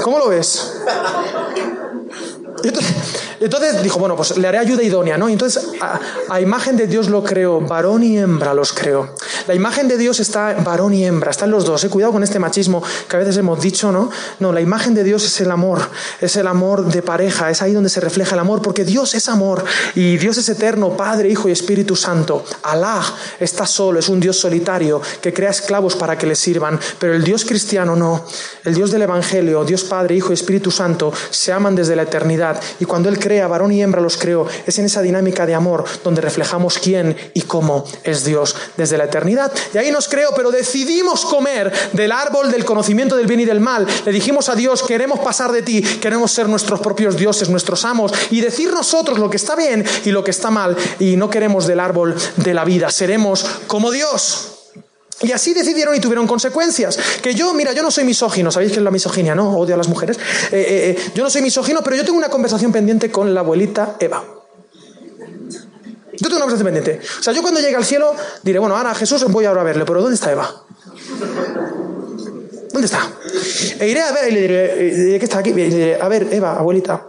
¿Cómo 0.03 0.19
lo 0.19 0.29
ves? 0.29 0.73
Entonces, 2.65 2.95
dijo, 3.83 3.99
bueno, 3.99 4.17
pues 4.17 4.37
le 4.37 4.47
haré 4.47 4.59
ayuda 4.59 4.83
idónea, 4.83 5.17
¿no? 5.17 5.29
Entonces, 5.29 5.71
a, 6.29 6.41
imagen 6.41 6.77
de 6.77 6.87
Dios 6.87 7.09
lo 7.09 7.25
creo, 7.25 7.61
varón 7.61 8.03
y 8.03 8.19
hembra 8.19 8.53
los 8.53 8.73
creo. 8.75 9.15
La 9.47 9.55
imagen 9.55 9.89
de 9.89 9.97
Dios 9.97 10.21
está 10.21 10.55
varón 10.63 10.93
y 10.93 11.07
hembra, 11.07 11.31
están 11.31 11.51
los 11.51 11.65
dos. 11.65 11.83
¿eh? 11.85 11.89
Cuidado 11.89 12.13
con 12.13 12.23
este 12.23 12.39
machismo 12.39 12.83
que 13.09 13.17
a 13.17 13.19
veces 13.19 13.39
hemos 13.39 13.61
dicho, 13.61 13.91
¿no? 13.93 14.11
No, 14.41 14.53
la 14.53 14.61
imagen 14.61 14.93
de 14.93 15.05
Dios 15.05 15.25
es 15.25 15.41
el 15.41 15.51
amor, 15.51 15.81
es 16.21 16.37
el 16.37 16.47
amor 16.47 16.85
de 16.85 17.01
pareja, 17.01 17.51
es 17.51 17.63
ahí 17.63 17.73
donde 17.73 17.89
se 17.89 18.01
refleja 18.01 18.35
el 18.35 18.41
amor, 18.41 18.61
porque 18.61 18.85
Dios 18.85 19.15
es 19.15 19.29
amor 19.29 19.65
y 19.95 20.19
Dios 20.19 20.37
es 20.37 20.49
eterno, 20.51 20.97
Padre, 20.97 21.31
Hijo 21.31 21.49
y 21.49 21.53
Espíritu 21.53 21.97
Santo. 21.97 22.45
Alá 22.65 23.03
está 23.39 23.67
solo, 23.67 24.01
es 24.01 24.09
un 24.11 24.21
Dios 24.21 24.37
solitario 24.37 25.01
que 25.23 25.33
crea 25.33 25.51
esclavos 25.51 25.97
para 25.97 26.19
que 26.19 26.27
le 26.27 26.35
sirvan, 26.35 26.79
pero 26.99 27.15
el 27.15 27.25
Dios 27.25 27.47
cristiano 27.47 27.97
no. 27.97 28.27
El 28.65 28.75
Dios 28.75 28.91
del 28.91 29.03
Evangelio, 29.03 29.65
Dios 29.65 29.85
Padre, 29.85 30.15
Hijo 30.17 30.31
y 30.31 30.35
Espíritu 30.35 30.71
Santo, 30.71 31.11
se 31.31 31.53
aman 31.53 31.75
desde 31.75 31.97
la 31.97 32.03
eternidad 32.03 32.61
y 32.79 32.85
cuando 32.85 33.09
Él 33.09 33.19
crea, 33.19 33.30
varón 33.49 33.73
y 33.73 33.83
hembra 33.83 34.01
los 34.01 34.17
creó, 34.17 34.47
es 34.67 34.79
en 34.79 34.87
esa 34.87 35.03
dinámica 35.03 35.47
de 35.47 35.55
amor 35.55 35.85
donde 36.03 36.21
reflejamos 36.21 36.79
quién 36.79 37.17
y 37.35 37.43
cómo 37.43 37.85
es 38.03 38.25
Dios 38.25 38.57
desde 38.77 38.99
la 38.99 39.05
eternidad 39.05 39.53
y 39.73 39.79
ahí 39.79 39.91
nos 39.91 40.09
creó, 40.09 40.31
pero 40.35 40.51
decidimos 40.51 41.25
comer 41.25 41.73
del 41.93 42.13
árbol 42.13 42.51
del 42.51 42.65
conocimiento 42.65 43.17
del 43.17 43.27
bien 43.27 43.41
y 43.41 43.45
del 43.45 43.61
mal. 43.61 43.87
Le 44.05 44.13
dijimos 44.13 44.49
a 44.49 44.55
Dios, 44.55 44.83
queremos 44.83 45.21
pasar 45.21 45.53
de 45.53 45.63
ti, 45.63 45.83
queremos 45.83 46.33
ser 46.33 46.49
nuestros 46.49 46.81
propios 46.81 47.17
dioses, 47.17 47.49
nuestros 47.49 47.85
amos, 47.85 48.13
y 48.31 48.41
decir 48.41 48.73
nosotros 48.73 49.19
lo 49.19 49.31
que 49.31 49.37
está 49.37 49.55
bien 49.55 49.85
y 50.05 50.11
lo 50.11 50.25
que 50.25 50.31
está 50.31 50.51
mal, 50.51 50.77
y 50.99 51.17
no 51.17 51.31
queremos 51.31 51.67
del 51.67 51.81
árbol 51.81 52.17
de 52.37 52.55
la 52.55 52.65
vida, 52.65 52.91
seremos 52.91 53.45
como 53.67 53.91
Dios. 53.91 54.50
Y 55.23 55.33
así 55.33 55.53
decidieron 55.53 55.95
y 55.95 56.01
tuvieron 56.01 56.27
consecuencias. 56.27 56.99
Que 57.23 57.35
yo, 57.35 57.53
mira, 57.53 57.73
yo 57.73 57.83
no 57.83 57.91
soy 57.91 58.05
misógino, 58.05 58.51
sabéis 58.51 58.73
que 58.73 58.79
es 58.79 58.85
la 58.85 58.91
misoginia, 58.91 59.35
¿no? 59.35 59.59
Odio 59.59 59.75
a 59.75 59.79
las 59.79 59.89
mujeres. 59.89 60.17
Eh, 60.17 60.21
eh, 60.53 60.97
eh, 60.97 61.11
yo 61.15 61.23
no 61.23 61.29
soy 61.29 61.43
misógino, 61.43 61.83
pero 61.83 61.97
yo 61.97 62.05
tengo 62.05 62.17
una 62.17 62.31
conversación 62.31 62.73
pendiente 62.73 63.11
con 63.11 63.35
la 63.35 63.41
abuelita 63.41 63.97
Eva. 64.01 64.25
Yo 66.13 66.29
tengo 66.29 66.37
una 66.37 66.51
cosa 66.51 66.65
pendiente. 66.65 67.01
O 67.19 67.23
sea, 67.23 67.35
yo 67.35 67.43
cuando 67.43 67.61
llegue 67.61 67.77
al 67.77 67.85
cielo 67.85 68.15
diré, 68.43 68.59
bueno, 68.59 68.77
ahora 68.77 68.95
Jesús 68.95 69.25
voy 69.31 69.45
ahora 69.45 69.61
a 69.61 69.65
verle, 69.65 69.85
pero 69.85 70.01
¿dónde 70.01 70.15
está 70.15 70.33
Eva? 70.33 70.65
¿Dónde 72.73 72.87
está? 72.87 73.11
E 73.79 73.89
iré 73.89 74.01
a 74.01 74.13
ver 74.13 74.31
y 74.31 74.35
le 74.35 74.41
diré, 74.41 75.19
¿qué 75.19 75.25
está 75.25 75.39
aquí? 75.39 75.51
Y 75.51 75.55
le 75.55 75.69
diré, 75.69 76.01
a 76.01 76.09
ver, 76.09 76.29
Eva, 76.31 76.59
abuelita, 76.59 77.07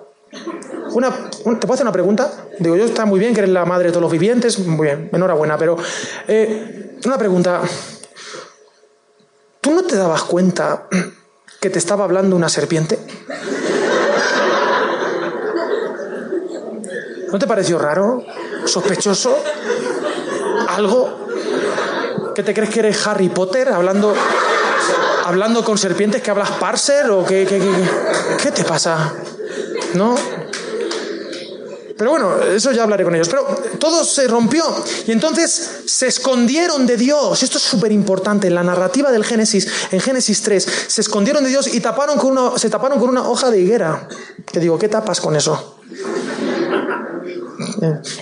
una, 0.93 1.10
¿te 1.12 1.41
puedo 1.43 1.74
hacer 1.74 1.86
una 1.86 1.91
pregunta? 1.93 2.30
Digo, 2.60 2.76
yo 2.76 2.86
está 2.86 3.06
muy 3.06 3.19
bien 3.19 3.34
que 3.34 3.41
eres 3.41 3.52
la 3.52 3.63
madre 3.65 3.88
de 3.88 3.91
todos 3.91 4.02
los 4.02 4.12
vivientes, 4.12 4.60
muy 4.60 4.88
bien, 4.88 5.10
enhorabuena, 5.13 5.58
pero 5.58 5.78
una 7.06 7.17
pregunta. 7.17 7.62
¿Tú 9.62 9.71
no 9.71 9.84
te 9.84 9.95
dabas 9.95 10.24
cuenta 10.24 10.88
que 11.60 11.69
te 11.69 11.78
estaba 11.78 12.04
hablando 12.04 12.36
una 12.36 12.50
serpiente? 12.50 12.97
¿No 17.32 17.38
te 17.38 17.45
pareció 17.45 17.78
raro? 17.78 18.26
¿Sospechoso? 18.65 19.38
¿Algo? 20.67 21.28
¿Qué 22.34 22.41
te 22.41 22.56
crees 22.56 22.71
que 22.71 22.80
eres 22.80 23.06
Harry 23.06 23.30
Potter 23.30 23.69
hablando, 23.69 24.15
hablando 25.26 25.63
con 25.63 25.78
serpientes 25.78 26.24
que 26.24 26.32
hablas 26.32 26.50
parser? 26.52 27.12
¿O 27.12 27.24
qué, 27.24 27.45
qué, 27.47 27.60
qué, 27.60 27.71
qué 28.41 28.52
te 28.52 28.63
pasa? 28.63 29.13
¿No? 29.93 30.15
Pero 32.01 32.09
bueno, 32.09 32.41
eso 32.41 32.71
ya 32.71 32.81
hablaré 32.81 33.03
con 33.03 33.13
ellos. 33.13 33.29
Pero 33.29 33.45
todo 33.77 34.03
se 34.03 34.27
rompió 34.27 34.63
y 35.05 35.11
entonces 35.11 35.83
se 35.85 36.07
escondieron 36.07 36.87
de 36.87 36.97
Dios. 36.97 37.43
Esto 37.43 37.59
es 37.59 37.63
súper 37.63 37.91
importante. 37.91 38.47
En 38.47 38.55
la 38.55 38.63
narrativa 38.63 39.11
del 39.11 39.23
Génesis, 39.23 39.67
en 39.91 39.99
Génesis 39.99 40.41
3, 40.41 40.67
se 40.87 41.01
escondieron 41.01 41.43
de 41.43 41.51
Dios 41.51 41.71
y 41.71 41.79
taparon 41.79 42.17
con 42.17 42.31
una, 42.31 42.57
se 42.57 42.71
taparon 42.71 42.99
con 42.99 43.07
una 43.07 43.29
hoja 43.29 43.51
de 43.51 43.59
higuera. 43.59 44.07
Te 44.51 44.59
digo, 44.59 44.79
¿qué 44.79 44.89
tapas 44.89 45.21
con 45.21 45.35
eso? 45.35 45.77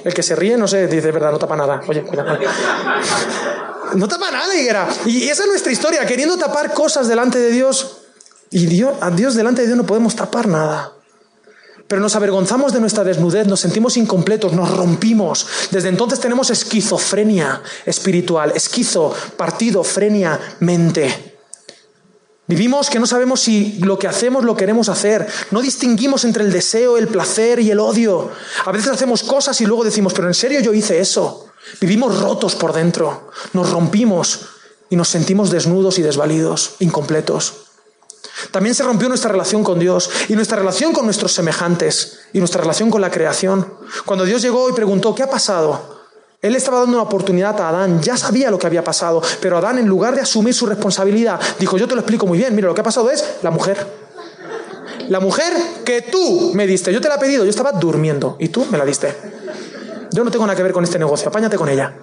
El 0.04 0.14
que 0.14 0.24
se 0.24 0.36
ríe, 0.36 0.58
no 0.58 0.68
sé, 0.68 0.88
dice, 0.88 1.14
verdad, 1.14 1.32
no 1.32 1.40
tapa 1.40 1.56
nada. 1.56 1.82
Oye, 1.88 2.02
cuidado. 2.02 2.38
No 3.94 4.10
tapa 4.10 4.30
nada, 4.30 4.54
higuera. 4.58 4.90
Y 5.06 5.30
esa 5.30 5.44
es 5.44 5.48
nuestra 5.48 5.72
historia, 5.72 6.06
queriendo 6.06 6.38
tapar 6.38 6.74
cosas 6.74 7.08
delante 7.08 7.40
de 7.40 7.52
Dios. 7.52 8.00
Y 8.50 8.66
Dios, 8.66 8.98
a 9.00 9.10
Dios 9.10 9.36
delante 9.36 9.62
de 9.62 9.68
Dios 9.68 9.78
no 9.78 9.86
podemos 9.86 10.18
tapar 10.18 10.50
nada. 10.50 10.99
Pero 11.90 12.02
nos 12.02 12.16
avergonzamos 12.16 12.72
de 12.72 12.80
nuestra 12.80 13.04
desnudez, 13.04 13.48
nos 13.48 13.62
sentimos 13.62 13.98
incompletos, 13.98 14.54
nos 14.54 14.70
rompimos. 14.70 15.48
Desde 15.72 15.90
entonces 15.90 16.20
tenemos 16.20 16.52
esquizofrenia 16.52 17.64
espiritual, 17.84 18.54
esquizo, 18.54 19.12
partido, 19.36 19.84
frenia, 19.84 20.40
mente. 20.60 21.36
Vivimos 22.46 22.92
que 22.92 23.00
no 23.00 23.08
sabemos 23.08 23.40
si 23.40 23.80
lo 23.80 23.98
que 23.98 24.08
hacemos 24.08 24.44
lo 24.44 24.56
queremos 24.56 24.88
hacer. 24.88 25.28
No 25.50 25.64
distinguimos 25.64 26.26
entre 26.26 26.44
el 26.44 26.52
deseo, 26.52 26.96
el 26.96 27.08
placer 27.08 27.60
y 27.60 27.72
el 27.72 27.80
odio. 27.80 28.30
A 28.66 28.72
veces 28.72 28.92
hacemos 28.92 29.24
cosas 29.24 29.60
y 29.60 29.66
luego 29.66 29.84
decimos, 29.84 30.14
pero 30.14 30.28
en 30.28 30.36
serio 30.36 30.60
yo 30.60 30.76
hice 30.76 31.00
eso. 31.00 31.48
Vivimos 31.82 32.22
rotos 32.22 32.54
por 32.54 32.72
dentro. 32.72 33.32
Nos 33.54 33.72
rompimos 33.72 34.42
y 34.92 34.96
nos 34.96 35.10
sentimos 35.10 35.50
desnudos 35.50 35.98
y 35.98 36.04
desvalidos, 36.04 36.76
incompletos. 36.78 37.69
También 38.52 38.76
se 38.76 38.84
rompió 38.84 39.08
nuestra 39.08 39.32
relación 39.32 39.64
con 39.64 39.80
Dios 39.80 40.10
y 40.28 40.36
nuestra 40.36 40.58
relación 40.58 40.94
con 40.94 41.06
nuestros 41.06 41.34
semejantes 41.34 42.20
y 42.34 42.40
nuestra 42.40 42.62
relación 42.62 42.90
con 42.90 43.02
la 43.02 43.12
creación. 43.12 43.74
Cuando 44.06 44.26
Dios 44.26 44.42
llegó 44.42 44.70
y 44.70 44.74
preguntó, 44.74 45.14
¿qué 45.16 45.24
ha 45.24 45.30
pasado? 45.30 46.00
Él 46.42 46.56
estaba 46.56 46.80
dando 46.80 46.98
una 46.98 47.04
oportunidad 47.04 47.60
a 47.60 47.68
Adán, 47.68 48.02
ya 48.02 48.16
sabía 48.16 48.50
lo 48.50 48.58
que 48.58 48.66
había 48.66 48.84
pasado, 48.84 49.22
pero 49.42 49.58
Adán 49.58 49.78
en 49.78 49.88
lugar 49.88 50.16
de 50.16 50.22
asumir 50.22 50.54
su 50.54 50.66
responsabilidad, 50.66 51.40
dijo, 51.60 51.78
yo 51.78 51.86
te 51.86 51.96
lo 51.96 52.02
explico 52.02 52.26
muy 52.26 52.38
bien, 52.38 52.56
mira, 52.56 52.68
lo 52.68 52.74
que 52.74 52.80
ha 52.80 52.84
pasado 52.84 53.12
es 53.12 53.24
la 53.42 53.52
mujer. 53.52 53.86
La 55.10 55.20
mujer 55.20 55.54
que 55.84 56.04
tú 56.04 56.52
me 56.54 56.66
diste, 56.66 56.94
yo 56.94 57.02
te 57.02 57.10
la 57.10 57.16
he 57.16 57.20
pedido, 57.20 57.44
yo 57.44 57.50
estaba 57.50 57.74
durmiendo 57.74 58.38
y 58.40 58.50
tú 58.50 58.66
me 58.72 58.78
la 58.78 58.86
diste. 58.86 59.14
Yo 60.12 60.24
no 60.24 60.32
tengo 60.32 60.46
nada 60.46 60.56
que 60.56 60.64
ver 60.64 60.72
con 60.72 60.84
este 60.84 60.98
negocio, 60.98 61.28
apáñate 61.28 61.58
con 61.58 61.68
ella. 61.68 61.98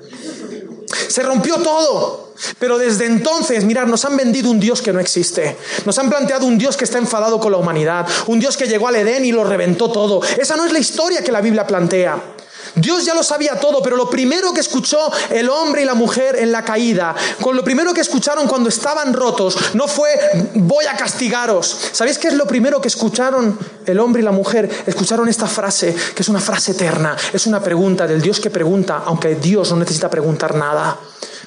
Se 1.16 1.22
rompió 1.22 1.56
todo. 1.62 2.34
Pero 2.58 2.76
desde 2.76 3.06
entonces, 3.06 3.64
mirad, 3.64 3.86
nos 3.86 4.04
han 4.04 4.18
vendido 4.18 4.50
un 4.50 4.60
Dios 4.60 4.82
que 4.82 4.92
no 4.92 5.00
existe. 5.00 5.56
Nos 5.86 5.98
han 5.98 6.10
planteado 6.10 6.44
un 6.44 6.58
Dios 6.58 6.76
que 6.76 6.84
está 6.84 6.98
enfadado 6.98 7.40
con 7.40 7.52
la 7.52 7.56
humanidad. 7.56 8.06
Un 8.26 8.38
Dios 8.38 8.54
que 8.58 8.66
llegó 8.66 8.86
al 8.86 8.96
Edén 8.96 9.24
y 9.24 9.32
lo 9.32 9.42
reventó 9.42 9.90
todo. 9.90 10.20
Esa 10.36 10.56
no 10.56 10.66
es 10.66 10.72
la 10.74 10.78
historia 10.78 11.24
que 11.24 11.32
la 11.32 11.40
Biblia 11.40 11.66
plantea. 11.66 12.35
Dios 12.76 13.06
ya 13.06 13.14
lo 13.14 13.22
sabía 13.22 13.58
todo, 13.58 13.82
pero 13.82 13.96
lo 13.96 14.10
primero 14.10 14.52
que 14.52 14.60
escuchó 14.60 15.10
el 15.30 15.48
hombre 15.48 15.80
y 15.80 15.84
la 15.86 15.94
mujer 15.94 16.36
en 16.36 16.52
la 16.52 16.62
caída, 16.62 17.14
con 17.40 17.56
lo 17.56 17.64
primero 17.64 17.94
que 17.94 18.02
escucharon 18.02 18.46
cuando 18.46 18.68
estaban 18.68 19.14
rotos, 19.14 19.56
no 19.72 19.88
fue 19.88 20.10
voy 20.54 20.84
a 20.84 20.94
castigaros. 20.94 21.74
¿Sabéis 21.92 22.18
qué 22.18 22.28
es 22.28 22.34
lo 22.34 22.46
primero 22.46 22.78
que 22.78 22.88
escucharon 22.88 23.58
el 23.86 23.98
hombre 23.98 24.20
y 24.20 24.24
la 24.26 24.30
mujer? 24.30 24.68
Escucharon 24.86 25.26
esta 25.26 25.46
frase, 25.46 25.96
que 26.14 26.22
es 26.22 26.28
una 26.28 26.38
frase 26.38 26.72
eterna, 26.72 27.16
es 27.32 27.46
una 27.46 27.62
pregunta 27.62 28.06
del 28.06 28.20
Dios 28.20 28.40
que 28.40 28.50
pregunta, 28.50 29.04
aunque 29.06 29.36
Dios 29.36 29.70
no 29.70 29.78
necesita 29.78 30.10
preguntar 30.10 30.54
nada, 30.54 30.98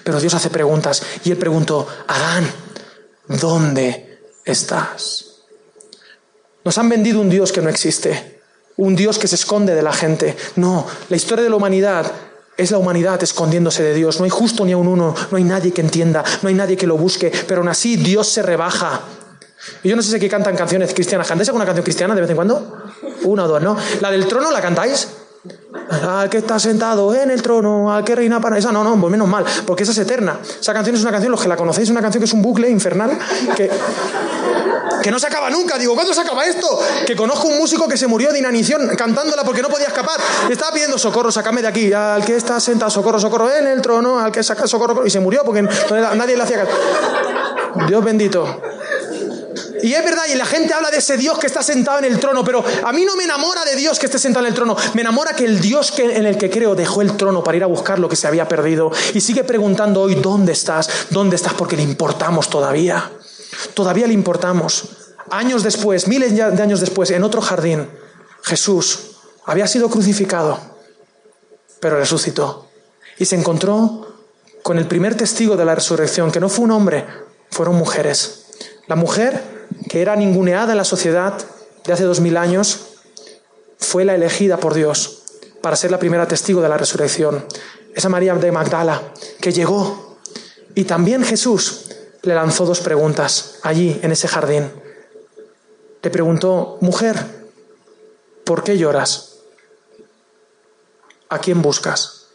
pero 0.03 0.19
Dios 0.19 0.33
hace 0.33 0.49
preguntas. 0.49 1.03
Y 1.25 1.29
él 1.29 1.37
preguntó, 1.37 1.87
Adán, 2.07 2.51
¿dónde 3.27 4.19
estás? 4.43 5.25
Nos 6.63 6.75
han 6.79 6.89
vendido 6.89 7.21
un 7.21 7.29
Dios 7.29 7.51
que 7.51 7.61
no 7.61 7.69
existe 7.69 8.38
un 8.79 8.95
Dios 8.95 9.19
que 9.19 9.27
se 9.27 9.35
esconde 9.35 9.75
de 9.75 9.81
la 9.81 9.91
gente. 9.91 10.37
No, 10.55 10.87
la 11.09 11.15
historia 11.17 11.43
de 11.43 11.49
la 11.49 11.57
humanidad 11.57 12.09
es 12.55 12.71
la 12.71 12.77
humanidad 12.77 13.21
escondiéndose 13.21 13.83
de 13.83 13.93
Dios. 13.93 14.19
No 14.19 14.23
hay 14.23 14.29
justo 14.29 14.63
ni 14.63 14.71
a 14.71 14.77
un 14.77 14.87
uno, 14.87 15.13
no 15.31 15.37
hay 15.37 15.43
nadie 15.43 15.73
que 15.73 15.81
entienda, 15.81 16.23
no 16.41 16.47
hay 16.47 16.55
nadie 16.55 16.77
que 16.77 16.87
lo 16.87 16.97
busque, 16.97 17.29
pero 17.45 17.59
aún 17.59 17.67
así 17.67 17.97
Dios 17.97 18.29
se 18.29 18.41
rebaja. 18.41 19.01
Y 19.83 19.89
yo 19.89 19.97
no 19.97 20.01
sé 20.01 20.11
si 20.11 20.15
aquí 20.15 20.29
cantan 20.29 20.55
canciones 20.55 20.93
cristianas. 20.93 21.27
¿Cantáis 21.27 21.49
alguna 21.49 21.65
canción 21.65 21.83
cristiana 21.83 22.15
de 22.15 22.21
vez 22.21 22.29
en 22.29 22.37
cuando? 22.37 22.85
Una 23.23 23.43
o 23.43 23.47
dos, 23.49 23.61
¿no? 23.61 23.75
¿La 23.99 24.11
del 24.11 24.25
trono 24.27 24.49
la 24.49 24.61
cantáis? 24.61 25.09
Al 26.01 26.29
que 26.29 26.39
está 26.39 26.57
sentado 26.57 27.13
en 27.13 27.29
el 27.31 27.41
trono, 27.41 27.91
al 27.91 28.03
que 28.03 28.15
reina 28.15 28.39
para... 28.41 28.57
Esa 28.57 28.71
no, 28.71 28.83
no, 28.83 28.99
pues 28.99 29.11
menos 29.11 29.27
mal, 29.27 29.45
porque 29.65 29.83
esa 29.83 29.91
es 29.91 29.97
eterna. 29.99 30.39
Esa 30.59 30.73
canción 30.73 30.95
es 30.95 31.01
una 31.01 31.11
canción, 31.11 31.31
los 31.31 31.41
que 31.41 31.47
la 31.47 31.55
conocéis, 31.55 31.87
es 31.87 31.91
una 31.91 32.01
canción 32.01 32.21
que 32.21 32.25
es 32.25 32.33
un 32.33 32.41
bucle 32.41 32.69
infernal 32.69 33.17
que 33.55 33.69
que 35.01 35.11
no 35.11 35.19
se 35.19 35.27
acaba 35.27 35.49
nunca. 35.49 35.77
Digo, 35.77 35.95
¿cuándo 35.95 36.13
se 36.13 36.21
acaba 36.21 36.45
esto? 36.45 36.67
Que 37.05 37.15
conozco 37.15 37.47
un 37.47 37.57
músico 37.57 37.87
que 37.87 37.97
se 37.97 38.07
murió 38.07 38.31
de 38.31 38.39
inanición 38.39 38.89
cantándola 38.97 39.43
porque 39.43 39.61
no 39.61 39.69
podía 39.69 39.87
escapar. 39.87 40.19
estaba 40.49 40.71
pidiendo 40.71 40.97
socorro, 40.97 41.31
sácame 41.31 41.61
de 41.61 41.67
aquí. 41.67 41.93
Al 41.93 42.23
que 42.25 42.35
está 42.35 42.59
sentado, 42.59 42.91
socorro, 42.91 43.19
socorro 43.19 43.51
en 43.51 43.67
el 43.67 43.81
trono, 43.81 44.19
al 44.19 44.31
que 44.31 44.43
saca 44.43 44.67
socorro, 44.67 45.05
y 45.05 45.09
se 45.09 45.19
murió 45.19 45.43
porque 45.43 45.61
nadie 45.61 46.35
le 46.35 46.43
hacía 46.43 46.65
caso. 46.65 46.71
Dios 47.87 48.03
bendito. 48.03 48.61
Y 49.81 49.93
es 49.93 50.03
verdad, 50.03 50.23
y 50.31 50.35
la 50.35 50.45
gente 50.45 50.73
habla 50.73 50.91
de 50.91 50.97
ese 50.97 51.17
Dios 51.17 51.37
que 51.39 51.47
está 51.47 51.63
sentado 51.63 51.99
en 51.99 52.05
el 52.05 52.19
trono, 52.19 52.43
pero 52.43 52.63
a 52.83 52.91
mí 52.91 53.05
no 53.05 53.15
me 53.15 53.23
enamora 53.23 53.63
de 53.65 53.75
Dios 53.75 53.99
que 53.99 54.07
esté 54.07 54.19
sentado 54.19 54.45
en 54.45 54.51
el 54.51 54.55
trono, 54.55 54.75
me 54.93 55.01
enamora 55.01 55.33
que 55.33 55.45
el 55.45 55.59
Dios 55.59 55.91
que, 55.91 56.17
en 56.17 56.25
el 56.25 56.37
que 56.37 56.49
creo 56.49 56.75
dejó 56.75 57.01
el 57.01 57.15
trono 57.17 57.43
para 57.43 57.57
ir 57.57 57.63
a 57.63 57.67
buscar 57.67 57.99
lo 57.99 58.09
que 58.09 58.15
se 58.15 58.27
había 58.27 58.47
perdido 58.47 58.91
y 59.13 59.21
sigue 59.21 59.43
preguntando 59.43 60.01
hoy, 60.01 60.15
¿dónde 60.15 60.51
estás? 60.51 60.89
¿Dónde 61.09 61.35
estás? 61.35 61.53
Porque 61.53 61.75
le 61.75 61.83
importamos 61.83 62.49
todavía. 62.49 63.11
Todavía 63.73 64.07
le 64.07 64.13
importamos. 64.13 64.89
Años 65.31 65.63
después, 65.63 66.07
miles 66.07 66.35
de 66.35 66.43
años 66.43 66.79
después, 66.79 67.11
en 67.11 67.23
otro 67.23 67.41
jardín, 67.41 67.87
Jesús 68.43 69.17
había 69.45 69.67
sido 69.67 69.89
crucificado, 69.89 70.59
pero 71.79 71.97
resucitó. 71.97 72.67
Y 73.17 73.25
se 73.25 73.35
encontró 73.35 74.07
con 74.63 74.77
el 74.77 74.87
primer 74.87 75.15
testigo 75.15 75.55
de 75.55 75.65
la 75.65 75.75
resurrección, 75.75 76.31
que 76.31 76.39
no 76.39 76.49
fue 76.49 76.65
un 76.65 76.71
hombre, 76.71 77.05
fueron 77.49 77.75
mujeres. 77.75 78.45
La 78.87 78.95
mujer, 78.95 79.58
que 79.89 80.01
era 80.01 80.15
ninguneada 80.15 80.71
en 80.71 80.77
la 80.77 80.83
sociedad 80.83 81.33
de 81.85 81.93
hace 81.93 82.03
dos 82.03 82.19
mil 82.19 82.37
años, 82.37 82.87
fue 83.77 84.05
la 84.05 84.15
elegida 84.15 84.57
por 84.57 84.73
Dios 84.73 85.23
para 85.61 85.75
ser 85.75 85.91
la 85.91 85.99
primera 85.99 86.27
testigo 86.27 86.61
de 86.61 86.69
la 86.69 86.77
resurrección. 86.77 87.45
Esa 87.93 88.09
María 88.09 88.35
de 88.35 88.51
Magdala, 88.51 89.01
que 89.41 89.51
llegó. 89.51 90.17
Y 90.75 90.83
también 90.85 91.23
Jesús 91.23 91.89
le 92.21 92.35
lanzó 92.35 92.65
dos 92.65 92.81
preguntas 92.81 93.55
allí, 93.63 93.99
en 94.03 94.11
ese 94.11 94.27
jardín. 94.27 94.71
Le 96.01 96.09
preguntó, 96.09 96.77
mujer, 96.81 97.17
¿por 98.45 98.63
qué 98.63 98.77
lloras? 98.77 99.39
¿A 101.29 101.39
quién 101.39 101.61
buscas? 101.61 102.27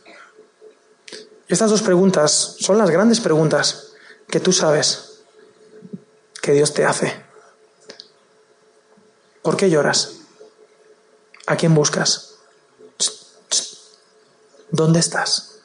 Estas 1.48 1.70
dos 1.70 1.82
preguntas 1.82 2.56
son 2.58 2.78
las 2.78 2.90
grandes 2.90 3.20
preguntas 3.20 3.92
que 4.28 4.40
tú 4.40 4.52
sabes 4.52 5.20
que 6.40 6.52
Dios 6.52 6.74
te 6.74 6.84
hace. 6.84 7.23
¿Por 9.44 9.58
qué 9.58 9.68
lloras? 9.68 10.20
¿A 11.46 11.54
quién 11.54 11.74
buscas? 11.74 12.36
¿Dónde 14.70 15.00
estás? 15.00 15.58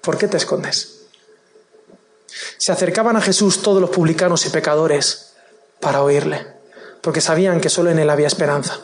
¿Por 0.00 0.16
qué 0.16 0.28
te 0.28 0.36
escondes? 0.36 1.06
Se 2.56 2.70
acercaban 2.70 3.16
a 3.16 3.20
Jesús 3.20 3.62
todos 3.62 3.80
los 3.80 3.90
publicanos 3.90 4.46
y 4.46 4.50
pecadores 4.50 5.32
para 5.80 6.04
oírle, 6.04 6.46
porque 7.02 7.20
sabían 7.20 7.60
que 7.60 7.68
solo 7.68 7.90
en 7.90 7.98
él 7.98 8.08
había 8.08 8.28
esperanza. 8.28 8.78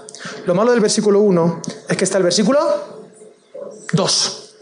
Lo 0.45 0.57
malo 0.57 0.72
del 0.72 0.81
versículo 0.81 1.20
1 1.20 1.62
es 1.89 1.97
que 1.97 2.05
está 2.05 2.18
el 2.18 2.24
versículo 2.24 2.59
2. 3.93 4.55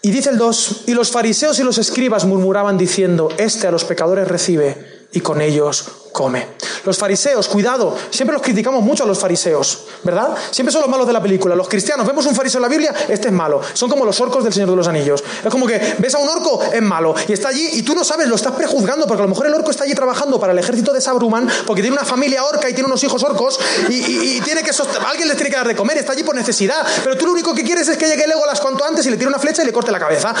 Y 0.00 0.10
dice 0.10 0.30
el 0.30 0.38
2, 0.38 0.84
y 0.86 0.94
los 0.94 1.10
fariseos 1.10 1.58
y 1.58 1.62
los 1.62 1.76
escribas 1.76 2.24
murmuraban 2.24 2.78
diciendo, 2.78 3.28
este 3.36 3.66
a 3.66 3.70
los 3.70 3.84
pecadores 3.84 4.26
recibe 4.26 5.03
y 5.14 5.20
con 5.20 5.40
ellos 5.40 5.86
come. 6.14 6.46
Los 6.84 6.96
fariseos, 6.96 7.48
cuidado, 7.48 7.96
siempre 8.08 8.34
los 8.34 8.42
criticamos 8.42 8.82
mucho 8.84 9.02
a 9.02 9.06
los 9.06 9.18
fariseos, 9.18 9.86
¿verdad? 10.04 10.28
Siempre 10.50 10.72
son 10.72 10.82
los 10.82 10.90
malos 10.90 11.08
de 11.08 11.12
la 11.12 11.20
película. 11.20 11.56
Los 11.56 11.68
cristianos, 11.68 12.06
vemos 12.06 12.24
un 12.26 12.36
fariseo 12.36 12.58
en 12.58 12.62
la 12.62 12.68
Biblia, 12.68 12.94
este 13.08 13.28
es 13.28 13.34
malo. 13.34 13.60
Son 13.72 13.90
como 13.90 14.04
los 14.04 14.20
orcos 14.20 14.44
del 14.44 14.52
Señor 14.52 14.70
de 14.70 14.76
los 14.76 14.86
Anillos. 14.86 15.24
Es 15.42 15.50
como 15.50 15.66
que 15.66 15.96
ves 15.98 16.14
a 16.14 16.18
un 16.18 16.28
orco, 16.28 16.62
es 16.72 16.82
malo. 16.82 17.16
Y 17.26 17.32
está 17.32 17.48
allí 17.48 17.68
y 17.72 17.82
tú 17.82 17.96
no 17.96 18.04
sabes, 18.04 18.28
lo 18.28 18.36
estás 18.36 18.52
prejuzgando, 18.52 19.08
porque 19.08 19.22
a 19.22 19.24
lo 19.24 19.28
mejor 19.28 19.46
el 19.46 19.54
orco 19.54 19.72
está 19.72 19.84
allí 19.84 19.94
trabajando 19.94 20.38
para 20.38 20.52
el 20.52 20.58
ejército 20.58 20.92
de 20.92 21.00
Sabruman, 21.00 21.48
porque 21.66 21.82
tiene 21.82 21.96
una 21.96 22.06
familia 22.06 22.44
orca 22.44 22.70
y 22.70 22.74
tiene 22.74 22.86
unos 22.86 23.02
hijos 23.02 23.22
orcos, 23.24 23.58
y, 23.88 24.40
tiene 24.40 24.62
que 24.62 24.70
alguien 25.06 25.28
les 25.28 25.36
tiene 25.36 25.50
que 25.50 25.56
dar 25.56 25.66
de 25.66 25.74
comer, 25.74 25.98
está 25.98 26.12
allí 26.12 26.22
por 26.22 26.36
necesidad. 26.36 26.86
Pero 27.02 27.16
tú 27.16 27.26
lo 27.26 27.32
único 27.32 27.54
que 27.54 27.64
quieres 27.64 27.88
es 27.88 27.96
que 27.96 28.06
llegue 28.06 28.26
Legolas 28.26 28.60
cuanto 28.60 28.84
antes 28.84 29.04
y 29.06 29.10
le 29.10 29.16
tire 29.16 29.28
una 29.28 29.38
flecha 29.38 29.62
y 29.62 29.66
le 29.66 29.72
corte 29.72 29.90
la 29.90 29.98
cabeza. 29.98 30.32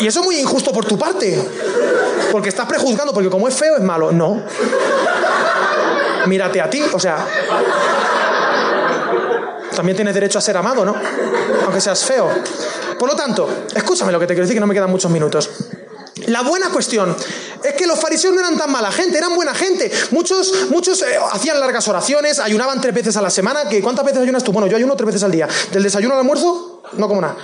Y 0.00 0.06
eso 0.06 0.20
es 0.20 0.26
muy 0.26 0.38
injusto 0.38 0.72
por 0.72 0.84
tu 0.84 0.96
parte. 0.96 1.42
Porque 2.30 2.48
estás 2.48 2.66
prejuzgando, 2.66 3.12
porque 3.12 3.28
como 3.28 3.48
es 3.48 3.54
feo 3.54 3.76
es 3.76 3.82
malo. 3.82 3.91
No 4.12 4.42
mírate 6.26 6.60
a 6.60 6.70
ti, 6.70 6.82
o 6.92 6.98
sea, 6.98 7.26
también 9.74 9.96
tienes 9.96 10.14
derecho 10.14 10.38
a 10.38 10.40
ser 10.40 10.56
amado, 10.56 10.84
¿no? 10.84 10.94
Aunque 11.64 11.80
seas 11.80 12.04
feo. 12.04 12.28
Por 12.98 13.08
lo 13.08 13.16
tanto, 13.16 13.48
escúchame 13.74 14.12
lo 14.12 14.20
que 14.20 14.26
te 14.26 14.34
quiero 14.34 14.44
decir, 14.44 14.56
que 14.56 14.60
no 14.60 14.66
me 14.66 14.74
quedan 14.74 14.90
muchos 14.90 15.10
minutos. 15.10 15.50
La 16.26 16.42
buena 16.42 16.68
cuestión 16.68 17.16
es 17.64 17.72
que 17.74 17.86
los 17.86 17.98
fariseos 17.98 18.34
no 18.34 18.40
eran 18.40 18.56
tan 18.58 18.70
mala 18.70 18.92
gente, 18.92 19.16
eran 19.16 19.34
buena 19.34 19.54
gente. 19.54 19.90
Muchos, 20.10 20.68
muchos 20.70 21.00
eh, 21.02 21.18
hacían 21.32 21.58
largas 21.58 21.88
oraciones, 21.88 22.38
ayunaban 22.38 22.80
tres 22.80 22.94
veces 22.94 23.16
a 23.16 23.22
la 23.22 23.30
semana. 23.30 23.68
Que, 23.68 23.80
¿Cuántas 23.80 24.04
veces 24.04 24.20
ayunas 24.20 24.44
tú? 24.44 24.52
Bueno, 24.52 24.66
yo 24.66 24.76
ayuno 24.76 24.94
tres 24.94 25.06
veces 25.06 25.22
al 25.22 25.32
día. 25.32 25.48
Del 25.72 25.82
desayuno 25.82 26.14
al 26.14 26.20
almuerzo, 26.20 26.82
no 26.98 27.08
como 27.08 27.20
nada. 27.22 27.36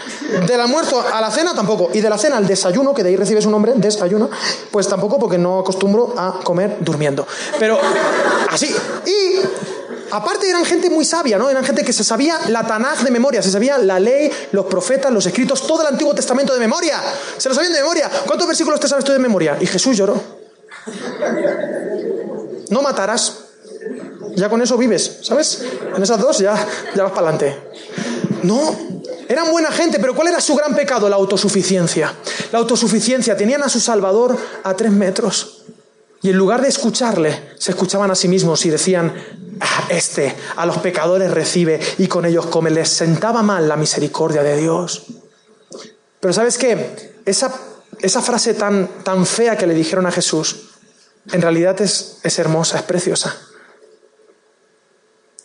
Del 0.47 0.61
almuerzo 0.61 1.03
a 1.13 1.21
la 1.21 1.31
cena 1.31 1.55
tampoco. 1.55 1.91
Y 1.95 2.01
de 2.01 2.11
la 2.11 2.19
cena 2.19 2.37
al 2.37 2.47
desayuno, 2.47 2.93
que 2.93 3.03
de 3.03 3.11
ahí 3.11 3.17
recibes 3.17 3.47
un 3.47 3.53
nombre, 3.53 3.73
desayuno, 3.77 4.29
pues 4.71 4.87
tampoco 4.87 5.19
porque 5.19 5.39
no 5.39 5.61
acostumbro 5.61 6.15
a 6.19 6.41
comer 6.45 6.77
durmiendo. 6.81 7.27
Pero 7.59 7.81
así. 8.51 8.75
Y 9.07 9.78
aparte 10.11 10.49
eran 10.49 10.65
gente 10.65 10.91
muy 10.91 11.05
sabia, 11.05 11.39
¿no? 11.39 11.49
Eran 11.51 11.65
gente 11.65 11.85
que 11.85 11.93
se 11.93 12.05
sabía 12.05 12.39
la 12.49 12.67
Tanaj 12.67 13.03
de 13.03 13.11
memoria, 13.11 13.43
se 13.43 13.51
sabía 13.51 13.79
la 13.79 13.99
ley, 13.99 14.31
los 14.53 14.67
profetas, 14.67 15.13
los 15.13 15.27
escritos, 15.27 15.67
todo 15.67 15.83
el 15.83 15.89
Antiguo 15.89 16.15
Testamento 16.15 16.53
de 16.53 16.61
memoria. 16.61 17.01
Se 17.37 17.49
lo 17.49 17.55
sabían 17.55 17.73
de 17.73 17.81
memoria. 17.81 18.11
¿Cuántos 18.27 18.47
versículos 18.47 18.81
te 18.81 18.89
sabes 18.89 19.05
tú 19.05 19.13
de 19.13 19.19
memoria? 19.19 19.57
Y 19.61 19.67
Jesús 19.67 19.97
lloró. 19.97 20.21
No 22.71 22.83
matarás. 22.83 23.45
Ya 24.37 24.49
con 24.49 24.63
eso 24.63 24.77
vives, 24.77 25.19
¿sabes? 25.23 25.65
En 25.97 26.03
esas 26.03 26.21
dos 26.21 26.39
ya, 26.39 26.55
ya 26.95 27.03
vas 27.03 27.13
para 27.13 27.29
adelante. 27.29 27.57
No, 28.43 28.77
eran 29.29 29.51
buena 29.51 29.71
gente, 29.71 29.99
pero 29.99 30.15
¿cuál 30.15 30.29
era 30.29 30.41
su 30.41 30.55
gran 30.55 30.75
pecado? 30.75 31.09
La 31.09 31.17
autosuficiencia. 31.17 32.15
La 32.53 32.59
autosuficiencia. 32.59 33.37
Tenían 33.37 33.63
a 33.63 33.69
su 33.69 33.81
Salvador 33.81 34.37
a 34.63 34.75
tres 34.75 34.93
metros. 34.93 35.65
Y 36.23 36.31
en 36.31 36.37
lugar 36.37 36.63
de 36.63 36.69
escucharle, 36.69 37.53
se 37.59 37.73
escuchaban 37.73 38.11
a 38.11 38.15
sí 38.15 38.27
mismos 38.27 38.65
y 38.67 38.71
decían, 38.71 39.13
este 39.89 40.35
a 40.57 40.67
los 40.67 40.79
pecadores 40.79 41.31
recibe 41.31 41.81
y 41.99 42.07
con 42.07 42.25
ellos 42.25 42.47
come. 42.47 42.71
Les 42.71 42.89
sentaba 42.89 43.43
mal 43.43 43.69
la 43.69 43.77
misericordia 43.77 44.43
de 44.43 44.57
Dios. 44.57 45.07
Pero 46.21 46.33
¿sabes 46.33 46.59
qué? 46.59 47.15
Esa, 47.25 47.55
esa 48.01 48.23
frase 48.23 48.55
tan, 48.55 48.89
tan 49.05 49.27
fea 49.27 49.57
que 49.57 49.67
le 49.67 49.75
dijeron 49.75 50.07
a 50.07 50.13
Jesús 50.13 50.69
en 51.33 51.43
realidad 51.43 51.81
es, 51.81 52.19
es 52.23 52.39
hermosa, 52.39 52.79
es 52.79 52.85
preciosa. 52.85 53.37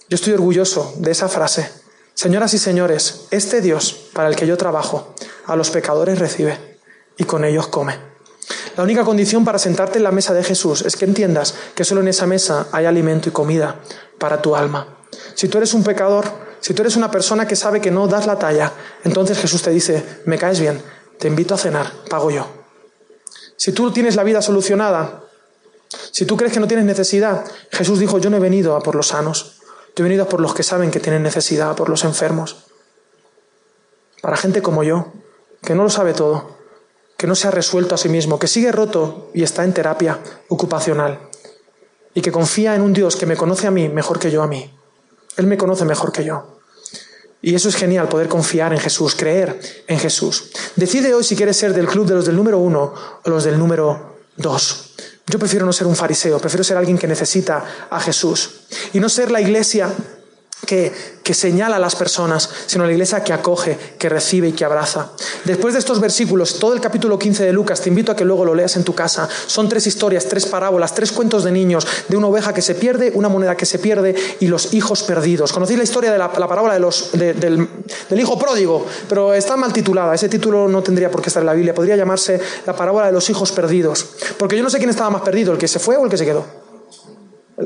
Yo 0.09 0.15
estoy 0.15 0.33
orgulloso 0.33 0.93
de 0.97 1.11
esa 1.11 1.27
frase. 1.27 1.69
Señoras 2.13 2.53
y 2.53 2.59
señores, 2.59 3.25
este 3.31 3.61
Dios 3.61 4.09
para 4.13 4.29
el 4.29 4.35
que 4.35 4.47
yo 4.47 4.57
trabajo, 4.57 5.13
a 5.45 5.55
los 5.55 5.71
pecadores 5.71 6.19
recibe 6.19 6.79
y 7.17 7.23
con 7.25 7.43
ellos 7.43 7.67
come. 7.67 8.12
La 8.75 8.83
única 8.83 9.03
condición 9.03 9.45
para 9.45 9.59
sentarte 9.59 9.97
en 9.99 10.03
la 10.03 10.11
mesa 10.11 10.33
de 10.33 10.43
Jesús 10.43 10.81
es 10.81 10.95
que 10.95 11.05
entiendas 11.05 11.53
que 11.75 11.83
solo 11.83 12.01
en 12.01 12.07
esa 12.07 12.25
mesa 12.25 12.67
hay 12.71 12.85
alimento 12.85 13.29
y 13.29 13.31
comida 13.31 13.79
para 14.17 14.41
tu 14.41 14.55
alma. 14.55 14.97
Si 15.35 15.47
tú 15.47 15.59
eres 15.59 15.73
un 15.75 15.83
pecador, 15.83 16.25
si 16.59 16.73
tú 16.73 16.81
eres 16.81 16.95
una 16.95 17.11
persona 17.11 17.47
que 17.47 17.55
sabe 17.55 17.81
que 17.81 17.91
no 17.91 18.07
das 18.07 18.25
la 18.25 18.39
talla, 18.39 18.71
entonces 19.03 19.37
Jesús 19.37 19.61
te 19.61 19.69
dice, 19.69 20.21
me 20.25 20.39
caes 20.39 20.59
bien, 20.59 20.81
te 21.19 21.27
invito 21.27 21.53
a 21.53 21.57
cenar, 21.57 21.91
pago 22.09 22.31
yo. 22.31 22.47
Si 23.57 23.73
tú 23.73 23.91
tienes 23.91 24.15
la 24.15 24.23
vida 24.23 24.41
solucionada, 24.41 25.23
si 26.11 26.25
tú 26.25 26.35
crees 26.35 26.53
que 26.53 26.59
no 26.59 26.67
tienes 26.67 26.85
necesidad, 26.85 27.45
Jesús 27.71 27.99
dijo, 27.99 28.17
yo 28.17 28.29
no 28.29 28.37
he 28.37 28.39
venido 28.39 28.75
a 28.75 28.81
por 28.81 28.95
los 28.95 29.09
sanos, 29.09 29.59
yo 29.95 30.03
he 30.03 30.03
venido 30.03 30.23
a 30.23 30.29
por 30.29 30.39
los 30.39 30.55
que 30.55 30.63
saben 30.63 30.89
que 30.89 30.99
tienen 30.99 31.21
necesidad, 31.21 31.69
a 31.69 31.75
por 31.75 31.89
los 31.89 32.03
enfermos. 32.03 32.65
Para 34.21 34.37
gente 34.37 34.63
como 34.63 34.83
yo, 34.83 35.13
que 35.61 35.75
no 35.75 35.83
lo 35.83 35.89
sabe 35.89 36.13
todo, 36.13 36.52
que 37.23 37.27
no 37.27 37.35
se 37.35 37.47
ha 37.47 37.51
resuelto 37.51 37.95
a 37.95 37.97
sí 37.97 38.09
mismo, 38.09 38.37
que 38.37 38.49
sigue 38.49 38.69
roto 38.73 39.31
y 39.33 39.43
está 39.43 39.63
en 39.63 39.71
terapia 39.71 40.19
ocupacional, 40.49 41.29
y 42.13 42.19
que 42.19 42.33
confía 42.33 42.75
en 42.75 42.81
un 42.81 42.91
Dios 42.91 43.15
que 43.15 43.25
me 43.25 43.37
conoce 43.37 43.65
a 43.65 43.71
mí 43.71 43.87
mejor 43.87 44.19
que 44.19 44.29
yo 44.29 44.43
a 44.43 44.47
mí. 44.47 44.69
Él 45.37 45.47
me 45.47 45.57
conoce 45.57 45.85
mejor 45.85 46.11
que 46.11 46.25
yo. 46.25 46.59
Y 47.41 47.55
eso 47.55 47.69
es 47.69 47.77
genial, 47.77 48.09
poder 48.09 48.27
confiar 48.27 48.73
en 48.73 48.79
Jesús, 48.79 49.15
creer 49.15 49.57
en 49.87 49.99
Jesús. 49.99 50.51
Decide 50.75 51.13
hoy 51.13 51.23
si 51.23 51.37
quieres 51.37 51.55
ser 51.55 51.73
del 51.73 51.87
club 51.87 52.07
de 52.07 52.15
los 52.15 52.25
del 52.25 52.35
número 52.35 52.59
uno 52.59 52.93
o 53.23 53.29
los 53.29 53.45
del 53.45 53.57
número 53.57 54.17
dos. 54.35 54.93
Yo 55.25 55.39
prefiero 55.39 55.65
no 55.65 55.71
ser 55.71 55.87
un 55.87 55.95
fariseo, 55.95 56.39
prefiero 56.39 56.65
ser 56.65 56.75
alguien 56.75 56.97
que 56.97 57.07
necesita 57.07 57.87
a 57.89 58.01
Jesús. 58.01 58.65
Y 58.91 58.99
no 58.99 59.07
ser 59.07 59.31
la 59.31 59.39
iglesia 59.39 59.89
que, 60.65 61.33
señala 61.33 61.77
a 61.77 61.79
las 61.79 61.95
personas, 61.95 62.49
sino 62.65 62.85
la 62.85 62.91
iglesia 62.91 63.23
que 63.23 63.33
acoge, 63.33 63.77
que 63.97 64.09
recibe 64.09 64.49
y 64.49 64.51
que 64.53 64.65
abraza. 64.65 65.11
Después 65.45 65.73
de 65.73 65.79
estos 65.79 65.99
versículos, 65.99 66.59
todo 66.59 66.73
el 66.73 66.81
capítulo 66.81 67.17
15 67.17 67.45
de 67.45 67.53
Lucas, 67.53 67.81
te 67.81 67.89
invito 67.89 68.11
a 68.11 68.15
que 68.15 68.25
luego 68.25 68.45
lo 68.45 68.53
leas 68.53 68.75
en 68.75 68.83
tu 68.83 68.93
casa. 68.93 69.27
Son 69.47 69.67
tres 69.69 69.87
historias, 69.87 70.25
tres 70.25 70.45
parábolas, 70.45 70.93
tres 70.93 71.11
cuentos 71.11 71.43
de 71.43 71.51
niños, 71.51 71.87
de 72.07 72.17
una 72.17 72.27
oveja 72.27 72.53
que 72.53 72.61
se 72.61 72.75
pierde, 72.75 73.11
una 73.15 73.29
moneda 73.29 73.55
que 73.57 73.65
se 73.65 73.79
pierde 73.79 74.15
y 74.39 74.47
los 74.47 74.73
hijos 74.73 75.03
perdidos. 75.03 75.51
¿Conocéis 75.51 75.77
la 75.77 75.83
historia 75.83 76.11
de 76.11 76.17
la, 76.17 76.31
parábola 76.31 76.73
del, 76.73 78.19
hijo 78.19 78.37
pródigo? 78.37 78.85
Pero 79.09 79.33
está 79.33 79.57
mal 79.57 79.73
titulada, 79.73 80.13
ese 80.13 80.29
título 80.29 80.67
no 80.67 80.83
tendría 80.83 81.09
por 81.09 81.21
qué 81.21 81.29
estar 81.29 81.41
en 81.41 81.47
la 81.47 81.53
Biblia, 81.53 81.73
podría 81.73 81.95
llamarse 81.95 82.39
la 82.65 82.75
parábola 82.75 83.07
de 83.07 83.13
los 83.13 83.29
hijos 83.29 83.51
perdidos. 83.51 84.05
Porque 84.37 84.57
yo 84.57 84.63
no 84.63 84.69
sé 84.69 84.77
quién 84.77 84.89
estaba 84.89 85.09
más 85.09 85.21
perdido, 85.21 85.51
el 85.53 85.57
que 85.57 85.67
se 85.67 85.79
fue 85.79 85.97
o 85.97 86.03
el 86.03 86.09
que 86.09 86.17
se 86.17 86.25
quedó. 86.25 86.62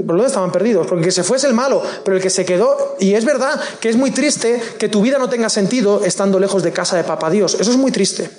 Los 0.06 0.26
estaban 0.26 0.52
perdidos, 0.52 0.88
porque 0.88 1.06
que 1.06 1.12
se 1.12 1.24
fuese 1.24 1.48
el 1.48 1.54
malo, 1.54 1.82
pero 2.04 2.18
el 2.18 2.24
que 2.24 2.30
se 2.30 2.46
quedó, 2.46 2.96
y 3.00 3.14
es 3.14 3.26
verdad 3.26 3.60
que 3.80 3.90
es 3.90 3.96
muy 3.96 4.12
triste 4.12 4.62
que 4.78 4.90
tu 4.90 5.02
vida 5.02 5.18
no 5.18 5.30
tenga 5.30 5.50
sentido 5.50 6.04
estando 6.04 6.40
lejos 6.40 6.64
de 6.64 6.72
casa 6.72 6.98
de 6.98 7.04
Papá 7.04 7.30
Dios. 7.30 7.58
Eso 7.60 7.72
es 7.72 7.78
muy 7.78 7.92
triste 7.92 8.30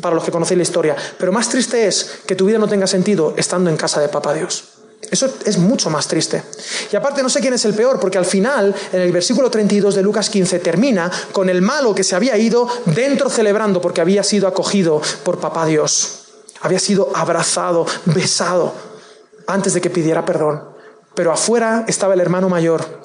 para 0.00 0.14
los 0.14 0.24
que 0.24 0.30
conocéis 0.30 0.58
la 0.58 0.62
historia, 0.62 0.96
pero 1.18 1.32
más 1.32 1.48
triste 1.48 1.86
es 1.86 2.20
que 2.26 2.34
tu 2.34 2.46
vida 2.46 2.58
no 2.58 2.68
tenga 2.68 2.86
sentido 2.86 3.34
estando 3.36 3.70
en 3.70 3.76
casa 3.76 4.00
de 4.00 4.08
Papá 4.08 4.34
Dios. 4.34 4.64
Eso 5.10 5.32
es 5.46 5.56
mucho 5.58 5.90
más 5.90 6.06
triste. 6.06 6.42
Y 6.92 6.96
aparte 6.96 7.22
no 7.22 7.28
sé 7.28 7.40
quién 7.40 7.54
es 7.54 7.64
el 7.64 7.72
peor, 7.74 7.98
porque 7.98 8.18
al 8.18 8.26
final, 8.26 8.74
en 8.92 9.00
el 9.00 9.12
versículo 9.12 9.50
32 9.50 9.94
de 9.94 10.02
Lucas 10.02 10.28
15, 10.28 10.58
termina 10.58 11.10
con 11.32 11.48
el 11.48 11.62
malo 11.62 11.94
que 11.94 12.04
se 12.04 12.14
había 12.14 12.36
ido 12.36 12.68
dentro 12.84 13.30
celebrando 13.30 13.80
porque 13.80 14.00
había 14.00 14.22
sido 14.22 14.46
acogido 14.46 15.00
por 15.22 15.38
Papá 15.38 15.66
Dios. 15.66 16.24
Había 16.60 16.78
sido 16.80 17.10
abrazado, 17.14 17.86
besado, 18.06 18.74
antes 19.46 19.72
de 19.74 19.80
que 19.80 19.90
pidiera 19.90 20.24
perdón. 20.24 20.77
Pero 21.18 21.32
afuera 21.32 21.84
estaba 21.88 22.14
el 22.14 22.20
hermano 22.20 22.48
mayor, 22.48 23.02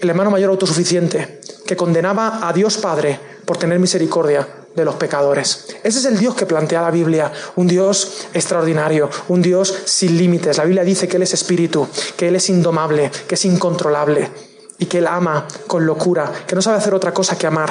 el 0.00 0.08
hermano 0.08 0.30
mayor 0.30 0.50
autosuficiente, 0.50 1.40
que 1.66 1.74
condenaba 1.74 2.48
a 2.48 2.52
Dios 2.52 2.78
Padre 2.78 3.18
por 3.44 3.56
tener 3.56 3.80
misericordia 3.80 4.46
de 4.76 4.84
los 4.84 4.94
pecadores. 4.94 5.66
Ese 5.82 5.98
es 5.98 6.04
el 6.04 6.20
Dios 6.20 6.36
que 6.36 6.46
plantea 6.46 6.82
la 6.82 6.92
Biblia, 6.92 7.32
un 7.56 7.66
Dios 7.66 8.28
extraordinario, 8.32 9.10
un 9.26 9.42
Dios 9.42 9.76
sin 9.86 10.16
límites. 10.16 10.56
La 10.56 10.64
Biblia 10.64 10.84
dice 10.84 11.08
que 11.08 11.16
Él 11.16 11.24
es 11.24 11.34
espíritu, 11.34 11.88
que 12.16 12.28
Él 12.28 12.36
es 12.36 12.48
indomable, 12.48 13.10
que 13.26 13.34
es 13.34 13.44
incontrolable 13.44 14.30
y 14.78 14.86
que 14.86 14.98
Él 14.98 15.08
ama 15.08 15.48
con 15.66 15.84
locura, 15.84 16.30
que 16.46 16.54
no 16.54 16.62
sabe 16.62 16.76
hacer 16.76 16.94
otra 16.94 17.12
cosa 17.12 17.36
que 17.36 17.48
amar 17.48 17.70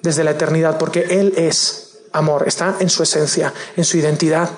desde 0.00 0.24
la 0.24 0.30
eternidad, 0.30 0.78
porque 0.78 1.02
Él 1.20 1.34
es 1.36 1.91
amor, 2.12 2.44
está 2.46 2.76
en 2.80 2.88
su 2.88 3.02
esencia, 3.02 3.52
en 3.76 3.84
su 3.84 3.96
identidad. 3.96 4.48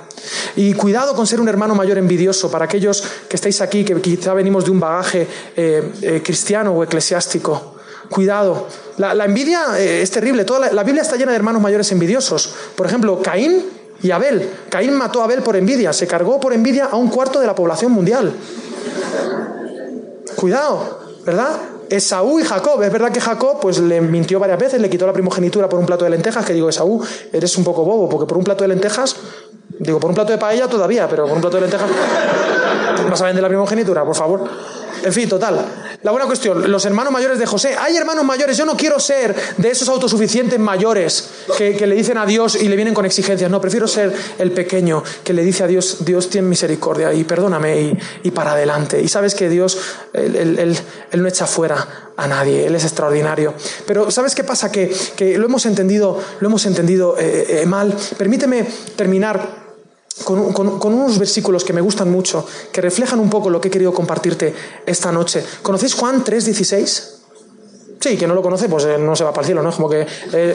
Y 0.56 0.74
cuidado 0.74 1.14
con 1.14 1.26
ser 1.26 1.40
un 1.40 1.48
hermano 1.48 1.74
mayor 1.74 1.98
envidioso 1.98 2.50
para 2.50 2.64
aquellos 2.64 3.02
que 3.28 3.36
estáis 3.36 3.60
aquí, 3.60 3.84
que 3.84 4.00
quizá 4.00 4.34
venimos 4.34 4.64
de 4.64 4.70
un 4.70 4.80
bagaje 4.80 5.26
eh, 5.56 5.92
eh, 6.02 6.22
cristiano 6.24 6.72
o 6.72 6.82
eclesiástico. 6.82 7.74
Cuidado. 8.10 8.68
La, 8.98 9.24
envidia 9.24 9.78
eh, 9.78 10.02
es 10.02 10.10
terrible. 10.10 10.44
Toda 10.44 10.72
la, 10.72 10.82
Biblia 10.82 11.02
está 11.02 11.16
llena 11.16 11.32
de 11.32 11.36
hermanos 11.36 11.60
mayores 11.60 11.90
envidiosos. 11.92 12.54
Por 12.76 12.86
ejemplo, 12.86 13.20
Caín 13.22 13.64
y 14.02 14.10
Abel. 14.10 14.48
Caín 14.68 14.94
mató 14.94 15.20
a 15.20 15.24
Abel 15.24 15.42
por 15.42 15.56
envidia. 15.56 15.92
Se 15.92 16.06
cargó 16.06 16.38
por 16.38 16.52
envidia 16.52 16.86
a 16.86 16.96
un 16.96 17.08
cuarto 17.08 17.40
de 17.40 17.46
la 17.46 17.54
población 17.54 17.92
mundial. 17.92 18.32
Cuidado, 20.36 21.00
¿verdad? 21.24 21.56
Esaú 21.90 22.40
y 22.40 22.44
Jacob. 22.44 22.82
Es 22.82 22.92
verdad 22.92 23.10
que 23.10 23.20
Jacob 23.20 23.58
pues, 23.60 23.78
le 23.78 24.00
mintió 24.00 24.38
varias 24.38 24.58
veces, 24.58 24.80
le 24.80 24.90
quitó 24.90 25.06
la 25.06 25.12
primogenitura 25.12 25.68
por 25.68 25.78
un 25.78 25.86
plato 25.86 26.04
de 26.04 26.10
lentejas, 26.10 26.44
que 26.44 26.52
digo, 26.52 26.68
Esaú, 26.68 27.02
eres 27.32 27.56
un 27.56 27.64
poco 27.64 27.84
bobo, 27.84 28.08
porque 28.08 28.26
por 28.26 28.38
un 28.38 28.44
plato 28.44 28.64
de 28.64 28.68
lentejas, 28.68 29.16
digo, 29.78 30.00
por 30.00 30.10
un 30.10 30.14
plato 30.14 30.32
de 30.32 30.38
paella 30.38 30.68
todavía, 30.68 31.08
pero 31.08 31.24
por 31.24 31.34
un 31.34 31.40
plato 31.40 31.56
de 31.56 31.62
lentejas 31.62 31.88
no 33.08 33.16
saben 33.16 33.36
de 33.36 33.42
la 33.42 33.48
primogenitura, 33.48 34.04
por 34.04 34.14
favor. 34.14 34.44
En 35.02 35.12
fin, 35.12 35.28
total. 35.28 35.64
La 36.04 36.10
buena 36.10 36.26
cuestión, 36.26 36.70
los 36.70 36.84
hermanos 36.84 37.14
mayores 37.14 37.38
de 37.38 37.46
José. 37.46 37.76
Hay 37.78 37.96
hermanos 37.96 38.26
mayores, 38.26 38.58
yo 38.58 38.66
no 38.66 38.76
quiero 38.76 39.00
ser 39.00 39.34
de 39.56 39.70
esos 39.70 39.88
autosuficientes 39.88 40.58
mayores 40.58 41.30
que, 41.56 41.86
le 41.86 41.94
dicen 41.94 42.18
a 42.18 42.26
Dios 42.26 42.56
y 42.56 42.68
le 42.68 42.76
vienen 42.76 42.92
con 42.92 43.06
exigencias. 43.06 43.50
No, 43.50 43.58
prefiero 43.58 43.88
ser 43.88 44.12
el 44.38 44.52
pequeño 44.52 45.02
que 45.24 45.32
le 45.32 45.42
dice 45.42 45.64
a 45.64 45.66
Dios, 45.66 46.04
Dios 46.04 46.28
tiene 46.28 46.46
misericordia 46.46 47.14
y 47.14 47.24
perdóname 47.24 47.96
y, 48.22 48.30
para 48.32 48.52
adelante. 48.52 49.00
Y 49.00 49.08
sabes 49.08 49.34
que 49.34 49.48
Dios, 49.48 49.78
él, 50.12 50.78
no 51.14 51.26
echa 51.26 51.46
fuera 51.46 52.12
a 52.18 52.26
nadie, 52.26 52.66
Él 52.66 52.74
es 52.74 52.84
extraordinario. 52.84 53.54
Pero 53.86 54.10
¿sabes 54.10 54.34
qué 54.34 54.44
pasa? 54.44 54.70
Que, 54.70 54.94
lo 55.38 55.46
hemos 55.46 55.64
entendido, 55.64 56.20
lo 56.38 56.48
hemos 56.48 56.66
entendido 56.66 57.16
eh, 57.18 57.62
eh, 57.62 57.66
mal. 57.66 57.96
Permíteme 58.18 58.66
terminar 58.94 59.63
con, 60.22 60.94
unos 60.94 61.18
versículos 61.18 61.64
que 61.64 61.72
me 61.72 61.80
gustan 61.80 62.10
mucho, 62.10 62.46
que 62.70 62.80
reflejan 62.80 63.18
un 63.18 63.28
poco 63.28 63.50
lo 63.50 63.60
que 63.60 63.68
he 63.68 63.70
querido 63.70 63.92
compartirte 63.92 64.54
esta 64.86 65.10
noche. 65.10 65.44
¿Conocéis 65.62 65.94
Juan 65.94 66.24
3:16? 66.24 67.10
Sí, 68.00 68.16
que 68.16 68.26
no 68.26 68.34
lo 68.34 68.42
conoce, 68.42 68.68
pues 68.68 68.84
eh, 68.84 68.98
no 68.98 69.16
se 69.16 69.24
va 69.24 69.32
para 69.32 69.42
el 69.42 69.46
cielo, 69.46 69.62
¿no? 69.62 69.70
Es 69.70 69.76
como 69.76 69.88
que 69.88 70.06
eh, 70.32 70.54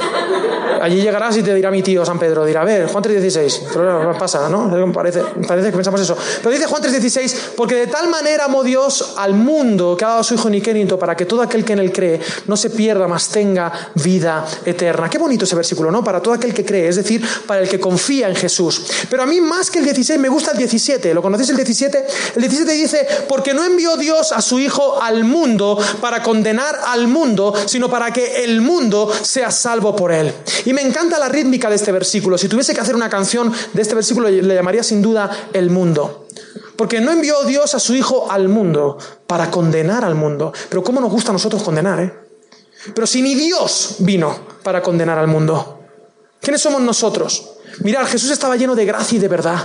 allí 0.81 1.01
llegarás 1.01 1.37
y 1.37 1.43
te 1.43 1.53
dirá 1.53 1.71
mi 1.71 1.81
tío 1.81 2.05
San 2.05 2.19
Pedro, 2.19 2.45
dirá, 2.45 2.61
a 2.61 2.65
ver, 2.65 2.87
Juan 2.87 3.03
3.16, 3.03 4.17
pasa, 4.17 4.49
¿no? 4.49 4.91
Parece, 4.91 5.21
parece 5.47 5.69
que 5.69 5.75
pensamos 5.75 6.01
eso. 6.01 6.17
Pero 6.41 6.51
dice 6.51 6.65
Juan 6.65 6.81
3.16, 6.81 7.51
porque 7.55 7.75
de 7.75 7.87
tal 7.87 8.09
manera 8.09 8.45
amó 8.45 8.63
Dios 8.63 9.13
al 9.17 9.33
mundo 9.33 9.95
que 9.97 10.05
ha 10.05 10.09
dado 10.09 10.19
a 10.21 10.23
su 10.23 10.35
Hijo 10.35 10.49
Niquénito 10.49 10.97
para 10.97 11.15
que 11.15 11.25
todo 11.25 11.41
aquel 11.41 11.63
que 11.65 11.73
en 11.73 11.79
él 11.79 11.91
cree 11.91 12.19
no 12.47 12.57
se 12.57 12.69
pierda, 12.69 13.07
más 13.07 13.29
tenga 13.29 13.71
vida 13.95 14.45
eterna. 14.65 15.09
Qué 15.09 15.17
bonito 15.17 15.45
ese 15.45 15.55
versículo, 15.55 15.91
¿no? 15.91 16.03
Para 16.03 16.21
todo 16.21 16.33
aquel 16.33 16.53
que 16.53 16.65
cree, 16.65 16.87
es 16.87 16.95
decir, 16.95 17.25
para 17.45 17.61
el 17.61 17.69
que 17.69 17.79
confía 17.79 18.27
en 18.27 18.35
Jesús. 18.35 18.85
Pero 19.09 19.23
a 19.23 19.25
mí 19.25 19.41
más 19.41 19.71
que 19.71 19.79
el 19.79 19.85
16 19.85 20.19
me 20.19 20.29
gusta 20.29 20.51
el 20.51 20.57
17, 20.57 21.13
¿lo 21.13 21.21
conocéis 21.21 21.49
el 21.49 21.55
17? 21.55 22.07
El 22.35 22.41
17 22.41 22.71
dice, 22.73 23.07
porque 23.27 23.53
no 23.53 23.63
envió 23.63 23.97
Dios 23.97 24.31
a 24.31 24.41
su 24.41 24.59
Hijo 24.59 25.01
al 25.01 25.23
mundo 25.23 25.77
para 26.01 26.21
condenar 26.21 26.79
al 26.87 27.07
mundo, 27.07 27.53
sino 27.65 27.89
para 27.89 28.11
que 28.11 28.43
el 28.43 28.61
mundo 28.61 29.11
sea 29.21 29.51
salvo 29.51 29.95
por 29.95 30.11
él. 30.11 30.33
Y 30.65 30.73
me 30.73 30.81
encanta 30.81 31.19
la 31.19 31.29
rítmica 31.29 31.69
de 31.69 31.75
este 31.75 31.91
versículo. 31.91 32.37
Si 32.37 32.47
tuviese 32.47 32.73
que 32.73 32.81
hacer 32.81 32.95
una 32.95 33.09
canción 33.09 33.51
de 33.73 33.81
este 33.81 33.95
versículo, 33.95 34.29
le 34.29 34.55
llamaría 34.55 34.83
sin 34.83 35.01
duda 35.01 35.29
el 35.53 35.69
mundo. 35.69 36.27
Porque 36.75 37.01
no 37.01 37.11
envió 37.11 37.43
Dios 37.43 37.75
a 37.75 37.79
su 37.79 37.95
Hijo 37.95 38.31
al 38.31 38.47
mundo 38.47 38.97
para 39.27 39.51
condenar 39.51 40.05
al 40.05 40.15
mundo. 40.15 40.53
Pero 40.69 40.83
¿cómo 40.83 41.01
nos 41.01 41.11
gusta 41.11 41.31
a 41.31 41.33
nosotros 41.33 41.61
condenar? 41.63 41.99
Eh? 41.99 42.13
Pero 42.93 43.05
si 43.05 43.21
ni 43.21 43.35
Dios 43.35 43.95
vino 43.99 44.37
para 44.63 44.81
condenar 44.81 45.17
al 45.17 45.27
mundo. 45.27 45.79
¿Quiénes 46.41 46.61
somos 46.61 46.81
nosotros? 46.81 47.49
Mirad, 47.81 48.05
Jesús 48.05 48.31
estaba 48.31 48.55
lleno 48.55 48.75
de 48.75 48.85
gracia 48.85 49.17
y 49.17 49.19
de 49.19 49.27
verdad. 49.27 49.57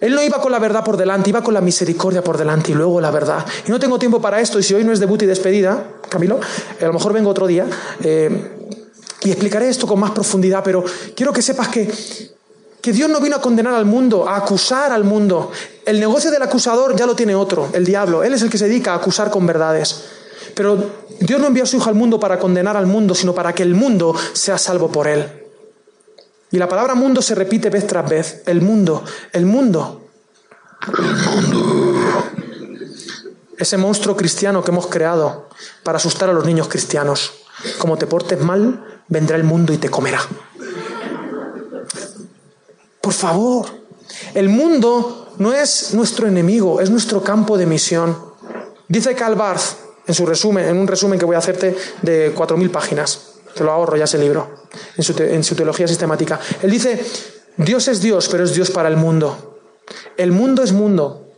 Él 0.00 0.14
no 0.14 0.22
iba 0.22 0.40
con 0.40 0.50
la 0.50 0.58
verdad 0.58 0.82
por 0.82 0.96
delante, 0.96 1.30
iba 1.30 1.42
con 1.42 1.52
la 1.52 1.60
misericordia 1.60 2.22
por 2.22 2.38
delante 2.38 2.72
y 2.72 2.74
luego 2.74 3.00
la 3.00 3.10
verdad. 3.10 3.44
Y 3.66 3.70
no 3.70 3.78
tengo 3.78 3.98
tiempo 3.98 4.20
para 4.20 4.40
esto, 4.40 4.58
y 4.58 4.62
si 4.62 4.72
hoy 4.72 4.82
no 4.82 4.92
es 4.92 5.00
debut 5.00 5.20
y 5.22 5.26
despedida, 5.26 5.94
Camilo, 6.08 6.40
a 6.80 6.84
lo 6.84 6.92
mejor 6.92 7.12
vengo 7.12 7.28
otro 7.28 7.46
día 7.46 7.66
eh, 8.02 8.79
y 9.22 9.30
explicaré 9.30 9.68
esto 9.68 9.86
con 9.86 10.00
más 10.00 10.12
profundidad, 10.12 10.62
pero 10.64 10.84
quiero 11.14 11.32
que 11.32 11.42
sepas 11.42 11.68
que, 11.68 11.90
que 12.80 12.92
Dios 12.92 13.10
no 13.10 13.20
vino 13.20 13.36
a 13.36 13.40
condenar 13.40 13.74
al 13.74 13.84
mundo, 13.84 14.28
a 14.28 14.36
acusar 14.36 14.92
al 14.92 15.04
mundo. 15.04 15.50
El 15.84 16.00
negocio 16.00 16.30
del 16.30 16.42
acusador 16.42 16.96
ya 16.96 17.06
lo 17.06 17.14
tiene 17.14 17.34
otro, 17.34 17.68
el 17.72 17.84
diablo. 17.84 18.22
Él 18.22 18.34
es 18.34 18.42
el 18.42 18.50
que 18.50 18.58
se 18.58 18.66
dedica 18.66 18.92
a 18.92 18.96
acusar 18.96 19.30
con 19.30 19.46
verdades. 19.46 20.04
Pero 20.54 20.90
Dios 21.20 21.40
no 21.40 21.46
envió 21.46 21.64
a 21.64 21.66
su 21.66 21.76
Hijo 21.76 21.88
al 21.88 21.94
mundo 21.94 22.18
para 22.18 22.38
condenar 22.38 22.76
al 22.76 22.86
mundo, 22.86 23.14
sino 23.14 23.34
para 23.34 23.52
que 23.52 23.62
el 23.62 23.74
mundo 23.74 24.14
sea 24.32 24.58
salvo 24.58 24.90
por 24.90 25.06
él. 25.06 25.26
Y 26.50 26.58
la 26.58 26.68
palabra 26.68 26.94
mundo 26.94 27.22
se 27.22 27.34
repite 27.34 27.70
vez 27.70 27.86
tras 27.86 28.08
vez. 28.08 28.42
El 28.46 28.60
mundo, 28.60 29.04
el 29.32 29.46
mundo. 29.46 30.08
Ese 33.56 33.76
monstruo 33.76 34.16
cristiano 34.16 34.64
que 34.64 34.70
hemos 34.70 34.86
creado 34.86 35.48
para 35.84 35.98
asustar 35.98 36.30
a 36.30 36.32
los 36.32 36.44
niños 36.44 36.68
cristianos. 36.68 37.32
Como 37.78 37.98
te 37.98 38.06
portes 38.06 38.40
mal, 38.40 38.89
vendrá 39.10 39.36
el 39.36 39.44
mundo 39.44 39.74
y 39.74 39.76
te 39.76 39.90
comerá. 39.90 40.20
Por 43.02 43.12
favor, 43.12 43.66
el 44.34 44.48
mundo 44.48 45.34
no 45.38 45.52
es 45.52 45.92
nuestro 45.94 46.26
enemigo, 46.26 46.80
es 46.80 46.90
nuestro 46.90 47.22
campo 47.22 47.58
de 47.58 47.66
misión. 47.66 48.16
Dice 48.88 49.14
Calvarz 49.14 49.76
en 50.06 50.14
su 50.14 50.24
resumen, 50.26 50.66
en 50.66 50.78
un 50.78 50.86
resumen 50.86 51.18
que 51.18 51.24
voy 51.24 51.36
a 51.36 51.38
hacerte 51.38 51.76
de 52.02 52.34
4.000 52.34 52.70
páginas, 52.70 53.34
te 53.54 53.64
lo 53.64 53.72
ahorro 53.72 53.96
ya 53.96 54.04
ese 54.04 54.18
libro, 54.18 54.48
en 54.96 55.04
su, 55.04 55.20
en 55.22 55.44
su 55.44 55.54
teología 55.54 55.86
sistemática. 55.86 56.40
Él 56.62 56.70
dice, 56.70 57.04
Dios 57.56 57.88
es 57.88 58.00
Dios, 58.00 58.28
pero 58.28 58.44
es 58.44 58.54
Dios 58.54 58.70
para 58.70 58.88
el 58.88 58.96
mundo. 58.96 59.58
El 60.16 60.32
mundo 60.32 60.62
es 60.62 60.72
mundo, 60.72 61.28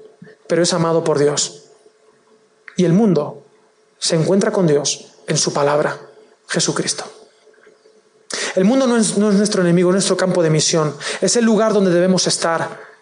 pero 0.46 0.62
es 0.62 0.72
amado 0.72 1.04
por 1.04 1.18
Dios. 1.18 1.70
Y 2.76 2.84
el 2.84 2.92
mundo 2.92 3.44
se 3.98 4.16
encuentra 4.16 4.50
con 4.50 4.66
Dios 4.66 5.12
en 5.26 5.36
su 5.36 5.52
palabra, 5.52 5.98
Jesucristo. 6.48 7.11
El 8.54 8.64
mundo 8.64 8.86
no 8.86 8.96
es, 8.96 9.16
nuestro 9.16 9.62
enemigo, 9.62 9.90
es 9.90 9.94
nuestro 9.94 10.16
campo 10.16 10.42
de 10.42 10.50
misión. 10.50 10.94
Es 11.20 11.36
el 11.36 11.44
lugar 11.44 11.72
donde 11.72 11.90
debemos 11.90 12.26
estar. 12.26 12.92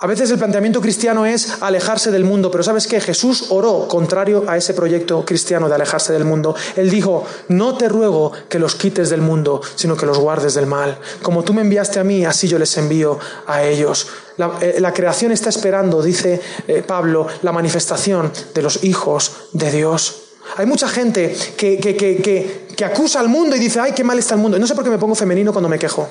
A 0.00 0.06
veces 0.06 0.30
el 0.30 0.38
planteamiento 0.38 0.80
cristiano 0.80 1.24
es 1.24 1.62
alejarse 1.62 2.10
del 2.10 2.24
mundo, 2.24 2.50
pero 2.50 2.62
¿sabes 2.62 2.86
qué? 2.86 3.00
Jesús 3.00 3.46
oró 3.50 3.88
contrario 3.88 4.44
a 4.46 4.56
ese 4.56 4.74
proyecto 4.74 5.24
cristiano 5.24 5.68
de 5.68 5.76
alejarse 5.76 6.12
del 6.12 6.24
mundo. 6.24 6.54
Él 6.76 6.90
dijo, 6.90 7.24
no 7.48 7.76
te 7.76 7.88
ruego 7.88 8.32
que 8.48 8.58
los 8.58 8.74
quites 8.74 9.08
del 9.08 9.22
mundo, 9.22 9.62
sino 9.76 9.96
que 9.96 10.04
los 10.04 10.18
guardes 10.18 10.54
del 10.54 10.66
mal. 10.66 10.98
Como 11.22 11.42
tú 11.42 11.54
me 11.54 11.62
enviaste 11.62 12.00
a 12.00 12.04
mí, 12.04 12.24
así 12.24 12.48
yo 12.48 12.58
les 12.58 12.76
envío 12.76 13.18
a 13.46 13.62
ellos. 13.62 14.08
La, 14.36 14.58
eh, 14.60 14.82
creación 14.92 15.32
está 15.32 15.48
esperando, 15.48 16.02
dice 16.02 16.40
eh, 16.66 16.82
Pablo, 16.86 17.26
la 17.42 17.52
manifestación 17.52 18.32
de 18.52 18.62
los 18.62 18.84
hijos 18.84 19.32
de 19.52 19.70
Dios. 19.70 20.23
Hay 20.56 20.66
mucha 20.66 20.88
gente 20.88 21.34
que, 21.56 21.78
que, 21.78 22.84
acusa 22.84 23.20
al 23.20 23.28
mundo 23.28 23.56
y 23.56 23.58
dice, 23.58 23.80
ay, 23.80 23.92
qué 23.92 24.04
mal 24.04 24.18
está 24.18 24.34
el 24.34 24.40
mundo. 24.40 24.58
no 24.58 24.66
sé 24.66 24.74
por 24.74 24.84
qué 24.84 24.90
me 24.90 24.98
pongo 24.98 25.14
femenino 25.14 25.52
cuando 25.52 25.68
me 25.68 25.78
quejo. 25.78 26.08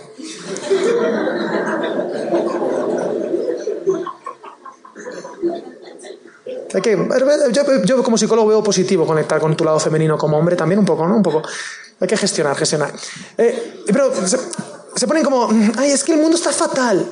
yo, 7.85 8.03
como 8.03 8.17
psicólogo 8.17 8.47
veo 8.47 8.63
positivo 8.63 9.05
conectar 9.05 9.39
con 9.39 9.55
tu 9.55 9.63
lado 9.63 9.79
femenino 9.79 10.17
como 10.17 10.37
hombre 10.37 10.55
también 10.55 10.79
un 10.79 10.85
poco, 10.85 11.07
¿no? 11.07 11.15
Un 11.15 11.23
poco. 11.23 11.41
Hay 11.99 12.07
que 12.07 12.17
gestionar, 12.17 12.55
gestionar. 12.55 12.91
Eh, 13.37 13.83
pero 13.85 14.11
se, 14.95 15.07
ponen 15.07 15.23
como, 15.23 15.49
ay, 15.77 15.91
es 15.91 16.03
que 16.03 16.13
el 16.13 16.19
mundo 16.19 16.35
está 16.35 16.51
fatal. 16.51 17.05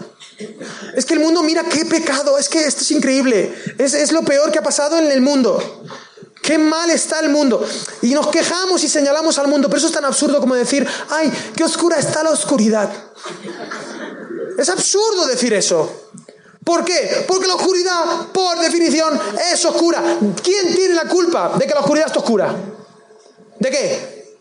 Es 0.95 1.05
que 1.05 1.13
el 1.13 1.19
mundo, 1.19 1.43
mira 1.43 1.63
qué 1.63 1.85
pecado, 1.85 2.37
es 2.37 2.49
que 2.49 2.65
esto 2.65 2.81
es 2.81 2.91
increíble. 2.91 3.53
Es, 3.77 3.93
es 3.93 4.11
lo 4.11 4.23
peor 4.23 4.51
que 4.51 4.59
ha 4.59 4.63
pasado 4.63 4.97
en 4.97 5.11
el 5.11 5.21
mundo. 5.21 5.61
Qué 6.41 6.57
mal 6.57 6.89
está 6.89 7.19
el 7.19 7.29
mundo. 7.29 7.63
Y 8.01 8.13
nos 8.13 8.27
quejamos 8.27 8.83
y 8.83 8.89
señalamos 8.89 9.37
al 9.37 9.47
mundo, 9.47 9.67
pero 9.67 9.77
eso 9.77 9.87
es 9.87 9.93
tan 9.93 10.05
absurdo 10.05 10.39
como 10.39 10.55
decir, 10.55 10.87
ay, 11.09 11.31
qué 11.55 11.63
oscura 11.63 11.97
está 11.97 12.23
la 12.23 12.31
oscuridad. 12.31 12.89
Es 14.57 14.69
absurdo 14.69 15.27
decir 15.27 15.53
eso. 15.53 16.09
¿Por 16.63 16.85
qué? 16.85 17.25
Porque 17.27 17.47
la 17.47 17.55
oscuridad, 17.55 18.27
por 18.31 18.59
definición, 18.59 19.19
es 19.51 19.65
oscura. 19.65 20.01
¿Quién 20.43 20.73
tiene 20.75 20.93
la 20.95 21.05
culpa 21.05 21.53
de 21.57 21.65
que 21.65 21.73
la 21.73 21.81
oscuridad 21.81 22.07
esté 22.07 22.19
oscura? 22.19 22.55
¿De 23.59 23.69
qué? 23.69 24.37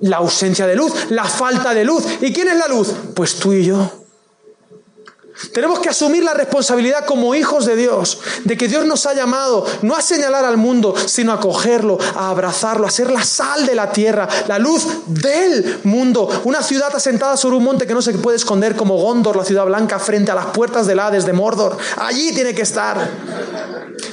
La 0.00 0.18
ausencia 0.18 0.66
de 0.66 0.76
luz, 0.76 0.92
la 1.10 1.24
falta 1.24 1.72
de 1.74 1.84
luz. 1.84 2.04
¿Y 2.20 2.32
quién 2.32 2.48
es 2.48 2.56
la 2.56 2.68
luz? 2.68 2.88
Pues 3.14 3.36
tú 3.36 3.52
y 3.52 3.64
yo. 3.64 4.01
Tenemos 5.52 5.80
que 5.80 5.88
asumir 5.88 6.22
la 6.22 6.34
responsabilidad 6.34 7.04
como 7.04 7.34
hijos 7.34 7.66
de 7.66 7.76
Dios, 7.76 8.20
de 8.44 8.56
que 8.56 8.68
Dios 8.68 8.86
nos 8.86 9.06
ha 9.06 9.14
llamado 9.14 9.66
no 9.82 9.96
a 9.96 10.02
señalar 10.02 10.44
al 10.44 10.56
mundo, 10.56 10.94
sino 11.06 11.32
a 11.32 11.40
cogerlo, 11.40 11.98
a 12.14 12.30
abrazarlo, 12.30 12.86
a 12.86 12.90
ser 12.90 13.10
la 13.10 13.24
sal 13.24 13.66
de 13.66 13.74
la 13.74 13.90
tierra, 13.90 14.28
la 14.46 14.58
luz 14.58 14.86
del 15.06 15.80
mundo. 15.84 16.28
Una 16.44 16.62
ciudad 16.62 16.94
asentada 16.94 17.36
sobre 17.36 17.56
un 17.56 17.64
monte 17.64 17.86
que 17.86 17.94
no 17.94 18.02
se 18.02 18.12
puede 18.14 18.36
esconder 18.36 18.76
como 18.76 18.96
Gondor, 18.96 19.36
la 19.36 19.44
ciudad 19.44 19.66
blanca, 19.66 19.98
frente 19.98 20.30
a 20.30 20.34
las 20.34 20.46
puertas 20.46 20.86
del 20.86 21.00
Hades 21.00 21.26
de 21.26 21.32
Mordor. 21.32 21.76
Allí 21.96 22.32
tiene 22.32 22.54
que 22.54 22.62
estar. 22.62 23.10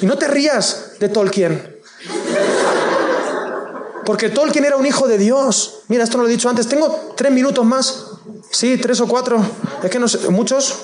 Y 0.01 0.05
no 0.05 0.17
te 0.17 0.27
rías 0.27 0.93
de 0.99 1.09
Tolkien. 1.09 1.79
Porque 4.05 4.29
Tolkien 4.29 4.65
era 4.65 4.77
un 4.77 4.85
hijo 4.85 5.07
de 5.07 5.17
Dios. 5.17 5.81
Mira, 5.87 6.03
esto 6.03 6.17
no 6.17 6.23
lo 6.23 6.29
he 6.29 6.31
dicho 6.31 6.49
antes. 6.49 6.67
Tengo 6.67 7.13
tres 7.15 7.31
minutos 7.31 7.63
más. 7.63 8.05
Sí, 8.51 8.77
tres 8.77 8.99
o 9.01 9.07
cuatro. 9.07 9.39
Es 9.83 9.91
que 9.91 9.99
no 9.99 10.07
sé, 10.07 10.29
muchos. 10.29 10.75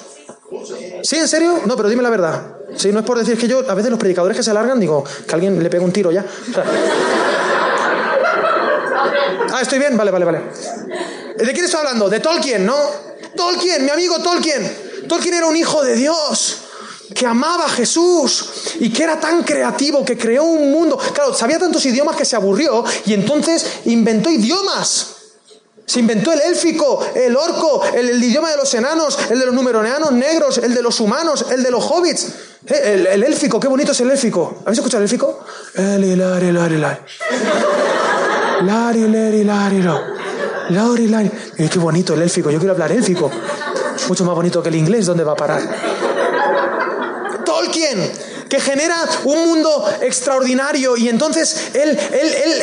¿Sí, 1.06 1.18
en 1.18 1.28
serio? 1.28 1.62
No, 1.66 1.76
pero 1.78 1.88
dime 1.88 2.02
la 2.02 2.10
verdad. 2.10 2.42
Sí, 2.76 2.92
no 2.92 3.00
es 3.00 3.06
por 3.06 3.20
decir 3.20 3.38
que 3.38 3.48
yo, 3.48 3.60
a 3.70 3.76
veces 3.76 3.92
los 3.92 4.00
predicadores 4.00 4.36
que 4.36 4.42
se 4.42 4.50
alargan, 4.50 4.80
digo, 4.80 5.04
que 5.28 5.36
alguien 5.36 5.62
le 5.62 5.70
pega 5.70 5.84
un 5.84 5.92
tiro 5.92 6.12
ya. 6.12 6.26
Ah, 9.54 9.62
estoy 9.62 9.78
bien, 9.78 9.96
vale, 9.96 10.10
vale, 10.10 10.26
vale. 10.26 10.42
¿De 11.38 11.54
quién 11.54 11.66
estoy 11.66 11.80
hablando? 11.82 12.10
De 12.10 12.20
Tolkien, 12.20 12.66
¿no? 12.66 12.76
Tolkien, 13.36 13.86
mi 13.86 13.92
amigo 13.92 14.18
Tolkien. 14.18 15.06
Tolkien 15.08 15.36
era 15.36 15.46
un 15.46 15.56
hijo 15.56 15.84
de 15.84 15.96
Dios 15.96 16.58
que 17.14 17.28
amaba 17.28 17.66
a 17.66 17.70
Jesús 17.70 18.50
y 18.80 18.92
que 18.92 19.04
era 19.04 19.20
tan 19.20 19.44
creativo, 19.44 20.04
que 20.04 20.18
creó 20.18 20.44
un 20.44 20.72
mundo. 20.72 20.98
Claro, 21.14 21.36
sabía 21.36 21.60
tantos 21.60 21.86
idiomas 21.86 22.16
que 22.16 22.26
se 22.26 22.36
aburrió 22.36 22.84
y 23.06 23.14
entonces 23.14 23.64
inventó 23.86 24.32
idiomas. 24.32 25.15
Se 25.86 26.00
inventó 26.00 26.34
el 26.34 26.42
élfico, 26.42 27.06
el 27.14 27.36
orco, 27.36 27.84
el, 27.94 28.24
idioma 28.24 28.50
de 28.50 28.58
los 28.58 28.74
enanos, 28.74 29.18
el 29.30 29.40
de 29.40 29.46
los 29.46 29.54
numeroneanos 29.54 30.12
negros, 30.12 30.58
el 30.58 30.74
de 30.74 30.82
los 30.82 31.00
humanos, 31.00 31.46
el 31.52 31.62
de 31.62 31.72
los 31.72 31.84
hobbits. 31.84 32.28
Eh, 32.68 33.08
el, 33.12 33.24
élfico, 33.24 33.60
qué 33.60 33.68
bonito 33.68 33.92
es 33.92 34.00
el 34.02 34.10
élfico. 34.10 34.62
¿Habéis 34.62 34.80
escuchado 34.80 35.04
el 35.04 35.04
élfico? 35.04 35.42
Eli, 35.76 36.16
lari, 36.16 36.52
lari, 36.52 36.78
lari. 36.78 37.00
Lari, 38.64 39.08
lari, 39.08 39.44
lari, 39.44 39.84
lari, 40.70 41.08
lari. 41.08 41.32
qué 41.56 41.80
bonito 41.80 42.16
el 42.16 42.24
élfico, 42.24 42.50
yo 42.50 42.58
quiero 42.58 42.74
hablar 42.74 42.92
élfico. 42.92 43.30
Mucho 44.08 44.26
más 44.26 44.36
bonito 44.36 44.64
que 44.64 44.70
el 44.70 44.76
inglés, 44.76 45.06
¿dónde 45.06 45.24
va 45.24 45.34
a 45.34 45.36
parar? 45.36 45.62
Tolkien 47.46 48.12
que 48.56 48.62
genera 48.62 48.96
un 49.26 49.46
mundo 49.46 49.86
extraordinario 50.02 50.96
y 50.96 51.10
entonces 51.10 51.72
él, 51.74 51.98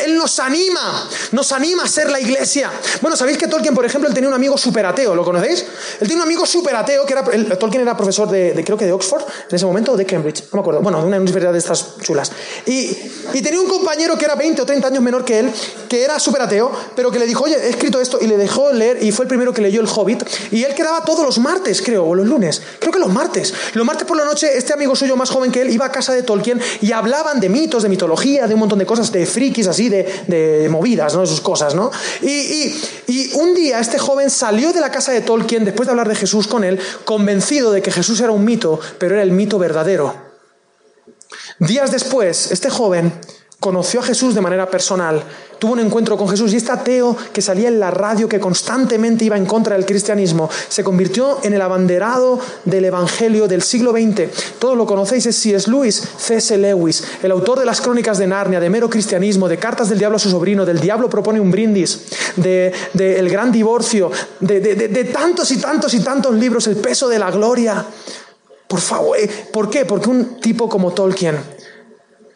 él, 0.05 0.17
nos 0.17 0.39
anima, 0.39 1.07
nos 1.31 1.51
anima 1.51 1.83
a 1.83 1.87
ser 1.87 2.09
la 2.09 2.19
iglesia. 2.19 2.71
Bueno, 3.01 3.15
¿sabéis 3.15 3.37
que 3.37 3.47
Tolkien, 3.47 3.75
por 3.75 3.85
ejemplo, 3.85 4.07
él 4.07 4.15
tenía 4.15 4.27
un 4.27 4.33
amigo 4.33 4.57
súper 4.57 4.87
ateo? 4.87 5.13
¿Lo 5.13 5.23
conocéis? 5.23 5.65
Él 5.99 6.07
tiene 6.07 6.15
un 6.15 6.27
amigo 6.27 6.47
súper 6.47 6.75
ateo 6.75 7.05
que 7.05 7.13
era, 7.13 7.23
Tolkien 7.59 7.83
era 7.83 7.95
profesor 7.95 8.27
de, 8.27 8.59
creo 8.65 8.75
que 8.75 8.85
de 8.85 8.91
Oxford 8.91 9.21
en 9.49 9.55
ese 9.55 9.65
momento 9.67 9.91
o 9.91 9.97
de 9.97 10.05
Cambridge, 10.05 10.45
no 10.51 10.57
me 10.57 10.59
acuerdo, 10.61 10.81
bueno, 10.81 10.99
de 10.99 11.07
una 11.07 11.17
universidad 11.17 11.51
de 11.51 11.59
estas 11.59 11.99
chulas. 11.99 12.31
Y, 12.65 12.97
y 13.33 13.41
tenía 13.43 13.61
un 13.61 13.67
compañero 13.67 14.17
que 14.17 14.25
era 14.25 14.33
20 14.33 14.63
o 14.63 14.65
30 14.65 14.87
años 14.87 15.03
menor 15.03 15.23
que 15.23 15.39
él, 15.39 15.51
que 15.87 16.03
era 16.03 16.19
súper 16.19 16.41
ateo, 16.41 16.71
pero 16.95 17.11
que 17.11 17.19
le 17.19 17.27
dijo, 17.27 17.43
oye, 17.43 17.55
he 17.55 17.69
escrito 17.69 18.01
esto 18.01 18.17
y 18.19 18.25
le 18.25 18.37
dejó 18.37 18.71
leer 18.71 19.03
y 19.03 19.11
fue 19.11 19.25
el 19.25 19.29
primero 19.29 19.53
que 19.53 19.61
leyó 19.61 19.79
el 19.79 19.87
Hobbit 19.87 20.23
y 20.51 20.63
él 20.63 20.73
quedaba 20.73 21.05
todos 21.05 21.23
los 21.23 21.37
martes, 21.37 21.83
creo, 21.83 22.03
o 22.05 22.15
los 22.15 22.25
lunes, 22.25 22.63
creo 22.79 22.91
que 22.91 22.99
los 22.99 23.11
martes. 23.11 23.53
Los 23.73 23.85
martes 23.85 24.07
por 24.07 24.17
la 24.17 24.25
noche, 24.25 24.57
este 24.57 24.73
amigo 24.73 24.95
suyo 24.95 25.15
más 25.15 25.29
joven 25.29 25.51
que 25.51 25.61
él 25.61 25.69
iba 25.69 25.82
a 25.85 25.91
casa 25.91 26.13
de 26.13 26.23
Tolkien 26.23 26.59
y 26.81 26.91
hablaban 26.91 27.39
de 27.39 27.49
mitos, 27.49 27.83
de 27.83 27.89
mitología, 27.89 28.47
de 28.47 28.53
un 28.53 28.61
montón 28.61 28.79
de 28.79 28.85
cosas, 28.85 29.11
de 29.11 29.25
frikis 29.25 29.67
así, 29.67 29.89
de, 29.89 30.67
movidas, 30.69 31.13
¿no? 31.13 31.21
De 31.21 31.27
sus 31.27 31.41
cosas, 31.41 31.75
¿no? 31.75 31.91
Y, 32.21 32.73
y 33.07 33.31
un 33.33 33.53
día 33.53 33.79
este 33.79 33.97
joven 33.97 34.29
salió 34.29 34.73
de 34.73 34.81
la 34.81 34.91
casa 34.91 35.11
de 35.11 35.21
Tolkien, 35.21 35.65
después 35.65 35.87
de 35.87 35.91
hablar 35.91 36.07
de 36.07 36.15
Jesús 36.15 36.47
con 36.47 36.63
él, 36.63 36.79
convencido 37.05 37.71
de 37.71 37.81
que 37.81 37.91
Jesús 37.91 38.19
era 38.21 38.31
un 38.31 38.43
mito, 38.45 38.79
pero 38.97 39.15
era 39.15 39.23
el 39.23 39.31
mito 39.31 39.59
verdadero. 39.59 40.15
Días 41.59 41.91
después, 41.91 42.51
este 42.51 42.69
joven 42.69 43.13
conoció 43.63 44.01
a 44.01 44.03
Jesús 44.03 44.35
de 44.35 44.41
manera 44.41 44.69
personal, 44.69 45.23
tuvo 45.57 45.71
un 45.71 45.79
encuentro 45.79 46.17
con 46.17 46.27
Jesús 46.27 46.51
y 46.51 46.57
este 46.57 46.73
ateo 46.73 47.15
que 47.31 47.41
salía 47.41 47.69
en 47.69 47.79
la 47.79 47.91
radio, 47.91 48.27
que 48.27 48.37
constantemente 48.37 49.23
iba 49.23 49.37
en 49.37 49.45
contra 49.45 49.77
del 49.77 49.85
cristianismo, 49.85 50.49
se 50.67 50.83
convirtió 50.83 51.39
en 51.43 51.53
el 51.53 51.61
abanderado 51.61 52.41
del 52.65 52.83
Evangelio 52.83 53.47
del 53.47 53.61
siglo 53.61 53.93
XX. 53.93 54.57
Todos 54.59 54.75
lo 54.75 54.85
conocéis, 54.85 55.27
es 55.27 55.37
C.S. 55.37 55.71
Lewis, 55.71 56.03
C.S. 56.17 56.57
Lewis, 56.57 57.05
el 57.23 57.31
autor 57.31 57.59
de 57.59 57.65
las 57.65 57.79
crónicas 57.79 58.17
de 58.17 58.27
Narnia, 58.27 58.59
de 58.59 58.69
mero 58.69 58.89
cristianismo, 58.89 59.47
de 59.47 59.57
cartas 59.57 59.87
del 59.87 59.97
diablo 59.99 60.17
a 60.17 60.19
su 60.19 60.29
sobrino, 60.29 60.65
del 60.65 60.81
diablo 60.81 61.09
propone 61.09 61.39
un 61.39 61.49
brindis, 61.49 62.01
de, 62.35 62.73
El 62.93 63.29
gran 63.29 63.49
divorcio, 63.49 64.11
de, 64.41 64.59
de 64.59 65.03
tantos 65.05 65.49
y 65.51 65.57
tantos 65.57 65.93
y 65.93 66.01
tantos 66.01 66.35
libros, 66.35 66.67
el 66.67 66.75
peso 66.75 67.07
de 67.07 67.17
la 67.17 67.31
gloria. 67.31 67.85
Por 68.67 68.81
favor, 68.81 69.17
eh, 69.17 69.29
¿por 69.53 69.69
qué? 69.69 69.85
Porque 69.85 70.09
un 70.09 70.41
tipo 70.41 70.67
como 70.67 70.91
Tolkien 70.91 71.52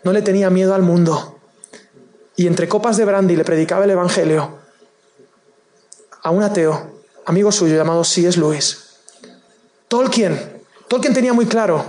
no 0.07 0.13
le 0.13 0.21
tenía 0.21 0.49
miedo 0.49 0.73
al 0.73 0.83
mundo. 0.83 1.37
Y 2.37 2.47
entre 2.47 2.69
copas 2.69 2.95
de 2.95 3.03
brandy 3.03 3.35
le 3.35 3.43
predicaba 3.43 3.83
el 3.83 3.91
Evangelio 3.91 4.57
a 6.23 6.29
un 6.31 6.43
ateo, 6.43 7.01
amigo 7.25 7.51
suyo 7.51 7.75
llamado 7.75 8.05
C.S. 8.05 8.39
Lewis. 8.39 8.99
Tolkien, 9.89 10.61
Tolkien 10.87 11.13
tenía 11.13 11.33
muy 11.33 11.45
claro 11.45 11.83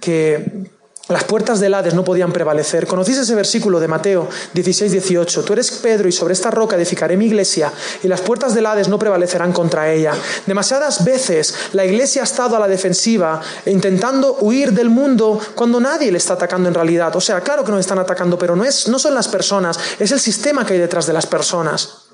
que 0.00 0.70
las 1.12 1.24
puertas 1.24 1.60
del 1.60 1.74
Hades 1.74 1.94
no 1.94 2.04
podían 2.04 2.32
prevalecer. 2.32 2.86
¿Conocéis 2.86 3.18
ese 3.18 3.34
versículo 3.34 3.80
de 3.80 3.88
Mateo 3.88 4.28
16, 4.54 4.92
18? 4.92 5.42
Tú 5.42 5.52
eres 5.52 5.70
Pedro 5.70 6.08
y 6.08 6.12
sobre 6.12 6.34
esta 6.34 6.50
roca 6.50 6.76
edificaré 6.76 7.16
mi 7.16 7.26
iglesia 7.26 7.72
y 8.02 8.08
las 8.08 8.20
puertas 8.20 8.54
del 8.54 8.66
Hades 8.66 8.88
no 8.88 8.98
prevalecerán 8.98 9.52
contra 9.52 9.92
ella. 9.92 10.12
Demasiadas 10.46 11.04
veces 11.04 11.54
la 11.72 11.84
iglesia 11.84 12.22
ha 12.22 12.24
estado 12.24 12.56
a 12.56 12.60
la 12.60 12.68
defensiva 12.68 13.40
intentando 13.66 14.38
huir 14.40 14.72
del 14.72 14.90
mundo 14.90 15.40
cuando 15.54 15.80
nadie 15.80 16.10
le 16.12 16.18
está 16.18 16.34
atacando 16.34 16.68
en 16.68 16.74
realidad. 16.74 17.14
O 17.16 17.20
sea, 17.20 17.40
claro 17.40 17.64
que 17.64 17.72
nos 17.72 17.80
están 17.80 17.98
atacando, 17.98 18.38
pero 18.38 18.56
no, 18.56 18.64
es, 18.64 18.88
no 18.88 18.98
son 18.98 19.14
las 19.14 19.28
personas, 19.28 19.78
es 19.98 20.12
el 20.12 20.20
sistema 20.20 20.64
que 20.64 20.74
hay 20.74 20.78
detrás 20.78 21.06
de 21.06 21.12
las 21.12 21.26
personas. 21.26 22.11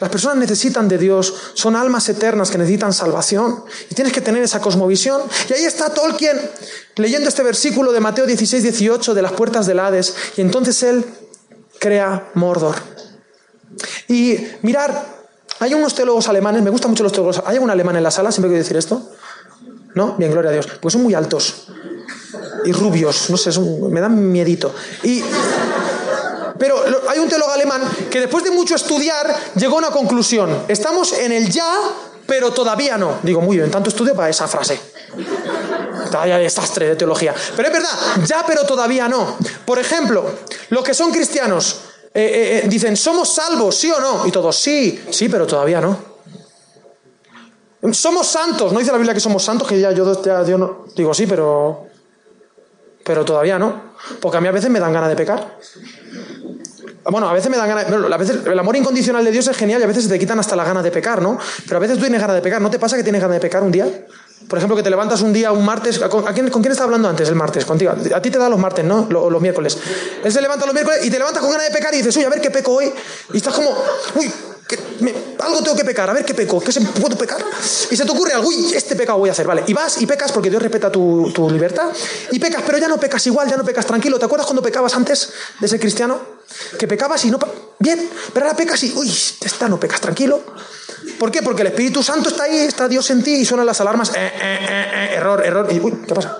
Las 0.00 0.10
personas 0.10 0.36
necesitan 0.36 0.88
de 0.88 0.98
Dios, 0.98 1.32
son 1.54 1.74
almas 1.74 2.08
eternas 2.08 2.50
que 2.50 2.58
necesitan 2.58 2.92
salvación 2.92 3.64
y 3.90 3.94
tienes 3.94 4.12
que 4.12 4.20
tener 4.20 4.42
esa 4.42 4.60
cosmovisión. 4.60 5.22
Y 5.48 5.54
ahí 5.54 5.64
está 5.64 5.88
Tolkien 5.92 6.38
leyendo 6.96 7.28
este 7.28 7.42
versículo 7.42 7.92
de 7.92 8.00
Mateo 8.00 8.26
16, 8.26 8.62
18 8.62 9.14
de 9.14 9.22
las 9.22 9.32
puertas 9.32 9.66
del 9.66 9.80
Hades 9.80 10.14
y 10.36 10.42
entonces 10.42 10.82
él 10.82 11.04
crea 11.78 12.30
Mordor. 12.34 12.76
Y 14.08 14.38
mirar, 14.62 15.06
hay 15.60 15.74
unos 15.74 15.94
teólogos 15.94 16.28
alemanes, 16.28 16.62
me 16.62 16.70
gustan 16.70 16.90
mucho 16.90 17.02
los 17.02 17.12
teólogos, 17.12 17.42
¿hay 17.46 17.56
algún 17.56 17.70
alemán 17.70 17.96
en 17.96 18.02
la 18.02 18.10
sala? 18.10 18.30
Siempre 18.30 18.50
quiero 18.50 18.62
decir 18.62 18.76
esto. 18.76 19.10
¿No? 19.94 20.14
Bien, 20.18 20.30
gloria 20.30 20.50
a 20.50 20.52
Dios. 20.52 20.68
Pues 20.80 20.92
son 20.92 21.02
muy 21.02 21.14
altos 21.14 21.68
y 22.66 22.72
rubios, 22.72 23.30
no 23.30 23.36
sé, 23.38 23.58
me 23.60 24.00
dan 24.00 24.30
miedito. 24.30 24.74
Y 25.02 25.22
pero 26.58 26.82
hay 27.08 27.18
un 27.18 27.28
teólogo 27.28 27.52
alemán 27.52 27.82
que 28.10 28.20
después 28.20 28.44
de 28.44 28.50
mucho 28.50 28.74
estudiar 28.74 29.34
llegó 29.54 29.76
a 29.76 29.78
una 29.78 29.90
conclusión. 29.90 30.64
Estamos 30.68 31.12
en 31.12 31.32
el 31.32 31.50
ya, 31.50 31.72
pero 32.26 32.52
todavía 32.52 32.98
no. 32.98 33.18
Digo, 33.22 33.40
muy 33.40 33.56
bien, 33.56 33.70
tanto 33.70 33.90
estudio 33.90 34.14
para 34.14 34.28
esa 34.28 34.48
frase. 34.48 34.80
Todavía 36.10 36.38
desastre 36.38 36.88
de 36.88 36.96
teología. 36.96 37.34
Pero 37.56 37.68
es 37.68 37.74
verdad, 37.74 37.90
ya, 38.24 38.44
pero 38.46 38.64
todavía 38.64 39.08
no. 39.08 39.36
Por 39.64 39.78
ejemplo, 39.78 40.24
los 40.70 40.84
que 40.84 40.94
son 40.94 41.10
cristianos 41.10 41.80
eh, 42.14 42.22
eh, 42.22 42.58
eh, 42.64 42.68
dicen, 42.68 42.96
¿somos 42.96 43.28
salvos, 43.28 43.76
sí 43.76 43.90
o 43.90 44.00
no? 44.00 44.26
Y 44.26 44.30
todos, 44.30 44.56
sí, 44.56 45.04
sí, 45.10 45.28
pero 45.28 45.46
todavía 45.46 45.80
no. 45.80 46.16
Somos 47.92 48.26
santos, 48.26 48.72
no 48.72 48.78
dice 48.78 48.90
la 48.90 48.96
Biblia 48.96 49.14
que 49.14 49.20
somos 49.20 49.44
santos, 49.44 49.68
que 49.68 49.78
ya 49.78 49.92
yo, 49.92 50.22
ya, 50.22 50.42
yo 50.42 50.58
no. 50.58 50.86
Digo, 50.96 51.12
sí, 51.12 51.26
pero. 51.26 51.86
Pero 53.04 53.24
todavía 53.24 53.58
no. 53.58 53.94
Porque 54.20 54.38
a 54.38 54.40
mí 54.40 54.48
a 54.48 54.50
veces 54.50 54.70
me 54.70 54.80
dan 54.80 54.92
ganas 54.92 55.10
de 55.10 55.16
pecar. 55.16 55.58
Bueno, 57.10 57.28
a 57.28 57.32
veces 57.32 57.50
me 57.50 57.56
dan 57.56 57.68
ganas. 57.68 58.18
Veces 58.18 58.46
el 58.46 58.58
amor 58.58 58.76
incondicional 58.76 59.24
de 59.24 59.30
Dios 59.30 59.46
es 59.46 59.56
genial 59.56 59.80
y 59.80 59.84
a 59.84 59.86
veces 59.86 60.04
se 60.04 60.10
te 60.10 60.18
quitan 60.18 60.38
hasta 60.38 60.56
las 60.56 60.66
ganas 60.66 60.82
de 60.82 60.90
pecar, 60.90 61.22
¿no? 61.22 61.38
Pero 61.64 61.76
a 61.76 61.80
veces 61.80 61.96
tú 61.96 62.02
tienes 62.02 62.20
ganas 62.20 62.36
de 62.36 62.42
pecar. 62.42 62.60
¿No 62.60 62.70
te 62.70 62.78
pasa 62.78 62.96
que 62.96 63.02
tienes 63.02 63.20
ganas 63.20 63.36
de 63.36 63.40
pecar 63.40 63.62
un 63.62 63.70
día? 63.70 63.86
Por 64.48 64.58
ejemplo, 64.58 64.76
que 64.76 64.82
te 64.82 64.90
levantas 64.90 65.22
un 65.22 65.32
día, 65.32 65.52
un 65.52 65.64
martes. 65.64 65.98
¿Con, 65.98 66.24
quién, 66.24 66.50
¿con 66.50 66.64
hablando 66.80 67.08
antes 67.08 67.28
el 67.28 67.34
martes? 67.34 67.64
Contigo. 67.64 67.92
A 68.14 68.22
ti 68.22 68.30
te 68.30 68.38
da 68.38 68.48
los 68.48 68.58
martes, 68.58 68.84
¿no? 68.84 69.06
Los, 69.10 69.30
los 69.30 69.40
miércoles. 69.40 69.78
Él 70.22 70.32
se 70.32 70.40
levanta 70.40 70.66
los 70.66 70.74
miércoles 70.74 71.04
y 71.04 71.10
te 71.10 71.18
levantas 71.18 71.42
con 71.42 71.50
ganas 71.50 71.68
de 71.68 71.72
pecar 71.72 71.94
y 71.94 71.98
dices, 71.98 72.16
uy, 72.16 72.24
a 72.24 72.28
ver 72.28 72.40
qué 72.40 72.50
peco 72.50 72.72
hoy. 72.72 72.92
Y 73.32 73.36
estás 73.36 73.54
como, 73.54 73.70
uy, 74.16 74.32
algo 75.38 75.62
tengo 75.62 75.76
que 75.76 75.84
pecar, 75.84 76.10
a 76.10 76.12
ver 76.12 76.24
qué 76.24 76.34
peco, 76.34 76.60
qué 76.60 76.72
se 76.72 76.80
puedo 76.80 77.16
pecar. 77.16 77.44
Y 77.90 77.96
se 77.96 78.04
te 78.04 78.10
ocurre 78.10 78.32
algo, 78.32 78.48
uy, 78.48 78.72
este 78.74 78.96
pecado 78.96 79.18
voy 79.18 79.28
a 79.28 79.32
hacer, 79.32 79.46
vale. 79.46 79.62
Y 79.66 79.72
vas 79.72 80.00
y 80.00 80.06
pecas 80.06 80.32
porque 80.32 80.50
Dios 80.50 80.60
respeta 80.60 80.90
tu, 80.90 81.30
tu, 81.32 81.48
libertad. 81.50 81.88
Y 82.32 82.38
pecas, 82.38 82.62
pero 82.66 82.78
ya 82.78 82.88
no 82.88 82.98
pecas 82.98 83.24
igual, 83.26 83.48
ya 83.48 83.56
no 83.56 83.64
pecas 83.64 83.86
tranquilo. 83.86 84.18
¿Te 84.18 84.24
acuerdas 84.24 84.46
cuando 84.46 84.62
pecabas 84.62 84.94
antes 84.94 85.30
de 85.60 85.68
ser 85.68 85.78
cristiano? 85.78 86.18
Que 86.78 86.88
pecabas 86.88 87.24
y 87.24 87.30
no. 87.30 87.38
Bien, 87.78 88.08
pero 88.32 88.46
ahora 88.46 88.56
pecas 88.56 88.82
y, 88.82 88.92
uy, 88.96 89.08
esta 89.08 89.68
no 89.68 89.78
pecas 89.78 90.00
tranquilo. 90.00 90.42
¿Por 91.18 91.30
qué? 91.30 91.42
Porque 91.42 91.62
el 91.62 91.68
Espíritu 91.68 92.02
Santo 92.02 92.28
está 92.28 92.44
ahí, 92.44 92.58
está 92.58 92.88
Dios 92.88 93.08
en 93.10 93.22
ti 93.22 93.34
y 93.34 93.44
suenan 93.44 93.66
las 93.66 93.80
alarmas. 93.80 94.10
Eh, 94.10 94.14
eh, 94.16 94.30
eh, 94.40 95.14
error, 95.14 95.44
error. 95.44 95.68
Y, 95.70 95.78
uy, 95.78 96.02
¿qué 96.06 96.14
pasa? 96.14 96.38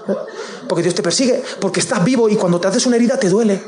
Porque 0.69 0.83
Dios 0.83 0.95
te 0.95 1.03
persigue, 1.03 1.43
porque 1.61 1.81
estás 1.81 2.03
vivo 2.05 2.29
y 2.29 2.37
cuando 2.37 2.61
te 2.61 2.67
haces 2.69 2.87
una 2.87 2.97
herida 2.97 3.19
te 3.19 3.29
duele. 3.29 3.63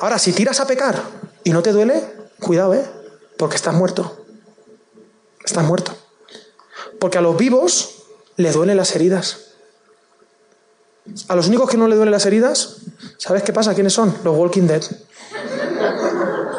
Ahora, 0.00 0.18
si 0.18 0.32
tiras 0.32 0.58
a 0.58 0.66
pecar 0.66 1.00
y 1.44 1.50
no 1.50 1.62
te 1.62 1.70
duele, 1.70 2.02
cuidado, 2.40 2.74
¿eh? 2.74 3.01
Porque 3.36 3.56
estás 3.56 3.74
muerto. 3.74 4.24
Estás 5.44 5.64
muerto. 5.64 5.92
Porque 6.98 7.18
a 7.18 7.20
los 7.20 7.36
vivos 7.36 8.04
le 8.36 8.52
duelen 8.52 8.76
las 8.76 8.94
heridas. 8.94 9.38
A 11.28 11.34
los 11.34 11.48
únicos 11.48 11.68
que 11.68 11.76
no 11.76 11.88
le 11.88 11.96
duelen 11.96 12.12
las 12.12 12.26
heridas, 12.26 12.76
¿sabes 13.18 13.42
qué 13.42 13.52
pasa? 13.52 13.74
¿Quiénes 13.74 13.92
son? 13.92 14.14
Los 14.22 14.36
Walking 14.36 14.68
Dead. 14.68 14.82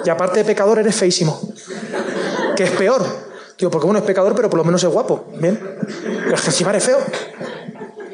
Y 0.05 0.09
aparte 0.09 0.39
de 0.39 0.45
pecador, 0.45 0.79
eres 0.79 0.95
feísimo. 0.95 1.39
Que 2.55 2.65
es 2.65 2.71
peor. 2.71 3.05
Digo, 3.57 3.71
porque 3.71 3.87
uno 3.87 3.99
es 3.99 4.05
pecador, 4.05 4.35
pero 4.35 4.49
por 4.49 4.57
lo 4.57 4.65
menos 4.65 4.83
es 4.83 4.89
guapo. 4.89 5.25
Bien. 5.39 5.57
Pero 6.25 6.35
es 6.35 6.41
que 6.41 6.69
eres 6.69 6.83
feo. 6.83 6.99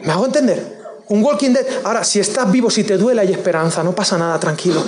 ¿Me 0.04 0.12
hago 0.12 0.26
entender? 0.26 0.80
Un 1.08 1.24
Walking 1.24 1.52
Dead. 1.52 1.66
Ahora, 1.84 2.04
si 2.04 2.20
estás 2.20 2.52
vivo, 2.52 2.70
si 2.70 2.84
te 2.84 2.98
duele, 2.98 3.22
hay 3.22 3.32
esperanza. 3.32 3.84
No 3.84 3.94
pasa 3.94 4.18
nada, 4.18 4.40
tranquilo. 4.40 4.84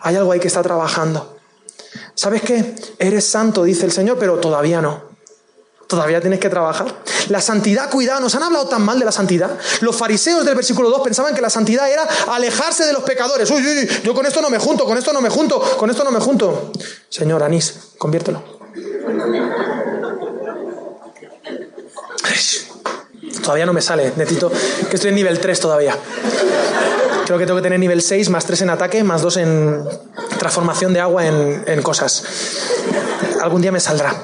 Hay 0.00 0.14
algo 0.14 0.30
ahí 0.30 0.38
que 0.38 0.48
está 0.48 0.62
trabajando. 0.62 1.33
¿Sabes 2.14 2.42
qué? 2.42 2.74
Eres 2.98 3.26
santo, 3.26 3.64
dice 3.64 3.86
el 3.86 3.92
Señor, 3.92 4.18
pero 4.18 4.38
todavía 4.38 4.80
no. 4.80 5.14
Todavía 5.86 6.20
tienes 6.20 6.40
que 6.40 6.48
trabajar. 6.48 6.86
La 7.28 7.40
santidad, 7.40 7.90
cuidado, 7.90 8.20
nos 8.20 8.34
han 8.34 8.42
hablado 8.42 8.66
tan 8.66 8.82
mal 8.82 8.98
de 8.98 9.04
la 9.04 9.12
santidad. 9.12 9.58
Los 9.80 9.96
fariseos 9.96 10.44
del 10.44 10.54
versículo 10.54 10.90
2 10.90 11.02
pensaban 11.02 11.34
que 11.34 11.40
la 11.40 11.50
santidad 11.50 11.90
era 11.90 12.06
alejarse 12.28 12.84
de 12.86 12.92
los 12.92 13.02
pecadores. 13.02 13.50
Uy, 13.50 13.62
uy, 13.62 13.88
yo 14.02 14.14
con 14.14 14.24
esto 14.26 14.40
no 14.40 14.48
me 14.48 14.58
junto, 14.58 14.84
con 14.84 14.96
esto 14.96 15.12
no 15.12 15.20
me 15.20 15.28
junto, 15.28 15.60
con 15.60 15.90
esto 15.90 16.04
no 16.04 16.10
me 16.10 16.20
junto. 16.20 16.72
Señor, 17.08 17.42
Anís, 17.42 17.74
conviértelo. 17.98 18.42
Todavía 23.42 23.66
no 23.66 23.74
me 23.74 23.82
sale, 23.82 24.12
necesito 24.16 24.50
que 24.88 24.96
estoy 24.96 25.10
en 25.10 25.16
nivel 25.16 25.38
3 25.38 25.60
todavía. 25.60 25.98
Creo 27.26 27.38
que 27.38 27.44
tengo 27.44 27.58
que 27.58 27.62
tener 27.62 27.78
nivel 27.78 28.00
6, 28.00 28.30
más 28.30 28.46
3 28.46 28.62
en 28.62 28.70
ataque, 28.70 29.04
más 29.04 29.20
2 29.20 29.36
en 29.36 29.84
transformación 30.44 30.92
de 30.92 31.00
agua 31.00 31.26
en, 31.26 31.82
cosas. 31.82 32.22
Algún 33.40 33.62
día 33.62 33.72
me 33.72 33.80
saldrá. 33.80 34.14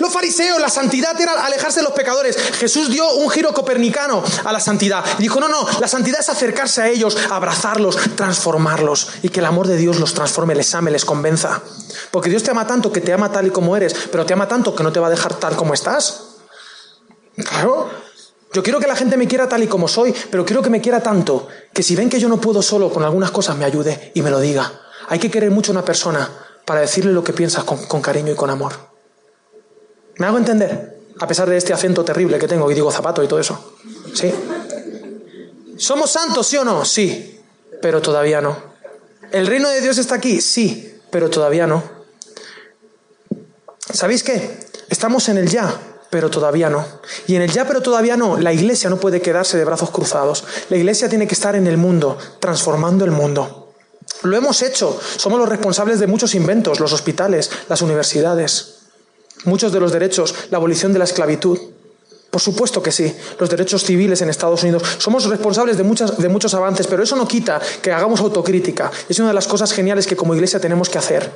Los 0.00 0.12
fariseos, 0.12 0.60
la 0.60 0.68
santidad 0.68 1.18
era 1.20 1.44
alejarse 1.46 1.78
de 1.78 1.84
los 1.84 1.92
pecadores. 1.92 2.36
Jesús 2.58 2.90
dio 2.90 3.08
un 3.14 3.30
giro 3.30 3.54
copernicano 3.54 4.20
a 4.44 4.52
la 4.52 4.58
santidad. 4.58 5.04
Y 5.20 5.22
dijo, 5.22 5.38
no, 5.38 5.48
no, 5.48 5.64
la 5.78 5.86
santidad 5.86 6.18
es 6.18 6.28
acercarse 6.28 6.82
a 6.82 6.88
ellos, 6.88 7.16
abrazarlos, 7.30 7.96
transformarlos 8.16 9.10
y 9.22 9.28
que 9.28 9.38
el 9.38 9.46
amor 9.46 9.68
de 9.68 9.76
Dios 9.76 10.00
los 10.00 10.12
transforme, 10.12 10.56
les 10.56 10.74
ame, 10.74 10.90
les 10.90 11.04
convenza. 11.04 11.62
Porque 12.10 12.30
Dios 12.30 12.42
te 12.42 12.50
ama 12.50 12.66
tanto 12.66 12.90
que 12.90 13.00
te 13.00 13.12
ama 13.12 13.30
tal 13.30 13.46
y 13.46 13.50
como 13.50 13.76
eres, 13.76 13.94
pero 14.10 14.26
te 14.26 14.32
ama 14.32 14.48
tanto 14.48 14.74
que 14.74 14.82
no 14.82 14.90
te 14.90 14.98
va 14.98 15.06
a 15.06 15.10
dejar 15.10 15.34
tal 15.34 15.54
como 15.54 15.72
estás. 15.72 16.20
Claro. 17.36 17.90
Yo 18.52 18.64
quiero 18.64 18.80
que 18.80 18.88
la 18.88 18.96
gente 18.96 19.16
me 19.16 19.28
quiera 19.28 19.48
tal 19.48 19.62
y 19.62 19.68
como 19.68 19.86
soy, 19.86 20.12
pero 20.32 20.44
quiero 20.44 20.62
que 20.62 20.70
me 20.70 20.80
quiera 20.80 21.00
tanto 21.00 21.46
que 21.72 21.84
si 21.84 21.94
ven 21.94 22.10
que 22.10 22.18
yo 22.18 22.28
no 22.28 22.40
puedo 22.40 22.60
solo 22.60 22.90
con 22.90 23.04
algunas 23.04 23.30
cosas, 23.30 23.56
me 23.56 23.64
ayude 23.64 24.10
y 24.14 24.22
me 24.22 24.30
lo 24.30 24.40
diga. 24.40 24.83
Hay 25.08 25.18
que 25.18 25.30
querer 25.30 25.50
mucho 25.50 25.72
a 25.72 25.74
una 25.74 25.84
persona 25.84 26.30
para 26.64 26.80
decirle 26.80 27.12
lo 27.12 27.22
que 27.22 27.32
piensas 27.32 27.64
con, 27.64 27.84
con 27.86 28.00
cariño 28.00 28.32
y 28.32 28.36
con 28.36 28.50
amor. 28.50 28.72
¿Me 30.16 30.26
hago 30.26 30.38
entender? 30.38 30.98
A 31.20 31.26
pesar 31.26 31.48
de 31.48 31.56
este 31.56 31.72
acento 31.72 32.04
terrible 32.04 32.38
que 32.38 32.48
tengo 32.48 32.70
y 32.70 32.74
digo 32.74 32.90
zapato 32.90 33.22
y 33.22 33.28
todo 33.28 33.40
eso. 33.40 33.76
¿Sí? 34.14 34.32
¿Somos 35.76 36.10
santos, 36.10 36.46
sí 36.46 36.56
o 36.56 36.64
no? 36.64 36.84
Sí, 36.84 37.40
pero 37.82 38.00
todavía 38.00 38.40
no. 38.40 38.56
¿El 39.32 39.46
reino 39.46 39.68
de 39.68 39.80
Dios 39.80 39.98
está 39.98 40.14
aquí? 40.14 40.40
Sí, 40.40 41.00
pero 41.10 41.28
todavía 41.30 41.66
no. 41.66 41.82
¿Sabéis 43.92 44.22
qué? 44.22 44.58
Estamos 44.88 45.28
en 45.28 45.38
el 45.38 45.48
ya, 45.48 45.72
pero 46.10 46.30
todavía 46.30 46.70
no. 46.70 46.86
Y 47.26 47.34
en 47.34 47.42
el 47.42 47.50
ya, 47.50 47.66
pero 47.66 47.82
todavía 47.82 48.16
no, 48.16 48.38
la 48.38 48.52
iglesia 48.52 48.88
no 48.88 48.98
puede 48.98 49.20
quedarse 49.20 49.58
de 49.58 49.64
brazos 49.64 49.90
cruzados. 49.90 50.44
La 50.70 50.76
iglesia 50.76 51.08
tiene 51.08 51.26
que 51.26 51.34
estar 51.34 51.56
en 51.56 51.66
el 51.66 51.76
mundo, 51.76 52.16
transformando 52.40 53.04
el 53.04 53.10
mundo. 53.10 53.63
Lo 54.22 54.36
hemos 54.36 54.62
hecho. 54.62 54.98
Somos 55.16 55.38
los 55.38 55.48
responsables 55.48 56.00
de 56.00 56.06
muchos 56.06 56.34
inventos, 56.34 56.80
los 56.80 56.92
hospitales, 56.92 57.50
las 57.68 57.82
universidades 57.82 58.74
muchos 59.44 59.72
de 59.72 59.80
los 59.80 59.92
derechos, 59.92 60.34
la 60.50 60.58
abolición 60.58 60.92
de 60.92 60.98
la 60.98 61.04
esclavitud. 61.04 61.58
Por 62.30 62.40
supuesto 62.40 62.82
que 62.82 62.90
sí, 62.90 63.14
los 63.38 63.48
derechos 63.48 63.84
civiles 63.84 64.20
en 64.20 64.28
Estados 64.28 64.62
Unidos. 64.64 64.82
Somos 64.98 65.24
responsables 65.26 65.76
de, 65.76 65.84
muchas, 65.84 66.18
de 66.18 66.28
muchos 66.28 66.52
avances, 66.54 66.88
pero 66.88 67.04
eso 67.04 67.14
no 67.14 67.28
quita 67.28 67.60
que 67.80 67.92
hagamos 67.92 68.18
autocrítica. 68.20 68.90
Es 69.08 69.20
una 69.20 69.28
de 69.28 69.34
las 69.34 69.46
cosas 69.46 69.72
geniales 69.72 70.06
que 70.08 70.16
como 70.16 70.34
iglesia 70.34 70.58
tenemos 70.58 70.88
que 70.88 70.98
hacer. 70.98 71.30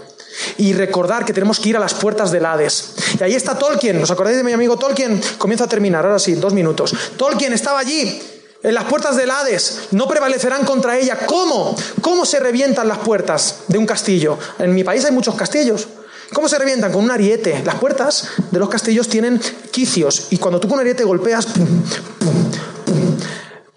Y 0.57 0.73
recordar 0.73 1.25
que 1.25 1.33
tenemos 1.33 1.61
que 1.61 1.69
ir 1.69 1.77
a 1.77 1.81
las 1.81 1.95
puertas 1.95 2.33
del 2.33 2.45
Hades. 2.45 2.95
Y 3.21 3.23
ahí 3.23 3.35
está 3.35 3.57
Tolkien. 3.57 4.03
¿Os 4.03 4.11
acordáis 4.11 4.39
de 4.39 4.45
mi 4.45 4.53
amigo 4.53 4.77
Tolkien? 4.77 5.21
Comienza 5.39 5.65
a 5.65 5.69
terminar, 5.69 6.05
ahora 6.05 6.19
sí, 6.19 6.35
dos 6.35 6.53
minutos. 6.53 6.93
Tolkien 7.17 7.53
estaba 7.53 7.79
allí. 7.79 8.21
En 8.61 8.75
las 8.75 8.85
puertas 8.85 9.17
del 9.17 9.31
Hades 9.31 9.89
no 9.93 10.09
prevalecerán 10.09 10.65
contra 10.65 10.99
ella. 10.99 11.17
¿Cómo? 11.27 11.77
¿Cómo 12.01 12.27
se 12.27 12.41
revientan 12.41 12.89
las 12.89 12.99
puertas 12.99 13.61
de 13.69 13.79
un 13.79 13.87
castillo? 13.87 14.37
En 14.59 14.75
mi 14.75 14.83
país 14.83 15.05
hay 15.05 15.13
muchos 15.13 15.37
castillos. 15.37 15.87
¿Cómo 16.33 16.49
se 16.49 16.59
revientan? 16.59 16.91
Con 16.93 17.05
un 17.05 17.11
ariete. 17.13 17.63
Las 17.65 17.77
puertas 17.77 18.31
de 18.51 18.59
los 18.59 18.69
castillos 18.69 19.09
tienen 19.09 19.41
quicios 19.71 20.27
y 20.31 20.39
cuando 20.39 20.59
tú 20.59 20.67
con 20.67 20.75
un 20.75 20.81
ariete 20.81 21.05
golpeas, 21.05 21.47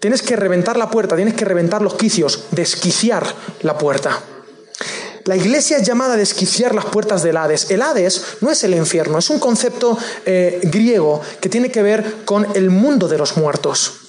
tienes 0.00 0.20
que 0.20 0.34
reventar 0.34 0.76
la 0.76 0.90
puerta, 0.90 1.14
tienes 1.14 1.34
que 1.34 1.44
reventar 1.44 1.80
los 1.80 1.94
quicios, 1.94 2.46
desquiciar 2.50 3.24
la 3.60 3.78
puerta. 3.78 4.18
La 5.26 5.36
iglesia 5.36 5.76
es 5.76 5.86
llamada 5.86 6.14
a 6.14 6.16
desquiciar 6.16 6.74
las 6.74 6.86
puertas 6.86 7.22
del 7.22 7.36
Hades. 7.36 7.70
El 7.70 7.82
Hades 7.82 8.38
no 8.40 8.50
es 8.50 8.64
el 8.64 8.74
infierno, 8.74 9.18
es 9.18 9.30
un 9.30 9.38
concepto 9.38 9.96
eh, 10.26 10.58
griego 10.64 11.20
que 11.40 11.48
tiene 11.48 11.70
que 11.70 11.82
ver 11.82 12.24
con 12.24 12.48
el 12.56 12.70
mundo 12.70 13.06
de 13.06 13.18
los 13.18 13.36
muertos. 13.36 14.01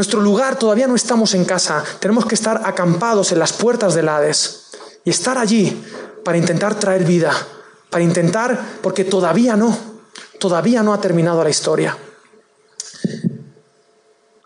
Nuestro 0.00 0.22
lugar 0.22 0.58
todavía 0.58 0.86
no 0.86 0.94
estamos 0.94 1.34
en 1.34 1.44
casa, 1.44 1.84
tenemos 1.98 2.24
que 2.24 2.34
estar 2.34 2.62
acampados 2.64 3.32
en 3.32 3.38
las 3.38 3.52
puertas 3.52 3.94
del 3.94 4.08
Hades 4.08 4.70
y 5.04 5.10
estar 5.10 5.36
allí 5.36 5.84
para 6.24 6.38
intentar 6.38 6.74
traer 6.74 7.04
vida, 7.04 7.30
para 7.90 8.02
intentar, 8.02 8.58
porque 8.80 9.04
todavía 9.04 9.56
no, 9.56 9.76
todavía 10.38 10.82
no 10.82 10.94
ha 10.94 11.02
terminado 11.02 11.44
la 11.44 11.50
historia. 11.50 11.98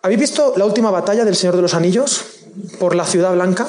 ¿Habéis 0.02 0.18
visto 0.18 0.55
la 0.57 0.64
última 0.64 0.90
batalla 0.90 1.24
del 1.24 1.36
Señor 1.36 1.55
de 1.55 1.62
los 1.62 1.74
Anillos 1.74 2.24
por 2.80 2.96
la 2.96 3.07
Ciudad 3.07 3.32
Blanca? 3.32 3.68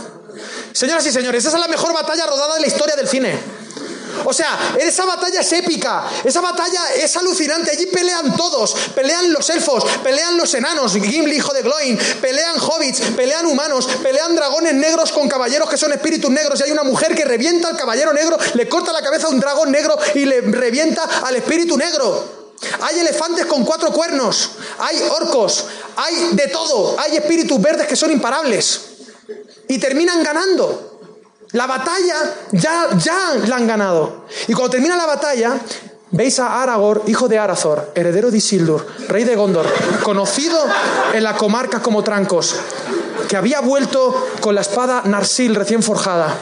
Señoras 0.72 1.06
y 1.06 1.12
señores, 1.12 1.46
esa 1.46 1.56
es 1.56 1.62
la 1.62 1.70
mejor 1.70 1.94
batalla 1.94 2.26
rodada 2.26 2.56
de 2.56 2.62
la 2.62 2.68
historia 2.68 2.96
del 2.96 3.08
cine. 3.08 3.38
O 4.26 4.34
sea, 4.34 4.76
esa 4.80 5.06
batalla 5.06 5.42
es 5.42 5.54
épica, 5.54 6.04
esa 6.24 6.42
batalla 6.42 6.82
es 6.96 7.16
alucinante. 7.16 7.72
Allí 7.72 7.86
pelean 7.86 8.36
todos, 8.36 8.76
pelean 8.96 9.32
los 9.32 9.50
elfos, 9.50 9.86
pelean 10.04 10.38
los 10.38 10.54
enanos, 10.54 10.94
Gimli, 10.94 11.38
hijo 11.38 11.54
de 11.54 11.62
Gloin, 11.62 11.98
pelean 12.22 12.60
hobbits, 12.60 13.02
pelean 13.16 13.46
humanos, 13.46 13.88
pelean 14.02 14.36
dragones 14.36 14.74
negros 14.74 15.12
con 15.12 15.30
caballeros 15.30 15.70
que 15.70 15.78
son 15.78 15.94
espíritus 15.94 16.32
negros. 16.32 16.60
Y 16.60 16.64
hay 16.64 16.72
una 16.72 16.84
mujer 16.84 17.16
que 17.16 17.24
revienta 17.24 17.68
al 17.68 17.78
caballero 17.78 18.14
negro, 18.14 18.38
le 18.56 18.68
corta 18.68 18.92
la 18.92 19.02
cabeza 19.02 19.28
a 19.28 19.30
un 19.30 19.40
dragón 19.40 19.72
negro 19.72 19.98
y 20.16 20.26
le 20.26 20.42
revienta 20.42 21.04
al 21.04 21.36
espíritu 21.36 21.78
negro. 21.78 22.46
Hay 22.82 23.00
elefantes 23.00 23.46
con 23.46 23.64
cuatro 23.64 23.92
cuernos, 23.92 24.52
hay 24.80 24.98
orcos, 25.10 25.66
hay 25.98 26.30
de 26.32 26.48
todo, 26.48 26.96
hay 27.00 27.18
espíritus 27.18 27.62
verdes 27.62 27.88
que 27.88 27.96
son 27.96 28.12
imparables. 28.12 28.82
Y 29.68 29.78
terminan 29.78 30.24
ganando. 30.24 30.95
La 31.56 31.68
batalla 31.68 32.16
ya, 32.52 32.90
ya 32.98 33.34
la 33.48 33.56
han 33.56 33.66
ganado. 33.66 34.26
Y 34.50 34.54
cuando 34.54 34.72
termina 34.72 34.98
la 34.98 35.06
batalla, 35.06 35.58
veis 36.12 36.38
a 36.40 36.62
Aragorn, 36.62 37.04
hijo 37.08 37.30
de 37.30 37.40
Arathor, 37.40 37.94
heredero 37.96 38.30
de 38.30 38.40
Isildur, 38.40 38.86
rey 39.08 39.24
de 39.24 39.38
Gondor, 39.38 39.66
conocido 40.04 40.60
en 41.14 41.24
la 41.24 41.38
comarca 41.38 41.82
como 41.82 42.04
Trancos, 42.04 42.58
que 43.30 43.38
había 43.38 43.62
vuelto 43.62 44.32
con 44.42 44.54
la 44.54 44.62
espada 44.62 45.04
Narsil 45.06 45.56
recién 45.56 45.82
forjada. 45.82 46.38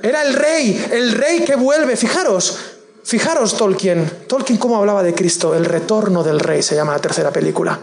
Era 0.00 0.22
el 0.22 0.34
rey, 0.34 0.86
el 0.92 1.10
rey 1.10 1.40
que 1.40 1.56
vuelve. 1.56 1.96
Fijaros, 1.96 2.56
fijaros 3.02 3.56
Tolkien. 3.56 4.08
Tolkien 4.28 4.60
cómo 4.60 4.76
hablaba 4.76 5.02
de 5.02 5.12
Cristo, 5.12 5.56
el 5.56 5.64
retorno 5.64 6.22
del 6.22 6.38
rey 6.38 6.62
se 6.62 6.76
llama 6.76 6.92
la 6.92 7.00
tercera 7.00 7.32
película. 7.32 7.76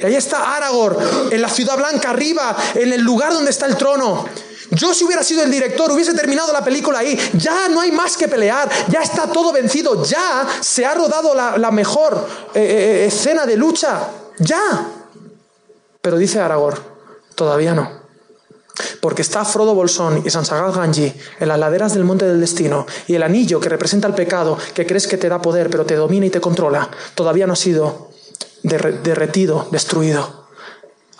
Y 0.00 0.04
ahí 0.06 0.16
está 0.16 0.56
Aragorn, 0.56 0.96
en 1.30 1.40
la 1.40 1.48
ciudad 1.48 1.76
blanca, 1.76 2.10
arriba, 2.10 2.56
en 2.74 2.92
el 2.92 3.02
lugar 3.02 3.32
donde 3.32 3.52
está 3.52 3.66
el 3.66 3.76
trono. 3.76 4.26
Yo 4.70 4.94
si 4.94 5.04
hubiera 5.04 5.22
sido 5.22 5.42
el 5.42 5.50
director, 5.50 5.90
hubiese 5.90 6.14
terminado 6.14 6.52
la 6.52 6.64
película 6.64 7.00
ahí. 7.00 7.18
Ya 7.34 7.68
no 7.68 7.80
hay 7.80 7.90
más 7.90 8.16
que 8.16 8.28
pelear, 8.28 8.68
ya 8.88 9.02
está 9.02 9.26
todo 9.26 9.52
vencido, 9.52 10.04
ya 10.04 10.46
se 10.60 10.86
ha 10.86 10.94
rodado 10.94 11.34
la, 11.34 11.70
mejor 11.70 12.26
eh, 12.54 12.60
eh, 12.60 13.04
escena 13.06 13.46
de 13.46 13.56
lucha, 13.56 14.08
ya. 14.38 14.88
Pero 16.00 16.16
dice 16.16 16.40
Aragorn, 16.40 16.78
todavía 17.34 17.74
no. 17.74 18.00
Porque 19.00 19.22
está 19.22 19.44
Frodo 19.44 19.74
Bolsón 19.74 20.22
y 20.24 20.30
Sansagal 20.30 20.72
Ganji 20.72 21.12
en 21.40 21.48
las 21.48 21.58
laderas 21.58 21.92
del 21.92 22.04
Monte 22.04 22.26
del 22.26 22.40
Destino 22.40 22.86
y 23.08 23.14
el 23.14 23.22
anillo 23.22 23.60
que 23.60 23.68
representa 23.68 24.08
el 24.08 24.14
pecado, 24.14 24.56
que 24.74 24.86
crees 24.86 25.06
que 25.06 25.18
te 25.18 25.28
da 25.28 25.42
poder, 25.42 25.68
pero 25.68 25.84
te 25.84 25.96
domina 25.96 26.26
y 26.26 26.30
te 26.30 26.40
controla, 26.40 26.88
todavía 27.14 27.46
no 27.46 27.52
ha 27.52 27.56
sido 27.56 28.10
derretido, 28.62 29.68
destruido. 29.70 30.39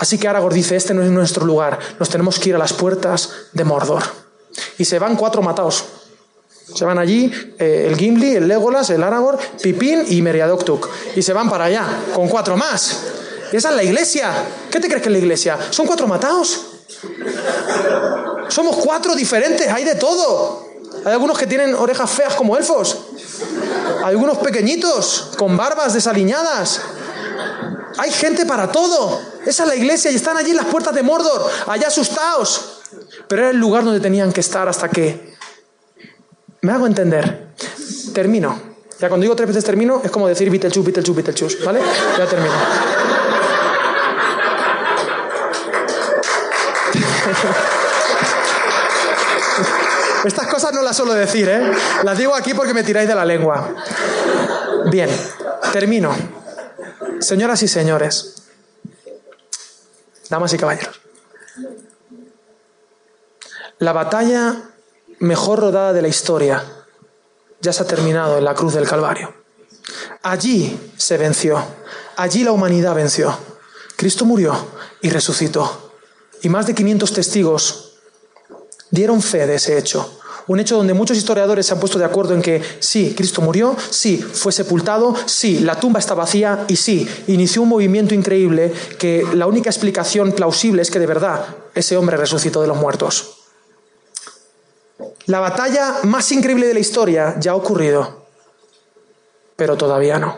Así 0.01 0.17
que 0.17 0.27
Aragorn 0.29 0.55
dice, 0.55 0.77
este 0.77 0.95
no 0.95 1.03
es 1.03 1.11
nuestro 1.11 1.45
lugar, 1.45 1.79
nos 1.99 2.09
tenemos 2.09 2.39
que 2.39 2.49
ir 2.49 2.55
a 2.55 2.59
las 2.59 2.73
puertas 2.73 3.31
de 3.53 3.65
Mordor. 3.65 4.03
Y 4.79 4.87
se 4.87 4.99
van 4.99 5.15
cuatro 5.15 5.43
matados. 5.43 5.85
Se 6.75 6.87
van 6.87 6.99
allí 6.99 7.31
eh, 7.59 7.89
el 7.91 7.99
Gimli, 7.99 8.35
el 8.35 8.49
Legolas, 8.49 8.89
el 8.89 9.03
Aragorn, 9.03 9.39
Pipín 9.63 10.05
y 10.09 10.23
Meriadoctuk. 10.23 10.89
Y 11.15 11.21
se 11.21 11.35
van 11.35 11.51
para 11.51 11.67
allá, 11.67 11.87
con 12.15 12.29
cuatro 12.29 12.57
más. 12.57 12.97
Y 13.53 13.57
esa 13.57 13.71
es 13.71 13.77
la 13.77 13.83
iglesia. 13.83 14.33
¿Qué 14.71 14.81
te 14.81 14.89
crees 14.89 15.03
que 15.03 15.11
es 15.11 15.13
la 15.13 15.19
iglesia? 15.19 15.59
¿Son 15.69 15.87
cuatro 15.87 16.07
matados? 16.07 16.63
Somos 18.49 18.77
cuatro 18.77 19.15
diferentes, 19.15 19.69
hay 19.69 19.85
de 19.85 19.97
todo. 19.97 20.67
Hay 21.05 21.13
algunos 21.13 21.39
que 21.39 21.47
tienen 21.47 21.75
orejas 21.75 22.11
feas 22.11 22.35
como 22.37 22.57
elfos. 22.57 22.97
Hay 24.03 24.15
algunos 24.15 24.39
pequeñitos, 24.39 25.33
con 25.37 25.59
barbas 25.59 25.93
desaliñadas. 25.93 26.81
Hay 27.99 28.11
gente 28.11 28.47
para 28.47 28.73
todo. 28.73 29.30
Esa 29.47 29.63
es 29.63 29.69
la 29.69 29.77
iglesia 29.77 30.11
y 30.11 30.17
están 30.17 30.37
allí 30.37 30.51
en 30.51 30.57
las 30.57 30.67
puertas 30.67 30.95
de 30.95 31.03
Mordor, 31.03 31.51
allá 31.67 31.89
asustados. 31.89 32.83
Pero 33.29 33.43
era 33.43 33.51
el 33.51 33.57
lugar 33.57 33.85
donde 33.85 34.01
tenían 34.01 34.33
que 34.33 34.41
estar 34.41 34.69
hasta 34.69 34.89
que... 34.89 35.31
Me 36.63 36.73
hago 36.73 36.87
entender. 36.87 37.49
Termino. 38.13 38.61
Ya 38.99 39.09
cuando 39.09 39.23
digo 39.23 39.35
tres 39.35 39.49
veces 39.49 39.65
termino, 39.65 40.03
es 40.05 40.11
como 40.11 40.29
decir 40.29 40.51
Beetlejuice, 40.51 40.93
Beetlejuice, 40.93 41.23
Beetlejuice. 41.23 41.65
¿Vale? 41.65 41.81
Ya 42.19 42.27
termino. 42.27 42.53
Estas 50.25 50.49
cosas 50.49 50.75
no 50.75 50.83
las 50.83 50.97
suelo 50.97 51.15
decir, 51.15 51.49
¿eh? 51.49 51.73
Las 52.03 52.19
digo 52.19 52.35
aquí 52.35 52.53
porque 52.53 52.75
me 52.75 52.83
tiráis 52.83 53.09
de 53.09 53.15
la 53.15 53.25
lengua. 53.25 53.71
Bien, 54.91 55.09
termino. 55.73 56.15
Señoras 57.21 57.63
y 57.63 57.69
señores, 57.69 58.40
damas 60.31 60.55
y 60.55 60.57
caballeros, 60.57 61.01
la 63.79 63.93
batalla 63.93 64.71
mejor 65.19 65.61
rodada 65.61 65.93
de 65.93 66.03
la 66.03 66.09
historia 66.09 66.65
ya 67.61 67.73
se 67.73 67.83
ha 67.83 67.87
terminado 67.87 68.39
en 68.39 68.45
la 68.45 68.55
cruz 68.55 68.75
del 68.75 68.89
Calvario. 68.89 69.35
Allí 70.23 70.93
se 70.97 71.17
venció, 71.17 71.63
allí 72.17 72.45
la 72.45 72.53
humanidad 72.53 72.95
venció. 72.95 73.37
Cristo 73.97 74.25
murió 74.25 74.55
y 75.03 75.11
resucitó. 75.11 75.93
Y 76.43 76.49
más 76.49 76.67
de 76.67 76.75
500 76.75 77.13
testigos 77.13 77.99
dieron 78.91 79.21
fe 79.21 79.47
de 79.47 79.57
ese 79.57 79.79
hecho. 79.79 80.20
Un 80.51 80.59
hecho 80.59 80.77
donde 80.77 80.95
muchos 80.95 81.17
historiadores 81.17 81.65
se 81.65 81.75
han 81.75 81.79
puesto 81.79 81.97
de 81.97 82.05
acuerdo 82.05 82.35
en 82.35 82.43
que 82.43 82.61
sí, 82.81 83.15
Cristo 83.17 83.41
murió, 83.41 83.77
sí, 83.91 84.17
fue 84.19 84.51
sepultado, 84.51 85.15
sí, 85.27 85.61
la 85.61 85.79
tumba 85.79 86.01
está 86.01 86.15
vacía 86.15 86.65
y 86.67 86.75
sí, 86.75 87.09
inició 87.29 87.63
un 87.63 87.69
movimiento 87.69 88.17
increíble 88.17 88.73
que 88.99 89.25
la 89.35 89.47
única 89.47 89.71
explicación 89.71 90.33
plausible 90.33 90.83
es 90.83 90.91
que 90.91 90.99
de 90.99 91.07
verdad 91.07 91.47
ese 91.73 91.97
hombre 91.97 92.17
resucitó 92.17 92.63
de 92.63 92.67
los 92.67 92.77
muertos. 92.77 93.45
La 95.27 95.39
batalla 95.39 95.99
más 96.03 96.33
increíble 96.33 96.67
de 96.67 96.75
la 96.75 96.81
historia 96.81 97.37
ya 97.39 97.53
ha 97.53 97.55
ocurrido, 97.55 98.27
pero 99.55 99.77
todavía 99.77 100.19
no. 100.19 100.37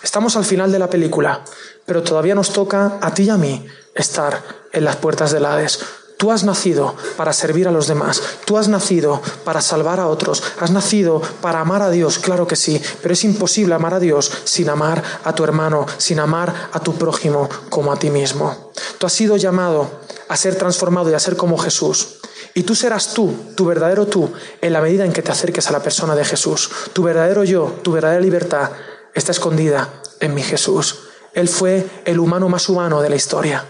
Estamos 0.00 0.36
al 0.36 0.44
final 0.44 0.70
de 0.70 0.78
la 0.78 0.88
película, 0.88 1.42
pero 1.86 2.04
todavía 2.04 2.36
nos 2.36 2.52
toca 2.52 2.98
a 3.00 3.12
ti 3.12 3.24
y 3.24 3.30
a 3.30 3.36
mí 3.36 3.66
estar 3.96 4.40
en 4.72 4.84
las 4.84 4.94
puertas 4.94 5.32
del 5.32 5.44
Hades. 5.44 6.03
Tú 6.16 6.30
has 6.30 6.44
nacido 6.44 6.94
para 7.16 7.32
servir 7.32 7.68
a 7.68 7.72
los 7.72 7.88
demás, 7.88 8.22
tú 8.44 8.56
has 8.56 8.68
nacido 8.68 9.20
para 9.44 9.60
salvar 9.60 10.00
a 10.00 10.06
otros, 10.06 10.42
has 10.60 10.70
nacido 10.70 11.20
para 11.40 11.60
amar 11.60 11.82
a 11.82 11.90
Dios, 11.90 12.18
claro 12.18 12.46
que 12.46 12.56
sí, 12.56 12.80
pero 13.02 13.14
es 13.14 13.24
imposible 13.24 13.74
amar 13.74 13.94
a 13.94 14.00
Dios 14.00 14.30
sin 14.44 14.68
amar 14.68 15.02
a 15.24 15.34
tu 15.34 15.44
hermano, 15.44 15.86
sin 15.98 16.20
amar 16.20 16.70
a 16.72 16.80
tu 16.80 16.94
prójimo 16.94 17.48
como 17.68 17.92
a 17.92 17.98
ti 17.98 18.10
mismo. 18.10 18.72
Tú 18.98 19.06
has 19.06 19.12
sido 19.12 19.36
llamado 19.36 19.90
a 20.28 20.36
ser 20.36 20.56
transformado 20.56 21.10
y 21.10 21.14
a 21.14 21.18
ser 21.18 21.36
como 21.36 21.58
Jesús. 21.58 22.20
Y 22.54 22.62
tú 22.62 22.76
serás 22.76 23.12
tú, 23.12 23.34
tu 23.56 23.66
verdadero 23.66 24.06
tú, 24.06 24.32
en 24.60 24.72
la 24.72 24.80
medida 24.80 25.04
en 25.04 25.12
que 25.12 25.22
te 25.22 25.32
acerques 25.32 25.68
a 25.68 25.72
la 25.72 25.82
persona 25.82 26.14
de 26.14 26.24
Jesús. 26.24 26.70
Tu 26.92 27.02
verdadero 27.02 27.42
yo, 27.42 27.80
tu 27.82 27.90
verdadera 27.92 28.20
libertad 28.20 28.70
está 29.12 29.32
escondida 29.32 30.02
en 30.20 30.34
mi 30.34 30.42
Jesús. 30.42 31.00
Él 31.32 31.48
fue 31.48 31.84
el 32.04 32.20
humano 32.20 32.48
más 32.48 32.68
humano 32.68 33.02
de 33.02 33.10
la 33.10 33.16
historia. 33.16 33.64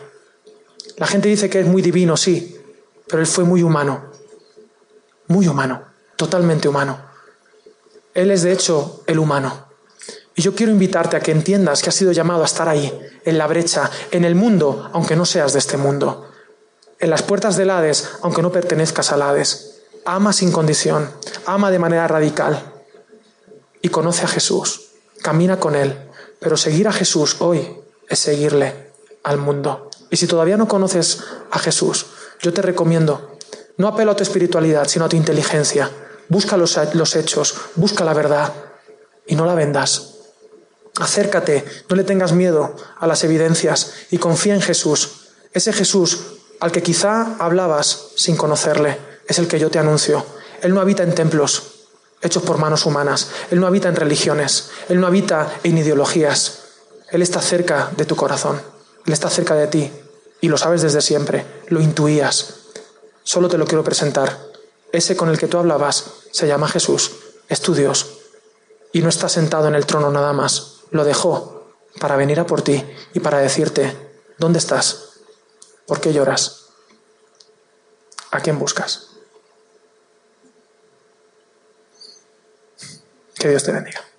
La 0.97 1.07
gente 1.07 1.29
dice 1.29 1.51
que 1.51 1.61
es 1.61 1.67
muy 1.67 1.83
divino, 1.83 2.17
sí, 2.17 2.57
pero 3.09 3.21
él 3.21 3.27
fue 3.27 3.45
muy 3.45 3.63
humano, 3.63 4.11
muy 5.27 5.49
humano, 5.49 5.83
totalmente 6.17 6.69
humano. 6.69 7.01
Él 8.15 8.31
es 8.31 8.43
de 8.43 8.53
hecho 8.53 9.03
el 9.07 9.19
humano. 9.19 9.69
Y 10.37 10.43
yo 10.43 10.55
quiero 10.55 10.73
invitarte 10.73 11.17
a 11.17 11.21
que 11.21 11.33
entiendas 11.33 11.83
que 11.83 11.89
has 11.89 11.95
sido 11.95 12.13
llamado 12.13 12.43
a 12.43 12.47
estar 12.47 12.69
ahí, 12.69 12.93
en 13.25 13.39
la 13.39 13.47
brecha, 13.47 13.91
en 14.11 14.25
el 14.25 14.35
mundo, 14.35 14.89
aunque 14.93 15.17
no 15.17 15.25
seas 15.25 15.53
de 15.53 15.59
este 15.59 15.77
mundo. 15.77 16.29
En 16.99 17.11
las 17.11 17.23
puertas 17.23 17.57
del 17.57 17.71
Hades, 17.71 18.09
aunque 18.23 18.43
no 18.43 18.53
pertenezcas 18.53 19.13
al 19.13 19.23
Hades. 19.23 19.83
Ama 20.05 20.33
sin 20.33 20.53
condición, 20.53 21.11
ama 21.47 21.71
de 21.71 21.79
manera 21.79 22.07
radical. 22.09 22.73
Y 23.83 23.89
conoce 23.89 24.25
a 24.25 24.29
Jesús, 24.29 24.91
camina 25.23 25.59
con 25.59 25.75
Él. 25.75 25.97
Pero 26.41 26.57
seguir 26.57 26.89
a 26.89 26.93
Jesús 26.93 27.37
hoy 27.41 27.77
es 28.09 28.19
seguirle 28.19 28.93
al 29.23 29.39
mundo. 29.39 29.91
Y 30.15 30.17
si 30.17 30.29
todavía 30.29 30.57
no 30.57 30.69
conoces 30.69 31.25
a 31.51 31.59
Jesús, 31.59 32.07
yo 32.41 32.53
te 32.53 32.63
recomiendo, 32.63 33.37
no 33.79 33.89
apelo 33.89 34.13
a 34.13 34.17
tu 34.17 34.23
espiritualidad, 34.23 34.87
sino 34.87 35.07
a 35.07 35.09
tu 35.09 35.17
inteligencia. 35.17 35.91
Busca 36.29 36.57
los, 36.57 36.77
hechos, 37.17 37.57
busca 37.75 38.05
la 38.05 38.15
verdad 38.15 38.53
y 39.27 39.35
no 39.35 39.45
la 39.45 39.57
vendas. 39.57 40.15
Acércate, 41.01 41.65
no 41.89 41.97
le 41.97 42.05
tengas 42.05 42.31
miedo 42.31 42.77
a 42.97 43.09
las 43.09 43.25
evidencias 43.25 43.93
y 44.13 44.19
confía 44.19 44.55
en 44.55 44.63
Jesús. 44.63 45.31
Ese 45.53 45.73
Jesús 45.73 46.21
al 46.61 46.71
que 46.71 46.85
quizá 46.85 47.35
hablabas 47.41 48.11
sin 48.15 48.37
conocerle, 48.37 48.97
es 49.27 49.41
el 49.41 49.49
que 49.49 49.59
yo 49.59 49.69
te 49.69 49.81
anuncio. 49.81 50.25
Él 50.63 50.75
no 50.75 50.81
habita 50.81 51.03
en 51.03 51.17
templos 51.17 51.89
hechos 52.23 52.45
por 52.45 52.59
manos 52.59 52.87
humanas. 52.87 53.31
Él 53.51 53.59
no 53.59 53.67
habita 53.67 53.89
en 53.89 53.97
religiones. 53.97 54.71
Él 54.89 55.01
no 55.01 55.09
habita 55.09 55.53
en 55.65 55.77
ideologías. 55.77 56.61
Él 57.11 57.21
está 57.21 57.41
cerca 57.41 57.91
de 57.97 58.05
tu 58.05 58.15
corazón. 58.15 58.63
Él 59.07 59.13
está 59.13 59.29
cerca 59.29 59.57
de 59.57 59.67
ti 59.67 59.93
y 60.45 60.49
lo 60.49 60.59
sabes 60.59 60.83
desde 60.83 61.01
siempre, 61.01 61.47
lo 61.69 61.81
intuías. 61.81 62.57
Solo 63.23 63.49
te 63.49 63.57
lo 63.57 63.65
quiero 63.65 63.83
presentar. 63.83 64.39
Ese 64.93 65.17
con 65.17 65.31
el 65.31 65.39
que 65.39 65.47
tú 65.47 65.57
hablabas 65.57 66.05
se 66.33 66.47
llama 66.47 66.69
Jesús, 66.69 67.13
es 67.49 67.63
tu 67.63 67.75
Dios. 67.75 68.19
Y 68.93 69.01
no 69.01 69.09
está 69.09 69.31
sentado 69.31 69.69
en 69.69 69.75
el 69.75 69.87
trono 69.87 70.11
nada 70.11 70.35
más, 70.35 70.81
lo 70.91 71.03
dejó 71.03 71.73
para 71.99 72.17
venir 72.17 72.41
a 72.41 72.47
por 72.47 72.61
ti 72.61 72.85
y 73.15 73.21
para 73.21 73.39
decirte, 73.39 73.97
¿dónde 74.37 74.59
estás? 74.59 75.21
¿Por 75.87 76.03
qué 76.03 76.13
lloras? 76.13 76.67
¿A 78.31 78.41
quién 78.41 78.59
buscas? 78.59 79.13
Que 83.39 83.49
Dios 83.49 83.65
te 83.65 83.73
bendiga. 83.73 84.14